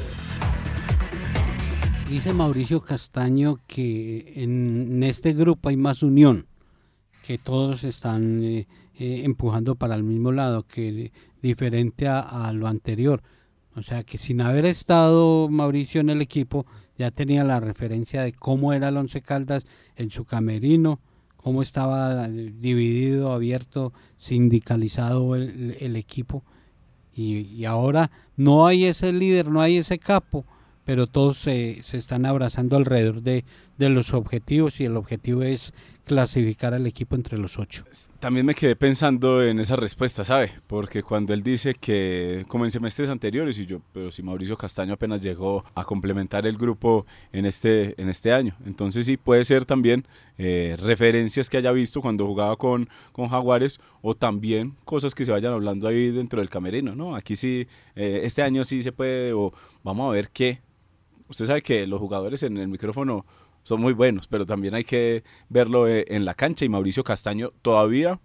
Dice 2.09 2.35
Mauricio 2.35 2.83
Castaño 2.83 3.59
que 3.67 4.35
en 4.37 5.03
este 5.03 5.33
grupo 5.33 5.71
hay 5.71 5.79
más 5.79 6.03
unión, 6.03 6.47
que 7.27 7.39
todos 7.39 7.85
están 7.85 8.43
eh, 8.45 8.67
eh, 8.99 9.23
empujando 9.25 9.75
para 9.75 9.95
el 9.95 10.03
mismo 10.03 10.33
lado, 10.33 10.65
que 10.65 11.13
diferente 11.41 12.09
a, 12.09 12.53
lo 12.53 12.69
anterior. 12.69 13.23
O 13.75 13.83
sea 13.83 14.03
que 14.03 14.19
sin 14.19 14.41
haber 14.41 14.67
estado 14.67 15.49
Mauricio 15.49 16.01
en 16.01 16.11
el 16.11 16.21
equipo, 16.21 16.67
ya 16.99 17.11
tenía 17.11 17.43
la 17.43 17.59
referencia 17.59 18.23
de 18.23 18.33
cómo 18.33 18.73
era 18.73 18.89
el 18.89 18.97
Once 18.97 19.23
Caldas 19.23 19.65
en 19.97 20.11
su 20.11 20.25
camerino, 20.25 21.01
cómo 21.37 21.63
estaba 21.63 22.29
dividido, 22.29 23.33
abierto, 23.33 23.93
sindicalizado 24.19 25.35
el, 25.35 25.77
el 25.81 25.97
equipo. 25.97 26.45
Y, 27.15 27.41
y, 27.41 27.65
ahora 27.65 28.11
no 28.37 28.67
hay 28.67 28.87
ese 28.87 29.13
líder, 29.13 29.49
no 29.49 29.61
hay 29.61 29.77
ese 29.79 29.99
capo, 29.99 30.47
pero 30.85 31.07
todos 31.07 31.39
se, 31.39 31.83
se 31.83 31.97
están 31.97 32.27
abrazando 32.27 32.77
alrededor 32.77 33.23
de, 33.23 33.45
de, 33.79 33.89
los 33.91 34.15
objetivos 34.15 34.81
y 34.81 34.85
el 34.85 34.97
objetivo 34.97 35.43
es 35.43 35.75
clasificar 36.05 36.75
al 36.75 36.87
equipo 36.87 37.15
entre 37.15 37.39
los 37.39 37.59
ocho. 37.59 37.85
También 38.21 38.47
me 38.47 38.55
quedé 38.55 38.77
pensando 38.77 39.43
en 39.43 39.61
esa 39.61 39.77
respuesta, 39.77 40.25
¿sabe? 40.25 40.51
Porque 40.67 41.03
cuando 41.03 41.33
él 41.33 41.43
dice 41.43 41.75
que 41.75 42.45
como 42.49 42.65
en 42.65 42.71
semestres 42.71 43.09
anteriores 43.09 43.59
y 43.59 43.67
yo, 43.67 43.81
pero 43.93 44.11
si 44.11 44.23
Mauricio 44.23 44.57
Castaño 44.57 44.95
apenas 44.95 45.23
llegó 45.23 45.65
a 45.75 45.85
complementar 45.85 46.47
el 46.47 46.57
grupo 46.57 47.07
en 47.33 47.47
este, 47.47 48.01
en 48.01 48.09
este 48.09 48.33
año, 48.33 48.57
entonces 48.67 49.07
sí 49.07 49.17
puede 49.17 49.45
ser 49.45 49.65
también 49.65 50.07
eh, 50.39 50.77
referencias 50.81 51.49
que 51.49 51.57
haya 51.57 51.73
visto 51.73 52.01
cuando 52.01 52.27
jugaba 52.27 52.57
con, 52.57 52.89
con 53.13 53.29
Jaguares 53.29 53.81
o 54.01 54.15
también 54.15 54.77
cosas 54.85 55.15
que 55.15 55.25
se 55.25 55.33
vayan 55.33 55.53
hablando 55.53 55.87
ahí 55.87 56.11
dentro 56.11 56.41
del 56.41 56.51
camerino, 56.51 56.95
¿no? 56.95 57.15
Aquí 57.15 57.37
sí, 57.37 57.69
eh, 57.95 58.23
este 58.25 58.43
año 58.43 58.65
sí 58.65 58.83
se 58.83 58.93
puede 58.93 59.33
o 59.33 59.53
vamos 59.83 60.11
a 60.11 60.13
ver 60.13 60.31
qué 60.31 60.61
usted 61.33 61.47
sabe 61.47 61.63
que 61.63 61.87
los 61.87 61.99
jugadores 61.99 62.43
en 62.43 62.57
el 62.59 62.69
micrófono 62.69 63.25
son 63.63 63.81
muy 63.81 63.93
buenos, 63.93 64.27
pero 64.27 64.47
también 64.47 64.75
hay 64.75 64.85
que 64.85 65.25
verlo 65.49 65.89
eh, 65.89 66.05
en 66.09 66.25
la 66.25 66.35
cancha 66.35 66.65
y 66.65 66.69
Mauricio 66.69 67.05
Castaño 67.05 67.51
todavía 67.63 68.21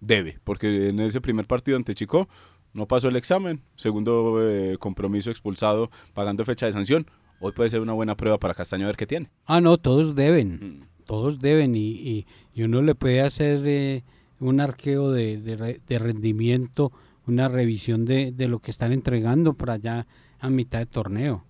debe, 0.00 0.38
porque 0.44 0.88
en 0.88 1.00
ese 1.00 1.20
primer 1.20 1.46
partido 1.46 1.76
ante 1.76 1.94
Chico 1.94 2.28
no 2.72 2.86
pasó 2.86 3.08
el 3.08 3.16
examen, 3.16 3.62
segundo 3.76 4.38
eh, 4.40 4.76
compromiso 4.78 5.30
expulsado 5.30 5.90
pagando 6.14 6.44
fecha 6.44 6.66
de 6.66 6.72
sanción, 6.72 7.06
hoy 7.40 7.52
puede 7.52 7.70
ser 7.70 7.80
una 7.80 7.92
buena 7.92 8.16
prueba 8.16 8.38
para 8.38 8.54
Castaño 8.54 8.84
a 8.84 8.88
ver 8.88 8.96
qué 8.96 9.06
tiene. 9.06 9.30
Ah, 9.44 9.60
no, 9.60 9.78
todos 9.78 10.14
deben, 10.14 10.80
mm. 10.80 11.04
todos 11.06 11.38
deben 11.40 11.76
y, 11.76 11.90
y, 11.90 12.26
y, 12.54 12.62
uno 12.62 12.82
le 12.82 12.94
puede 12.94 13.20
hacer 13.20 13.62
eh, 13.66 14.04
un 14.40 14.60
arqueo 14.60 15.12
de, 15.12 15.38
de, 15.38 15.80
de 15.86 15.98
rendimiento 15.98 16.92
una 17.26 17.48
revisión 17.48 18.04
de, 18.04 18.32
de 18.32 18.48
lo 18.48 18.58
que 18.58 18.70
están 18.70 18.92
entregando 18.92 19.54
por 19.54 19.70
allá 19.70 20.06
a 20.40 20.50
mitad 20.50 20.80
de 20.80 20.86
torneo. 20.86 21.44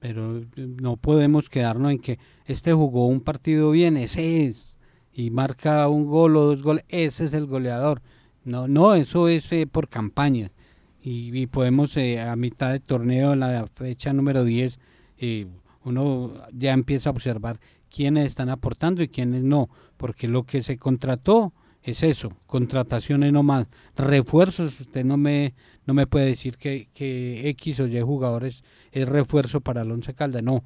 Pero 0.00 0.38
eh, 0.38 0.46
no 0.56 0.96
podemos 0.96 1.48
quedarnos 1.48 1.92
en 1.92 1.98
que 1.98 2.18
este 2.46 2.72
jugó 2.72 3.06
un 3.06 3.20
partido 3.20 3.70
bien, 3.70 3.96
ese 3.96 4.46
es, 4.46 4.78
y 5.12 5.30
marca 5.30 5.86
un 5.88 6.06
gol 6.06 6.36
o 6.36 6.46
dos 6.46 6.62
goles, 6.62 6.84
ese 6.88 7.26
es 7.26 7.34
el 7.34 7.46
goleador. 7.46 8.02
No, 8.44 8.66
no, 8.68 8.94
eso 8.94 9.28
es 9.28 9.50
eh, 9.52 9.66
por 9.66 9.88
campañas. 9.88 10.52
Y, 11.02 11.46
podemos 11.46 11.96
eh, 11.96 12.20
a 12.20 12.36
mitad 12.36 12.72
de 12.72 12.80
torneo, 12.80 13.32
en 13.32 13.40
la 13.40 13.66
fecha 13.72 14.12
número 14.12 14.44
10, 14.44 14.78
eh, 15.18 15.46
uno 15.84 16.32
ya 16.52 16.72
empieza 16.72 17.08
a 17.08 17.12
observar 17.12 17.58
quiénes 17.88 18.26
están 18.26 18.50
aportando 18.50 19.02
y 19.02 19.08
quiénes 19.08 19.42
no, 19.42 19.70
porque 19.96 20.28
lo 20.28 20.44
que 20.44 20.62
se 20.62 20.76
contrató 20.76 21.54
es 21.82 22.02
eso, 22.02 22.32
contrataciones 22.46 23.32
no 23.32 23.42
más, 23.42 23.66
refuerzos, 23.96 24.80
usted 24.80 25.04
no 25.04 25.16
me, 25.16 25.54
no 25.86 25.94
me 25.94 26.06
puede 26.06 26.26
decir 26.26 26.56
que, 26.56 26.88
que 26.92 27.48
X 27.50 27.80
o 27.80 27.86
Y 27.86 28.00
jugadores 28.00 28.64
es 28.92 29.08
refuerzo 29.08 29.60
para 29.60 29.82
el 29.82 29.90
Once 29.90 30.12
Caldas, 30.12 30.42
no, 30.42 30.62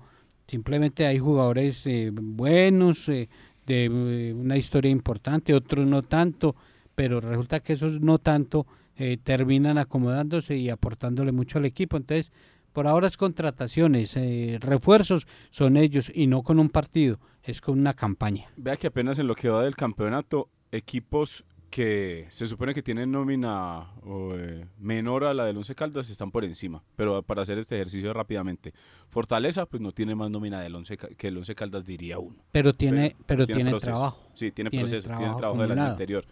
simplemente 0.46 1.06
hay 1.06 1.18
jugadores 1.18 1.86
eh, 1.86 2.10
buenos, 2.12 3.08
eh, 3.08 3.28
de 3.66 3.84
eh, 3.86 4.34
una 4.34 4.56
historia 4.56 4.90
importante, 4.90 5.54
otros 5.54 5.86
no 5.86 6.02
tanto, 6.02 6.54
pero 6.94 7.20
resulta 7.20 7.60
que 7.60 7.72
esos 7.72 8.00
no 8.00 8.18
tanto 8.18 8.66
eh, 8.96 9.16
terminan 9.22 9.78
acomodándose 9.78 10.56
y 10.56 10.68
aportándole 10.68 11.32
mucho 11.32 11.58
al 11.58 11.64
equipo, 11.64 11.96
entonces 11.96 12.32
por 12.72 12.88
ahora 12.88 13.06
es 13.06 13.16
contrataciones, 13.16 14.16
refuerzos 14.58 15.28
son 15.50 15.76
ellos 15.76 16.10
y 16.12 16.26
no 16.26 16.42
con 16.42 16.58
un 16.58 16.70
partido, 16.70 17.20
es 17.44 17.60
con 17.60 17.78
una 17.78 17.94
campaña. 17.94 18.46
Vea 18.56 18.76
que 18.76 18.88
apenas 18.88 19.20
en 19.20 19.28
lo 19.28 19.36
que 19.36 19.48
va 19.48 19.62
del 19.62 19.76
campeonato, 19.76 20.48
equipos 20.76 21.44
que 21.70 22.26
se 22.30 22.46
supone 22.46 22.72
que 22.72 22.84
tienen 22.84 23.10
nómina 23.10 23.94
o, 24.04 24.34
eh, 24.36 24.68
menor 24.78 25.24
a 25.24 25.34
la 25.34 25.44
del 25.44 25.56
Once 25.56 25.74
Caldas 25.74 26.08
están 26.08 26.30
por 26.30 26.44
encima. 26.44 26.84
Pero 26.94 27.20
para 27.22 27.42
hacer 27.42 27.58
este 27.58 27.74
ejercicio 27.74 28.12
rápidamente, 28.12 28.72
Fortaleza 29.10 29.66
pues 29.66 29.82
no 29.82 29.90
tiene 29.90 30.14
más 30.14 30.30
nómina 30.30 30.60
del 30.60 30.76
once, 30.76 30.96
que 30.96 31.28
el 31.28 31.36
Once 31.36 31.52
Caldas 31.56 31.84
diría 31.84 32.20
uno. 32.20 32.36
Pero 32.52 32.74
tiene, 32.74 33.16
pero, 33.26 33.44
tiene, 33.44 33.70
proceso. 33.70 33.92
trabajo. 33.92 34.30
Sí, 34.34 34.52
tiene, 34.52 34.70
Tiene 34.70 34.84
proceso, 34.84 35.08
tiene 35.16 35.34
trabajo 35.34 35.60
del 35.62 35.72
año 35.72 35.82
anterior. 35.82 36.24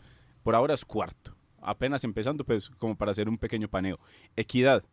Por 0.44 0.54
ahora 0.54 0.74
es 0.74 0.84
cuarto. 0.84 1.34
Apenas 1.60 2.04
empezando, 2.04 2.44
pues, 2.44 2.70
como 2.78 2.96
para 2.96 3.10
hacer 3.10 3.28
un 3.28 3.36
pequeño 3.36 3.68
paneo. 3.68 3.98
Equidad. 4.36 4.84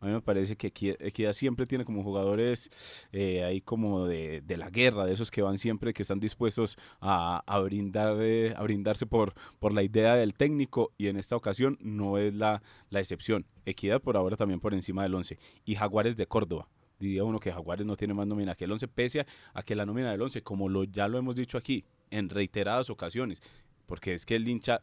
A 0.00 0.06
mí 0.06 0.12
me 0.12 0.20
parece 0.20 0.56
que 0.56 0.72
Equi- 0.72 0.96
Equidad 1.00 1.32
siempre 1.32 1.66
tiene 1.66 1.84
como 1.84 2.04
jugadores 2.04 2.70
eh, 3.10 3.42
ahí 3.42 3.60
como 3.60 4.06
de, 4.06 4.40
de 4.42 4.56
la 4.56 4.70
guerra, 4.70 5.04
de 5.06 5.12
esos 5.12 5.30
que 5.30 5.42
van 5.42 5.58
siempre, 5.58 5.92
que 5.92 6.02
están 6.02 6.20
dispuestos 6.20 6.78
a, 7.00 7.42
a 7.46 7.58
brindar, 7.58 8.16
eh, 8.20 8.54
a 8.56 8.62
brindarse 8.62 9.06
por, 9.06 9.34
por 9.58 9.72
la 9.72 9.82
idea 9.82 10.14
del 10.14 10.34
técnico 10.34 10.92
y 10.98 11.08
en 11.08 11.16
esta 11.16 11.34
ocasión 11.34 11.76
no 11.80 12.16
es 12.16 12.32
la, 12.34 12.62
la 12.90 13.00
excepción. 13.00 13.44
Equidad 13.64 14.00
por 14.00 14.16
ahora 14.16 14.36
también 14.36 14.60
por 14.60 14.72
encima 14.72 15.02
del 15.02 15.14
11. 15.16 15.36
Y 15.64 15.74
Jaguares 15.74 16.16
de 16.16 16.26
Córdoba. 16.26 16.68
Diría 17.00 17.24
uno 17.24 17.38
que 17.40 17.52
Jaguares 17.52 17.86
no 17.86 17.96
tiene 17.96 18.14
más 18.14 18.26
nómina 18.26 18.54
que 18.54 18.64
el 18.66 18.72
11, 18.72 18.88
pese 18.88 19.26
a 19.54 19.62
que 19.62 19.74
la 19.76 19.84
nómina 19.86 20.10
del 20.12 20.22
11, 20.22 20.42
como 20.42 20.68
lo, 20.68 20.84
ya 20.84 21.06
lo 21.08 21.18
hemos 21.18 21.34
dicho 21.36 21.58
aquí 21.58 21.84
en 22.10 22.28
reiteradas 22.28 22.88
ocasiones, 22.90 23.40
porque 23.86 24.14
es 24.14 24.24
que 24.26 24.34
el 24.36 24.48
hincha 24.48 24.80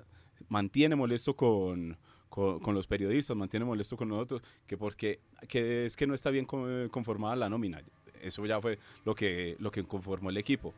mantiene 0.50 0.96
molesto 0.96 1.36
con, 1.36 1.98
con, 2.30 2.60
con 2.60 2.76
los 2.76 2.88
periodistas, 2.88 3.36
mantiene 3.36 3.66
molesto 3.66 3.96
con 3.98 4.10
nosotros, 4.10 4.42
que 4.68 4.78
porque 4.78 5.20
que 5.48 5.86
es 5.86 5.96
que 5.96 6.08
no 6.08 6.14
está 6.14 6.30
bien 6.32 6.46
co- 6.46 6.68
conformada 6.92 7.36
la 7.36 7.50
nómina. 7.50 7.82
Eso 8.22 8.46
ya 8.46 8.60
fue 8.60 8.80
lo 9.04 9.14
que, 9.14 9.56
lo 9.60 9.70
que 9.72 9.84
conformó 9.84 10.30
el 10.32 10.38
equipo. 10.38 10.74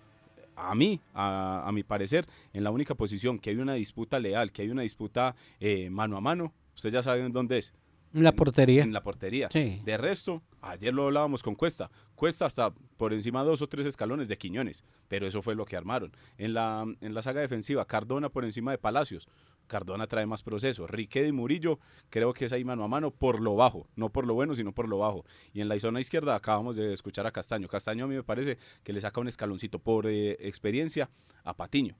A 0.55 0.73
mí, 0.75 0.99
a, 1.13 1.63
a 1.67 1.71
mi 1.71 1.83
parecer, 1.83 2.25
en 2.51 2.63
la 2.63 2.71
única 2.71 2.95
posición 2.95 3.37
que 3.39 3.51
hay 3.51 3.57
una 3.57 3.75
disputa 3.75 4.19
leal, 4.19 4.51
que 4.51 4.63
hay 4.63 4.69
una 4.69 4.81
disputa 4.81 5.35
eh, 5.59 5.89
mano 5.89 6.17
a 6.17 6.21
mano, 6.21 6.51
ustedes 6.75 6.93
ya 6.93 7.03
saben 7.03 7.31
dónde 7.31 7.59
es. 7.59 7.73
La 8.13 8.31
portería. 8.31 8.83
En 8.83 8.93
la 8.93 9.03
portería. 9.03 9.49
Sí. 9.51 9.81
De 9.85 9.97
resto, 9.97 10.41
ayer 10.61 10.93
lo 10.93 11.05
hablábamos 11.05 11.43
con 11.43 11.53
Cuesta. 11.55 11.91
Cuesta 12.15 12.45
hasta 12.45 12.71
por 12.71 13.13
encima 13.13 13.43
dos 13.43 13.61
o 13.61 13.67
tres 13.67 13.85
escalones 13.85 14.29
de 14.29 14.37
Quiñones, 14.37 14.83
pero 15.07 15.27
eso 15.27 15.41
fue 15.41 15.53
lo 15.55 15.65
que 15.65 15.77
armaron. 15.77 16.11
En 16.37 16.53
la, 16.53 16.85
en 17.01 17.13
la 17.13 17.21
saga 17.21 17.41
defensiva, 17.41 17.85
Cardona 17.85 18.29
por 18.29 18.43
encima 18.45 18.71
de 18.71 18.77
Palacios. 18.77 19.27
Cardona 19.67 20.07
trae 20.07 20.25
más 20.25 20.41
proceso. 20.41 20.87
Riquet 20.87 21.27
y 21.27 21.31
Murillo, 21.31 21.79
creo 22.09 22.33
que 22.33 22.45
es 22.45 22.51
ahí 22.51 22.63
mano 22.63 22.83
a 22.83 22.87
mano 22.87 23.11
por 23.11 23.41
lo 23.41 23.55
bajo, 23.55 23.87
no 23.95 24.09
por 24.09 24.25
lo 24.25 24.33
bueno, 24.33 24.55
sino 24.55 24.71
por 24.71 24.87
lo 24.87 24.99
bajo. 24.99 25.25
Y 25.53 25.61
en 25.61 25.69
la 25.69 25.79
zona 25.79 25.99
izquierda 25.99 26.35
acabamos 26.35 26.75
de 26.75 26.93
escuchar 26.93 27.27
a 27.27 27.31
Castaño. 27.31 27.67
Castaño 27.67 28.05
a 28.05 28.07
mí 28.07 28.15
me 28.15 28.23
parece 28.23 28.57
que 28.83 28.93
le 28.93 29.01
saca 29.01 29.21
un 29.21 29.27
escaloncito 29.27 29.79
por 29.79 30.07
eh, 30.07 30.37
experiencia 30.39 31.09
a 31.43 31.55
Patiño 31.55 31.95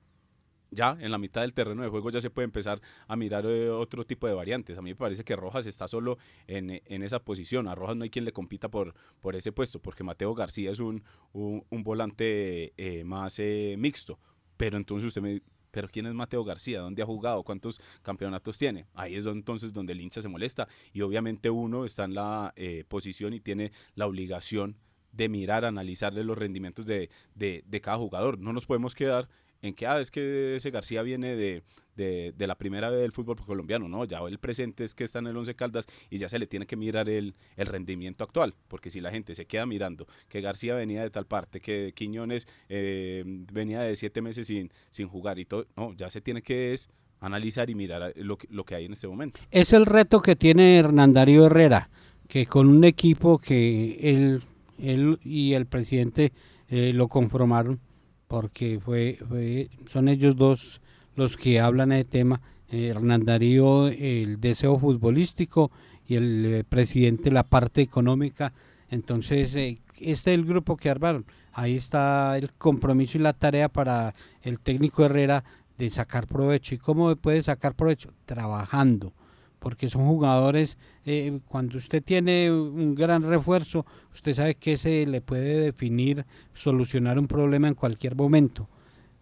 ya 0.70 0.96
en 1.00 1.10
la 1.10 1.18
mitad 1.18 1.42
del 1.42 1.54
terreno 1.54 1.82
de 1.82 1.88
juego 1.88 2.10
ya 2.10 2.20
se 2.20 2.30
puede 2.30 2.44
empezar 2.44 2.80
a 3.06 3.16
mirar 3.16 3.46
eh, 3.46 3.70
otro 3.70 4.04
tipo 4.04 4.26
de 4.26 4.34
variantes. 4.34 4.76
A 4.78 4.82
mí 4.82 4.90
me 4.90 4.96
parece 4.96 5.24
que 5.24 5.36
Rojas 5.36 5.66
está 5.66 5.88
solo 5.88 6.18
en, 6.46 6.82
en 6.84 7.02
esa 7.02 7.20
posición. 7.20 7.68
A 7.68 7.74
Rojas 7.74 7.96
no 7.96 8.04
hay 8.04 8.10
quien 8.10 8.24
le 8.24 8.32
compita 8.32 8.68
por, 8.68 8.94
por 9.20 9.36
ese 9.36 9.52
puesto, 9.52 9.80
porque 9.80 10.04
Mateo 10.04 10.34
García 10.34 10.70
es 10.70 10.78
un, 10.78 11.02
un, 11.32 11.82
volante 11.82 12.72
eh, 12.76 13.04
más 13.04 13.40
mixto. 13.76 14.18
Pero 14.56 14.76
entonces 14.76 15.06
usted 15.06 15.22
me... 15.22 15.42
Pero 15.70 15.88
¿quién 15.88 16.06
es 16.06 16.14
Mateo 16.14 16.44
García? 16.44 16.80
¿Dónde 16.80 17.02
ha 17.02 17.06
jugado? 17.06 17.42
¿Cuántos 17.42 17.80
campeonatos 18.02 18.58
tiene? 18.58 18.86
Ahí 18.94 19.14
es 19.16 19.26
entonces 19.26 19.72
donde 19.72 19.92
el 19.92 20.00
hincha 20.00 20.22
se 20.22 20.28
molesta. 20.28 20.68
Y 20.92 21.02
obviamente 21.02 21.50
uno 21.50 21.84
está 21.84 22.04
en 22.04 22.14
la 22.14 22.52
eh, 22.56 22.84
posición 22.88 23.34
y 23.34 23.40
tiene 23.40 23.72
la 23.94 24.06
obligación 24.06 24.76
de 25.12 25.28
mirar, 25.28 25.64
analizarle 25.64 26.22
los 26.24 26.38
rendimientos 26.38 26.86
de, 26.86 27.10
de, 27.34 27.64
de 27.66 27.80
cada 27.80 27.98
jugador. 27.98 28.38
No 28.38 28.52
nos 28.52 28.66
podemos 28.66 28.94
quedar 28.94 29.28
en 29.62 29.74
que, 29.74 29.86
ah, 29.86 30.00
es 30.00 30.10
que 30.10 30.56
ese 30.56 30.70
García 30.70 31.02
viene 31.02 31.34
de, 31.36 31.62
de, 31.96 32.32
de 32.36 32.46
la 32.46 32.54
primera 32.56 32.90
vez 32.90 33.00
del 33.00 33.12
fútbol 33.12 33.36
colombiano, 33.36 33.88
no, 33.88 34.04
ya 34.04 34.18
el 34.20 34.38
presente 34.38 34.84
es 34.84 34.94
que 34.94 35.04
está 35.04 35.18
en 35.18 35.26
el 35.26 35.36
Once 35.36 35.54
Caldas 35.54 35.86
y 36.10 36.18
ya 36.18 36.28
se 36.28 36.38
le 36.38 36.46
tiene 36.46 36.66
que 36.66 36.76
mirar 36.76 37.08
el, 37.08 37.34
el 37.56 37.66
rendimiento 37.66 38.22
actual, 38.24 38.54
porque 38.68 38.90
si 38.90 39.00
la 39.00 39.10
gente 39.10 39.34
se 39.34 39.46
queda 39.46 39.66
mirando 39.66 40.06
que 40.28 40.40
García 40.40 40.74
venía 40.74 41.02
de 41.02 41.10
tal 41.10 41.26
parte, 41.26 41.60
que 41.60 41.92
Quiñones 41.94 42.46
eh, 42.68 43.24
venía 43.52 43.80
de 43.82 43.96
siete 43.96 44.22
meses 44.22 44.46
sin, 44.46 44.70
sin 44.90 45.08
jugar 45.08 45.38
y 45.38 45.44
todo, 45.44 45.66
no, 45.76 45.92
ya 45.94 46.08
se 46.10 46.20
tiene 46.20 46.42
que 46.42 46.72
es 46.72 46.88
analizar 47.20 47.68
y 47.68 47.74
mirar 47.74 48.12
lo, 48.16 48.38
que- 48.38 48.46
lo 48.50 48.64
que 48.64 48.76
hay 48.76 48.84
en 48.84 48.92
este 48.92 49.08
momento. 49.08 49.40
Es 49.50 49.72
el 49.72 49.86
reto 49.86 50.20
que 50.22 50.36
tiene 50.36 50.78
Hernandario 50.78 51.46
Herrera, 51.46 51.90
que 52.28 52.46
con 52.46 52.68
un 52.68 52.84
equipo 52.84 53.38
que 53.38 53.98
él, 54.02 54.42
él 54.78 55.18
y 55.24 55.54
el 55.54 55.66
presidente 55.66 56.32
eh, 56.68 56.92
lo 56.92 57.08
conformaron, 57.08 57.80
porque 58.28 58.78
fue, 58.84 59.18
fue- 59.28 59.68
son 59.88 60.08
ellos 60.08 60.36
dos 60.36 60.80
los 61.16 61.36
que 61.36 61.60
hablan 61.60 61.88
de 61.90 62.04
tema. 62.04 62.40
eh, 62.70 62.88
Hernán 62.88 63.24
Darío, 63.24 63.88
el 63.88 64.40
deseo 64.40 64.78
futbolístico 64.78 65.70
y 66.06 66.16
el 66.16 66.44
eh, 66.46 66.64
presidente 66.68 67.30
la 67.30 67.42
parte 67.42 67.80
económica. 67.80 68.52
Entonces, 68.90 69.54
eh, 69.56 69.78
este 70.00 70.32
es 70.32 70.38
el 70.38 70.44
grupo 70.44 70.76
que 70.76 70.90
armaron. 70.90 71.24
Ahí 71.54 71.76
está 71.76 72.36
el 72.38 72.52
compromiso 72.52 73.16
y 73.18 73.22
la 73.22 73.32
tarea 73.32 73.68
para 73.70 74.14
el 74.42 74.60
técnico 74.60 75.04
Herrera 75.04 75.44
de 75.78 75.88
sacar 75.90 76.26
provecho. 76.26 76.74
¿Y 76.74 76.78
cómo 76.78 77.16
puede 77.16 77.42
sacar 77.42 77.74
provecho? 77.74 78.12
Trabajando. 78.26 79.12
Porque 79.58 79.88
son 79.88 80.06
jugadores, 80.06 80.78
eh, 81.04 81.40
cuando 81.46 81.78
usted 81.78 82.02
tiene 82.02 82.52
un 82.52 82.94
gran 82.94 83.22
refuerzo, 83.22 83.84
usted 84.12 84.34
sabe 84.34 84.54
que 84.54 84.74
ese 84.74 85.04
le 85.06 85.20
puede 85.20 85.60
definir, 85.60 86.24
solucionar 86.52 87.18
un 87.18 87.26
problema 87.26 87.66
en 87.68 87.74
cualquier 87.74 88.14
momento. 88.14 88.68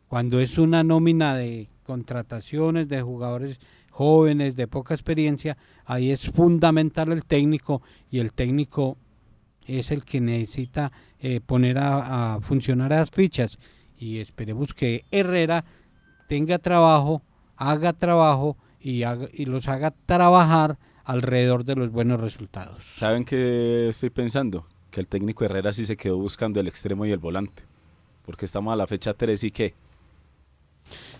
Cuando 0.08 0.38
es 0.38 0.58
una 0.58 0.84
nómina 0.84 1.36
de 1.36 1.68
contrataciones 1.84 2.88
de 2.88 3.00
jugadores 3.02 3.60
jóvenes 3.90 4.56
de 4.56 4.68
poca 4.68 4.92
experiencia, 4.92 5.56
ahí 5.86 6.10
es 6.10 6.28
fundamental 6.30 7.12
el 7.12 7.24
técnico 7.24 7.80
y 8.10 8.18
el 8.18 8.32
técnico 8.34 8.98
es 9.66 9.90
el 9.90 10.04
que 10.04 10.20
necesita 10.20 10.92
eh, 11.18 11.40
poner 11.40 11.78
a, 11.78 12.34
a 12.34 12.40
funcionar 12.40 12.90
las 12.90 13.10
fichas 13.10 13.58
y 13.98 14.18
esperemos 14.18 14.74
que 14.74 15.04
Herrera 15.10 15.64
tenga 16.28 16.58
trabajo, 16.58 17.22
haga 17.56 17.92
trabajo 17.92 18.56
y, 18.86 19.02
haga- 19.02 19.28
y 19.32 19.46
los 19.46 19.66
haga 19.68 19.92
trabajar 20.06 20.78
alrededor 21.04 21.64
de 21.64 21.74
los 21.74 21.90
buenos 21.90 22.20
resultados. 22.20 22.84
¿Saben 22.84 23.24
qué 23.24 23.88
estoy 23.88 24.10
pensando? 24.10 24.66
Que 24.90 25.00
el 25.00 25.08
técnico 25.08 25.44
Herrera 25.44 25.72
sí 25.72 25.84
se 25.86 25.96
quedó 25.96 26.16
buscando 26.18 26.60
el 26.60 26.68
extremo 26.68 27.04
y 27.04 27.10
el 27.10 27.18
volante, 27.18 27.64
porque 28.24 28.44
estamos 28.44 28.72
a 28.72 28.76
la 28.76 28.86
fecha 28.86 29.12
3 29.14 29.42
y 29.44 29.50
qué. 29.50 29.74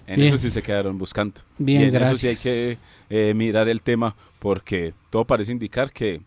En 0.06 0.16
Bien. 0.16 0.28
eso 0.28 0.38
sí 0.38 0.50
se 0.50 0.62
quedaron 0.62 0.96
buscando. 0.96 1.40
Bien, 1.58 1.82
y 1.82 1.84
en 1.86 1.96
eso 1.96 2.16
sí 2.16 2.28
hay 2.28 2.36
que 2.36 2.78
eh, 3.10 3.34
mirar 3.34 3.68
el 3.68 3.82
tema 3.82 4.14
porque 4.38 4.94
todo 5.10 5.24
parece 5.24 5.50
indicar 5.50 5.90
que 5.92 6.20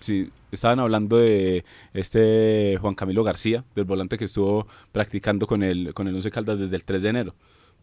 si 0.00 0.28
estaban 0.50 0.80
hablando 0.80 1.18
de 1.18 1.64
este 1.94 2.76
Juan 2.80 2.94
Camilo 2.96 3.22
García, 3.22 3.64
del 3.76 3.84
volante 3.84 4.18
que 4.18 4.24
estuvo 4.24 4.66
practicando 4.90 5.46
con 5.46 5.62
el 5.62 5.94
con 5.94 6.08
el 6.08 6.16
Once 6.16 6.30
Caldas 6.32 6.58
desde 6.58 6.74
el 6.76 6.84
3 6.84 7.02
de 7.04 7.08
enero. 7.10 7.34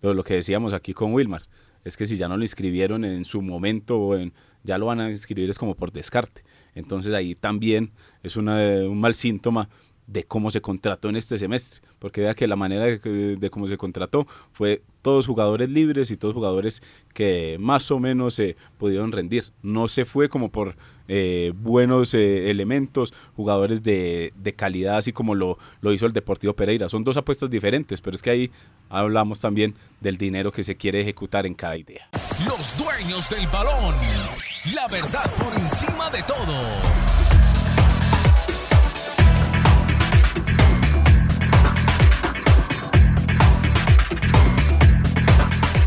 Pero 0.01 0.13
lo 0.13 0.23
que 0.25 0.33
decíamos 0.33 0.73
aquí 0.73 0.93
con 0.93 1.13
Wilmar 1.13 1.43
es 1.85 1.95
que 1.95 2.05
si 2.05 2.17
ya 2.17 2.27
no 2.27 2.35
lo 2.35 2.43
inscribieron 2.43 3.05
en 3.05 3.23
su 3.23 3.41
momento 3.41 3.97
o 3.97 4.17
en 4.17 4.33
ya 4.63 4.77
lo 4.77 4.87
van 4.87 4.99
a 4.99 5.09
inscribir 5.09 5.49
es 5.49 5.59
como 5.59 5.75
por 5.75 5.91
descarte. 5.91 6.43
Entonces 6.73 7.13
ahí 7.13 7.35
también 7.35 7.91
es 8.23 8.35
una, 8.35 8.57
un 8.57 8.99
mal 8.99 9.15
síntoma 9.15 9.69
de 10.07 10.23
cómo 10.23 10.51
se 10.51 10.61
contrató 10.61 11.09
en 11.09 11.15
este 11.15 11.37
semestre, 11.37 11.81
porque 11.99 12.21
vea 12.21 12.35
que 12.35 12.47
la 12.47 12.55
manera 12.55 12.85
de, 12.85 13.49
cómo 13.49 13.67
se 13.67 13.77
contrató 13.77 14.27
fue 14.53 14.81
todos 15.01 15.25
jugadores 15.25 15.69
libres 15.69 16.11
y 16.11 16.17
todos 16.17 16.33
jugadores 16.33 16.81
que 17.13 17.57
más 17.59 17.89
o 17.91 17.99
menos 17.99 18.35
se 18.35 18.55
pudieron 18.77 19.11
rendir. 19.11 19.45
No 19.61 19.87
se 19.87 20.05
fue 20.05 20.29
como 20.29 20.51
por 20.51 20.75
eh, 21.07 21.53
buenos 21.55 22.13
eh, 22.13 22.49
elementos, 22.49 23.13
jugadores 23.35 23.83
de, 23.83 24.33
de, 24.35 24.53
calidad, 24.53 24.97
así 24.97 25.11
como 25.11 25.35
lo, 25.35 25.57
lo 25.81 25.93
hizo 25.93 26.05
el 26.05 26.13
Deportivo 26.13 26.53
Pereira. 26.53 26.89
Son 26.89 27.03
dos 27.03 27.17
apuestas 27.17 27.49
diferentes, 27.49 28.01
pero 28.01 28.15
es 28.15 28.21
que 28.21 28.29
ahí 28.29 28.51
hablamos 28.89 29.39
también 29.39 29.75
del 30.01 30.17
dinero 30.17 30.51
que 30.51 30.63
se 30.63 30.75
quiere 30.75 31.01
ejecutar 31.01 31.45
en 31.45 31.53
cada 31.55 31.77
idea. 31.77 32.09
Los 32.47 32.77
dueños 32.77 33.29
del 33.29 33.47
balón, 33.47 33.95
la 34.73 34.87
verdad 34.87 35.31
por 35.37 35.53
encima 35.59 36.09
de 36.09 36.23
todo. 36.23 37.04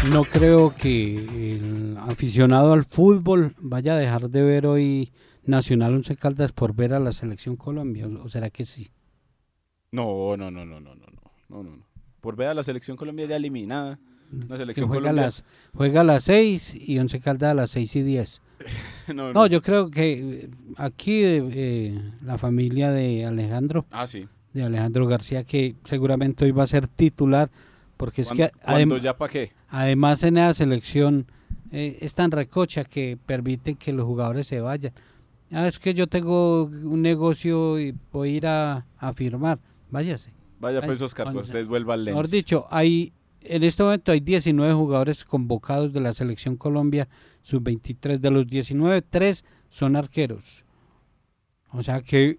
No 0.07 0.25
creo 0.25 0.75
que 0.75 1.17
el 1.19 1.97
aficionado 1.99 2.73
al 2.73 2.85
fútbol 2.85 3.55
vaya 3.59 3.95
a 3.95 3.99
dejar 3.99 4.31
de 4.31 4.43
ver 4.43 4.67
hoy 4.67 5.13
Nacional 5.45 5.95
Once 5.95 6.17
Caldas 6.17 6.53
por 6.53 6.75
ver 6.75 6.95
a 6.95 7.01
la 7.01 7.13
selección 7.13 7.57
Colombia, 7.57 8.07
¿o 8.07 8.29
será 8.29 8.49
que 8.49 8.65
sí? 8.65 8.91
No, 9.91 10.37
no, 10.37 10.51
no, 10.51 10.65
no, 10.65 10.81
no, 10.81 10.95
no, 10.95 11.07
no, 11.49 11.63
no, 11.63 11.87
Por 12.21 12.37
ver 12.37 12.49
a 12.49 12.55
la 12.55 12.63
selección 12.63 12.97
Colombia 12.97 13.27
ya 13.27 13.37
eliminada. 13.37 13.99
La 14.49 14.57
selección 14.57 14.89
juega, 14.89 15.09
Colombia... 15.09 15.25
las, 15.25 15.45
juega 15.75 16.01
a 16.03 16.05
las 16.05 16.25
6 16.25 16.77
y 16.89 16.99
Once 16.99 17.19
Caldas 17.21 17.51
a 17.51 17.55
las 17.55 17.71
6 17.71 17.97
y 17.97 18.03
10. 18.03 18.43
no, 19.15 19.33
no, 19.33 19.47
yo 19.47 19.61
creo 19.63 19.91
que 19.91 20.49
aquí 20.77 21.21
eh, 21.25 22.01
la 22.23 22.39
familia 22.39 22.93
de 22.93 23.27
Alejandro, 23.27 23.85
ah, 23.91 24.07
sí. 24.07 24.29
de 24.53 24.63
Alejandro 24.63 25.07
García, 25.07 25.45
que 25.45 25.75
seguramente 25.85 26.45
hoy 26.45 26.53
va 26.53 26.63
a 26.63 26.69
ser 26.69 26.87
titular, 26.87 27.51
porque 27.99 28.23
es 28.23 28.31
que... 28.31 28.51
ya 29.03 29.17
para 29.17 29.31
qué? 29.31 29.53
Además, 29.69 30.23
en 30.23 30.39
esa 30.39 30.55
selección 30.55 31.27
eh, 31.71 31.99
es 32.01 32.15
tan 32.15 32.31
recocha 32.31 32.85
que 32.85 33.19
permite 33.27 33.75
que 33.75 33.93
los 33.93 34.07
jugadores 34.07 34.47
se 34.47 34.61
vayan. 34.61 34.95
Ah, 35.51 35.67
es 35.67 35.79
que 35.79 35.93
yo 35.93 36.07
tengo 36.07 36.65
un 36.65 37.03
negocio 37.03 37.79
y 37.79 37.95
voy 38.13 38.31
a 38.31 38.33
ir 38.33 38.47
a, 38.47 38.87
firmar. 39.15 39.59
Váyase. 39.91 40.33
Vaya 40.61 40.81
pues, 40.83 41.03
Oscar, 41.03 41.33
pues 41.33 41.47
usted 41.47 41.67
vuelva 41.67 41.95
al 41.95 42.05
Lens. 42.05 42.15
Mejor 42.15 42.29
dicho, 42.31 42.67
hay, 42.71 43.13
en 43.43 43.63
este 43.63 43.83
momento 43.83 44.13
hay 44.13 44.21
19 44.21 44.73
jugadores 44.75 45.25
convocados 45.25 45.93
de 45.93 46.01
la 46.01 46.13
selección 46.13 46.57
Colombia 46.57 47.09
sub-23. 47.43 48.19
De 48.19 48.31
los 48.31 48.47
19, 48.47 49.03
3 49.03 49.45
son 49.69 49.97
arqueros. 49.97 50.65
O 51.73 51.83
sea 51.83 52.01
que 52.01 52.39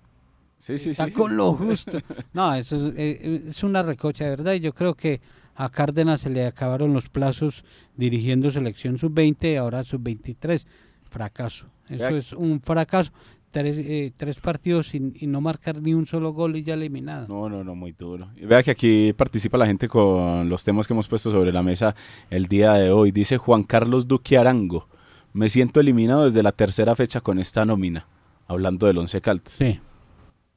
sí, 0.57 0.77
sí, 0.77 0.91
está 0.91 1.11
con 1.11 1.35
lo 1.35 1.53
justo. 1.55 1.99
No, 2.33 2.53
eso 2.53 2.75
es, 2.75 2.93
eh, 2.97 3.41
es 3.47 3.63
una 3.63 3.83
recocha 3.83 4.25
de 4.25 4.29
verdad 4.31 4.53
y 4.53 4.59
yo 4.59 4.73
creo 4.73 4.95
que 4.95 5.21
a 5.59 5.69
Cárdenas 5.69 6.21
se 6.21 6.29
le 6.29 6.45
acabaron 6.45 6.93
los 6.93 7.09
plazos 7.09 7.65
dirigiendo 7.97 8.49
selección 8.49 8.97
sub-20 8.97 9.51
y 9.51 9.55
ahora 9.57 9.83
sub-23. 9.83 10.65
Fracaso. 11.09 11.67
Eso 11.89 12.15
es 12.15 12.31
un 12.31 12.61
fracaso. 12.61 13.11
Tres, 13.51 13.75
eh, 13.77 14.13
tres 14.15 14.39
partidos 14.39 14.95
y, 14.95 14.99
no 15.27 15.41
marcar 15.41 15.81
ni 15.81 15.93
un 15.93 16.05
solo 16.05 16.31
gol 16.31 16.55
y 16.55 16.63
ya 16.63 16.75
eliminado. 16.75 17.27
No, 17.27 17.49
no, 17.49 17.65
no, 17.65 17.75
muy 17.75 17.91
duro. 17.91 18.29
Y 18.37 18.45
vea 18.45 18.63
que 18.63 18.71
aquí 18.71 19.11
participa 19.11 19.57
la 19.57 19.65
gente 19.65 19.89
con 19.89 20.47
los 20.47 20.63
temas 20.63 20.87
que 20.87 20.93
hemos 20.93 21.09
puesto 21.09 21.29
sobre 21.29 21.51
la 21.51 21.61
mesa 21.61 21.93
el 22.29 22.45
día 22.45 22.75
de 22.75 22.91
hoy. 22.91 23.11
Dice 23.11 23.37
Juan 23.37 23.63
Carlos 23.63 24.07
Duque 24.07 24.37
Arango, 24.37 24.87
me 25.33 25.49
siento 25.49 25.81
eliminado 25.81 26.23
desde 26.23 26.41
la 26.41 26.53
tercera 26.53 26.95
fecha 26.95 27.19
con 27.19 27.37
esta 27.37 27.65
nómina, 27.65 28.07
hablando 28.47 28.87
del 28.87 28.97
Once 28.97 29.19
Caldas. 29.19 29.51
Sí. 29.51 29.81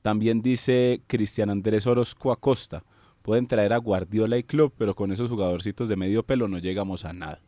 También 0.00 0.42
dice 0.42 1.00
Cristian 1.08 1.50
Andrés 1.50 1.88
Orozco 1.88 2.30
Acosta, 2.30 2.84
Pueden 3.22 3.46
traer 3.46 3.72
a 3.72 3.78
Guardiola 3.78 4.36
y 4.38 4.42
Club, 4.42 4.72
pero 4.76 4.94
con 4.94 5.12
esos 5.12 5.30
jugadorcitos 5.30 5.88
de 5.88 5.96
medio 5.96 6.24
pelo 6.24 6.48
no 6.48 6.58
llegamos 6.58 7.04
a 7.04 7.12
nada. 7.12 7.40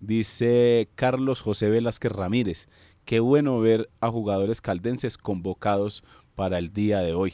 Dice 0.00 0.88
Carlos 0.94 1.40
José 1.40 1.70
Velázquez 1.70 2.12
Ramírez, 2.12 2.68
qué 3.04 3.20
bueno 3.20 3.58
ver 3.60 3.90
a 4.00 4.10
jugadores 4.10 4.60
caldenses 4.60 5.18
convocados 5.18 6.04
para 6.34 6.58
el 6.58 6.72
día 6.72 7.00
de 7.00 7.14
hoy. 7.14 7.32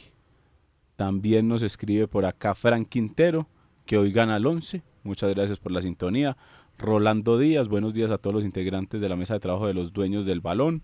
También 0.95 1.47
nos 1.47 1.61
escribe 1.61 2.07
por 2.07 2.25
acá 2.25 2.55
Frank 2.55 2.87
Quintero, 2.89 3.47
que 3.85 3.97
hoy 3.97 4.11
gana 4.11 4.37
el 4.37 4.47
11. 4.47 4.81
Muchas 5.03 5.33
gracias 5.33 5.59
por 5.59 5.71
la 5.71 5.81
sintonía. 5.81 6.37
Rolando 6.77 7.37
Díaz, 7.37 7.67
buenos 7.67 7.93
días 7.93 8.11
a 8.11 8.17
todos 8.17 8.33
los 8.33 8.45
integrantes 8.45 9.01
de 9.01 9.09
la 9.09 9.15
mesa 9.15 9.35
de 9.35 9.39
trabajo 9.39 9.67
de 9.67 9.73
los 9.73 9.93
dueños 9.93 10.25
del 10.25 10.41
balón. 10.41 10.81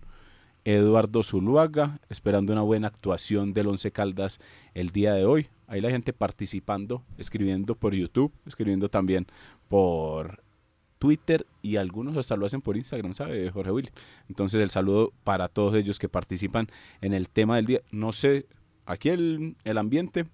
Eduardo 0.64 1.22
Zuluaga, 1.22 1.98
esperando 2.08 2.52
una 2.52 2.62
buena 2.62 2.88
actuación 2.88 3.52
del 3.52 3.66
Once 3.66 3.90
Caldas 3.90 4.40
el 4.74 4.90
día 4.90 5.12
de 5.14 5.24
hoy. 5.24 5.48
Ahí 5.66 5.80
la 5.80 5.90
gente 5.90 6.12
participando, 6.12 7.02
escribiendo 7.18 7.74
por 7.74 7.94
YouTube, 7.94 8.32
escribiendo 8.46 8.88
también 8.88 9.26
por 9.68 10.42
Twitter 10.98 11.46
y 11.62 11.76
algunos 11.76 12.16
hasta 12.16 12.36
lo 12.36 12.46
hacen 12.46 12.60
por 12.60 12.76
Instagram, 12.76 13.14
¿sabe, 13.14 13.50
Jorge 13.50 13.72
Willy? 13.72 13.90
Entonces 14.28 14.62
el 14.62 14.70
saludo 14.70 15.12
para 15.24 15.48
todos 15.48 15.74
ellos 15.74 15.98
que 15.98 16.08
participan 16.08 16.68
en 17.00 17.12
el 17.12 17.28
tema 17.28 17.56
del 17.56 17.66
día. 17.66 17.80
No 17.90 18.12
sé, 18.12 18.46
aquí 18.86 19.08
el, 19.08 19.56
ambiente 19.64 20.26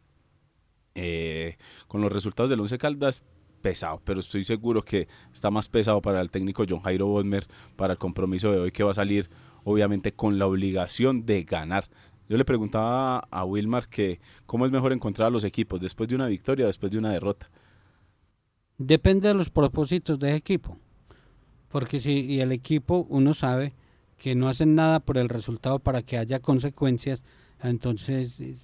eh, 0.95 1.57
con 1.87 2.03
los 2.03 2.13
resultados 2.13 2.51
del 2.51 2.61
Once 2.61 2.77
Caldas 2.77 3.23
pesado, 3.61 4.01
pero 4.05 4.21
estoy 4.21 4.45
seguro 4.45 4.83
que 4.83 5.09
está 5.33 5.51
más 5.51 5.69
pesado 5.69 6.01
para 6.01 6.21
el 6.21 6.31
técnico 6.31 6.65
John 6.69 6.81
Jairo 6.81 7.07
Bosmer 7.07 7.47
para 7.77 7.95
el 7.95 7.99
compromiso 7.99 8.51
de 8.51 8.59
hoy 8.59 8.73
que 8.73 8.83
va 8.83 8.93
a 8.93 8.95
salir 8.95 9.29
obviamente 9.65 10.13
con 10.13 10.39
la 10.39 10.47
obligación 10.47 11.27
de 11.27 11.45
ganar. 11.45 11.85
Yo 12.29 12.37
le 12.37 12.45
preguntaba 12.45 13.19
a 13.31 13.45
Wilmar 13.45 13.89
que 13.89 14.21
cómo 14.47 14.67
es 14.67 14.73
mejor 14.73 14.93
encontrar 14.93 15.29
a 15.29 15.31
los 15.31 15.45
equipos 15.45 15.81
después 15.81 16.09
de 16.09 16.15
una 16.15 16.27
victoria 16.27 16.65
o 16.65 16.69
después 16.69 16.93
de 16.93 16.99
una 16.99 17.13
derrota. 17.13 17.51
Depende 18.77 19.29
de 19.29 19.35
los 19.35 19.51
propósitos 19.51 20.19
del 20.19 20.35
equipo. 20.35 20.79
Porque 21.69 22.01
si 22.01 22.41
el 22.41 22.53
equipo 22.53 23.07
uno 23.09 23.35
sabe 23.35 23.75
que 24.17 24.35
no 24.35 24.49
hacen 24.49 24.75
nada 24.75 25.01
por 25.01 25.19
el 25.19 25.29
resultado 25.29 25.79
para 25.79 26.03
que 26.03 26.19
haya 26.19 26.41
consecuencias, 26.41 27.23
entonces 27.63 28.41
eh, 28.41 28.57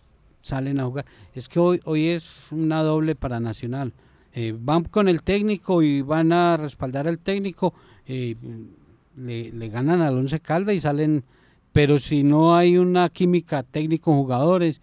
salen 0.43 0.81
a 0.81 0.85
jugar. 0.85 1.07
Es 1.35 1.49
que 1.49 1.59
hoy, 1.59 1.81
hoy 1.85 2.09
es 2.09 2.51
una 2.53 2.83
doble 2.83 3.15
para 3.15 3.41
Nacional. 3.41 3.93
Eh, 4.37 4.53
van 4.59 4.83
con 4.83 5.09
el 5.09 5.23
técnico 5.23 5.81
y 5.81 6.03
van 6.03 6.33
a 6.33 6.57
respaldar 6.57 7.07
al 7.07 7.21
técnico. 7.21 7.73
Eh, 8.05 8.35
le, 9.17 9.69
ganan 9.69 10.03
al 10.03 10.19
Once 10.19 10.41
Caldas 10.41 10.75
y 10.75 10.81
salen, 10.81 11.23
pero 11.73 12.01
si 12.01 12.25
no 12.25 12.57
hay 12.57 12.77
una 12.77 13.09
química 13.11 13.63
técnico 13.63 14.13
jugadores, 14.13 14.83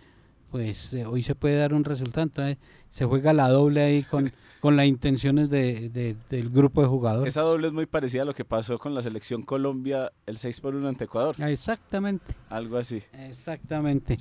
pues 0.52 0.94
eh, 0.94 1.06
hoy 1.06 1.22
se 1.22 1.36
puede 1.36 1.58
dar 1.58 1.74
un 1.74 1.84
resultado. 1.84 2.24
Entonces 2.24 2.58
se 2.88 3.04
juega 3.04 3.34
la 3.34 3.50
doble 3.50 3.82
ahí 3.82 4.04
con, 4.04 4.32
con 4.62 4.78
las 4.78 4.86
intenciones 4.86 5.50
de, 5.50 6.16
del 6.30 6.50
grupo 6.50 6.82
de 6.82 6.88
jugadores. 6.88 7.34
Esa 7.34 7.42
doble 7.42 7.68
es 7.68 7.74
muy 7.74 7.88
parecida 7.88 8.22
a 8.22 8.26
lo 8.26 8.34
que 8.34 8.46
pasó 8.46 8.80
con 8.80 8.96
la 8.96 9.04
selección 9.04 9.44
Colombia 9.44 10.14
el 10.28 10.38
6 10.38 10.62
por 10.62 10.76
1 10.76 10.88
ante 10.88 11.04
Ecuador. 11.04 11.36
Exactamente. 11.42 12.36
Algo 12.50 12.78
así. 12.78 13.04
Exactamente. 13.28 14.18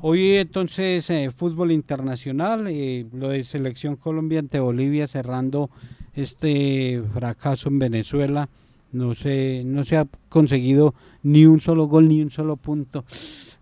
Hoy 0.00 0.36
entonces 0.36 1.10
eh, 1.10 1.32
fútbol 1.34 1.72
internacional, 1.72 2.66
eh, 2.68 3.06
lo 3.12 3.30
de 3.30 3.42
selección 3.42 3.96
Colombia 3.96 4.38
ante 4.38 4.60
Bolivia 4.60 5.08
cerrando 5.08 5.70
este 6.14 7.02
fracaso 7.12 7.68
en 7.68 7.80
Venezuela 7.80 8.48
no 8.92 9.16
se, 9.16 9.62
no 9.64 9.82
se 9.82 9.96
ha 9.96 10.06
conseguido 10.28 10.94
ni 11.24 11.46
un 11.46 11.60
solo 11.60 11.88
gol, 11.88 12.08
ni 12.08 12.22
un 12.22 12.30
solo 12.30 12.56
punto. 12.56 13.04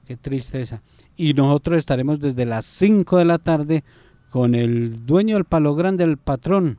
Qué 0.06 0.16
tristeza. 0.16 0.82
Y 1.16 1.32
nosotros 1.32 1.78
estaremos 1.78 2.20
desde 2.20 2.44
las 2.44 2.66
5 2.66 3.16
de 3.16 3.24
la 3.24 3.38
tarde 3.38 3.82
con 4.30 4.54
el 4.54 5.06
dueño 5.06 5.36
del 5.36 5.46
Palo 5.46 5.74
Grande, 5.74 6.04
el 6.04 6.18
patrón, 6.18 6.78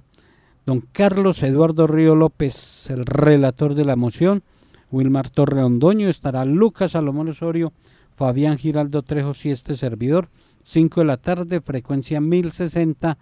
don 0.68 0.82
Carlos 0.82 1.42
Eduardo 1.42 1.88
Río 1.88 2.16
López, 2.16 2.92
el 2.92 3.08
relator 3.08 3.74
de 3.74 3.86
la 3.86 3.96
moción. 3.96 4.44
Wilmar 4.92 5.30
Torre 5.30 5.64
Ondoño, 5.64 6.08
estará 6.08 6.46
Lucas 6.46 6.92
Salomón 6.92 7.28
Osorio, 7.28 7.74
Fabián 8.18 8.58
Giraldo 8.58 9.04
Trejo 9.04 9.34
y 9.44 9.52
este 9.52 9.76
servidor. 9.76 10.30
5 10.66 11.02
de 11.02 11.06
la 11.06 11.18
tarde, 11.18 11.62
frecuencia 11.62 12.20
1060 12.20 13.18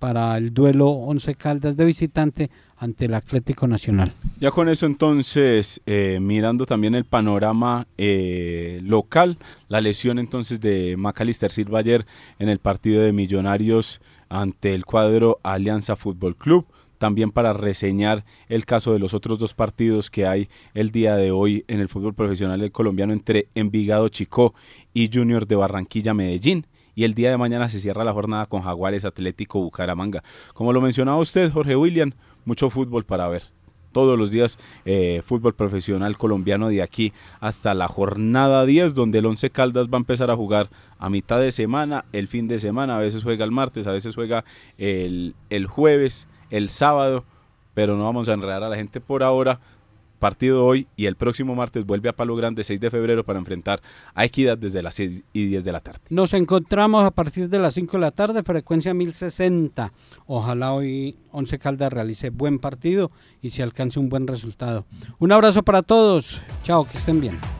para 0.00 0.36
el 0.36 0.52
duelo 0.52 0.88
11 0.88 1.34
Caldas 1.36 1.76
de 1.76 1.84
visitante 1.84 2.50
ante 2.76 3.04
el 3.04 3.14
Atlético 3.14 3.68
Nacional. 3.68 4.12
Ya 4.40 4.50
con 4.50 4.68
eso 4.68 4.86
entonces, 4.86 5.80
eh, 5.86 6.18
mirando 6.20 6.66
también 6.66 6.94
el 6.94 7.04
panorama 7.04 7.86
eh, 7.96 8.80
local, 8.82 9.38
la 9.68 9.80
lesión 9.80 10.18
entonces 10.18 10.60
de 10.60 10.96
Macalister 10.96 11.52
Silva 11.52 11.78
ayer 11.78 12.04
en 12.38 12.48
el 12.48 12.58
partido 12.58 13.02
de 13.02 13.12
Millonarios 13.12 14.00
ante 14.28 14.74
el 14.74 14.84
cuadro 14.84 15.38
Alianza 15.42 15.94
Fútbol 15.94 16.34
Club. 16.34 16.66
También 17.00 17.30
para 17.30 17.54
reseñar 17.54 18.26
el 18.50 18.66
caso 18.66 18.92
de 18.92 18.98
los 18.98 19.14
otros 19.14 19.38
dos 19.38 19.54
partidos 19.54 20.10
que 20.10 20.26
hay 20.26 20.50
el 20.74 20.90
día 20.90 21.16
de 21.16 21.30
hoy 21.30 21.64
en 21.66 21.80
el 21.80 21.88
fútbol 21.88 22.12
profesional 22.12 22.70
colombiano 22.72 23.14
entre 23.14 23.48
Envigado 23.54 24.10
Chicó 24.10 24.52
y 24.92 25.08
Junior 25.10 25.46
de 25.46 25.56
Barranquilla 25.56 26.12
Medellín 26.12 26.66
y 26.94 27.04
el 27.04 27.14
día 27.14 27.30
de 27.30 27.38
mañana 27.38 27.70
se 27.70 27.80
cierra 27.80 28.04
la 28.04 28.12
jornada 28.12 28.44
con 28.44 28.60
Jaguares 28.60 29.06
Atlético 29.06 29.62
Bucaramanga. 29.62 30.22
Como 30.52 30.74
lo 30.74 30.82
mencionaba 30.82 31.16
usted, 31.16 31.50
Jorge 31.50 31.74
William, 31.74 32.12
mucho 32.44 32.68
fútbol 32.68 33.06
para 33.06 33.28
ver. 33.28 33.44
todos 33.92 34.18
los 34.18 34.30
días 34.30 34.58
eh, 34.84 35.22
fútbol 35.24 35.54
profesional 35.54 36.18
colombiano 36.18 36.68
de 36.68 36.82
aquí 36.82 37.14
hasta 37.40 37.72
la 37.72 37.88
jornada 37.88 38.66
10, 38.66 38.92
donde 38.92 39.20
el 39.20 39.26
Once 39.26 39.48
Caldas 39.48 39.88
va 39.88 39.96
a 39.96 40.04
empezar 40.04 40.30
a 40.30 40.36
jugar 40.36 40.68
a 40.98 41.08
mitad 41.08 41.40
de 41.40 41.50
semana, 41.50 42.04
el 42.12 42.28
fin 42.28 42.46
de 42.46 42.58
semana, 42.58 42.96
a 42.96 43.00
veces 43.00 43.22
juega 43.22 43.46
el 43.46 43.52
martes, 43.52 43.86
a 43.86 43.92
veces 43.92 44.14
juega 44.14 44.44
el, 44.76 45.34
el 45.48 45.66
jueves, 45.66 46.28
el 46.50 46.68
sábado, 46.68 47.24
pero 47.74 47.96
no 47.96 48.04
vamos 48.04 48.28
a 48.28 48.34
enredar 48.34 48.62
a 48.62 48.68
la 48.68 48.76
gente 48.76 49.00
por 49.00 49.22
ahora 49.22 49.60
partido 50.20 50.64
hoy 50.64 50.86
y 50.94 51.06
el 51.06 51.16
próximo 51.16 51.56
martes 51.56 51.84
vuelve 51.84 52.08
a 52.08 52.12
Palo 52.12 52.36
Grande 52.36 52.62
6 52.62 52.78
de 52.78 52.90
febrero 52.90 53.24
para 53.24 53.40
enfrentar 53.40 53.80
a 54.14 54.24
Equidad 54.24 54.56
desde 54.56 54.82
las 54.82 54.94
6 54.94 55.24
y 55.32 55.46
10 55.46 55.64
de 55.64 55.72
la 55.72 55.80
tarde. 55.80 56.00
Nos 56.10 56.32
encontramos 56.34 57.04
a 57.04 57.10
partir 57.10 57.48
de 57.48 57.58
las 57.58 57.74
5 57.74 57.96
de 57.96 58.00
la 58.00 58.10
tarde, 58.12 58.44
frecuencia 58.44 58.94
1060. 58.94 59.92
Ojalá 60.26 60.72
hoy 60.72 61.16
Once 61.32 61.58
Caldas 61.58 61.92
realice 61.92 62.30
buen 62.30 62.60
partido 62.60 63.10
y 63.42 63.50
se 63.50 63.64
alcance 63.64 63.98
un 63.98 64.08
buen 64.08 64.28
resultado. 64.28 64.86
Un 65.18 65.32
abrazo 65.32 65.64
para 65.64 65.82
todos. 65.82 66.40
Chao, 66.62 66.86
que 66.86 66.98
estén 66.98 67.20
bien. 67.20 67.59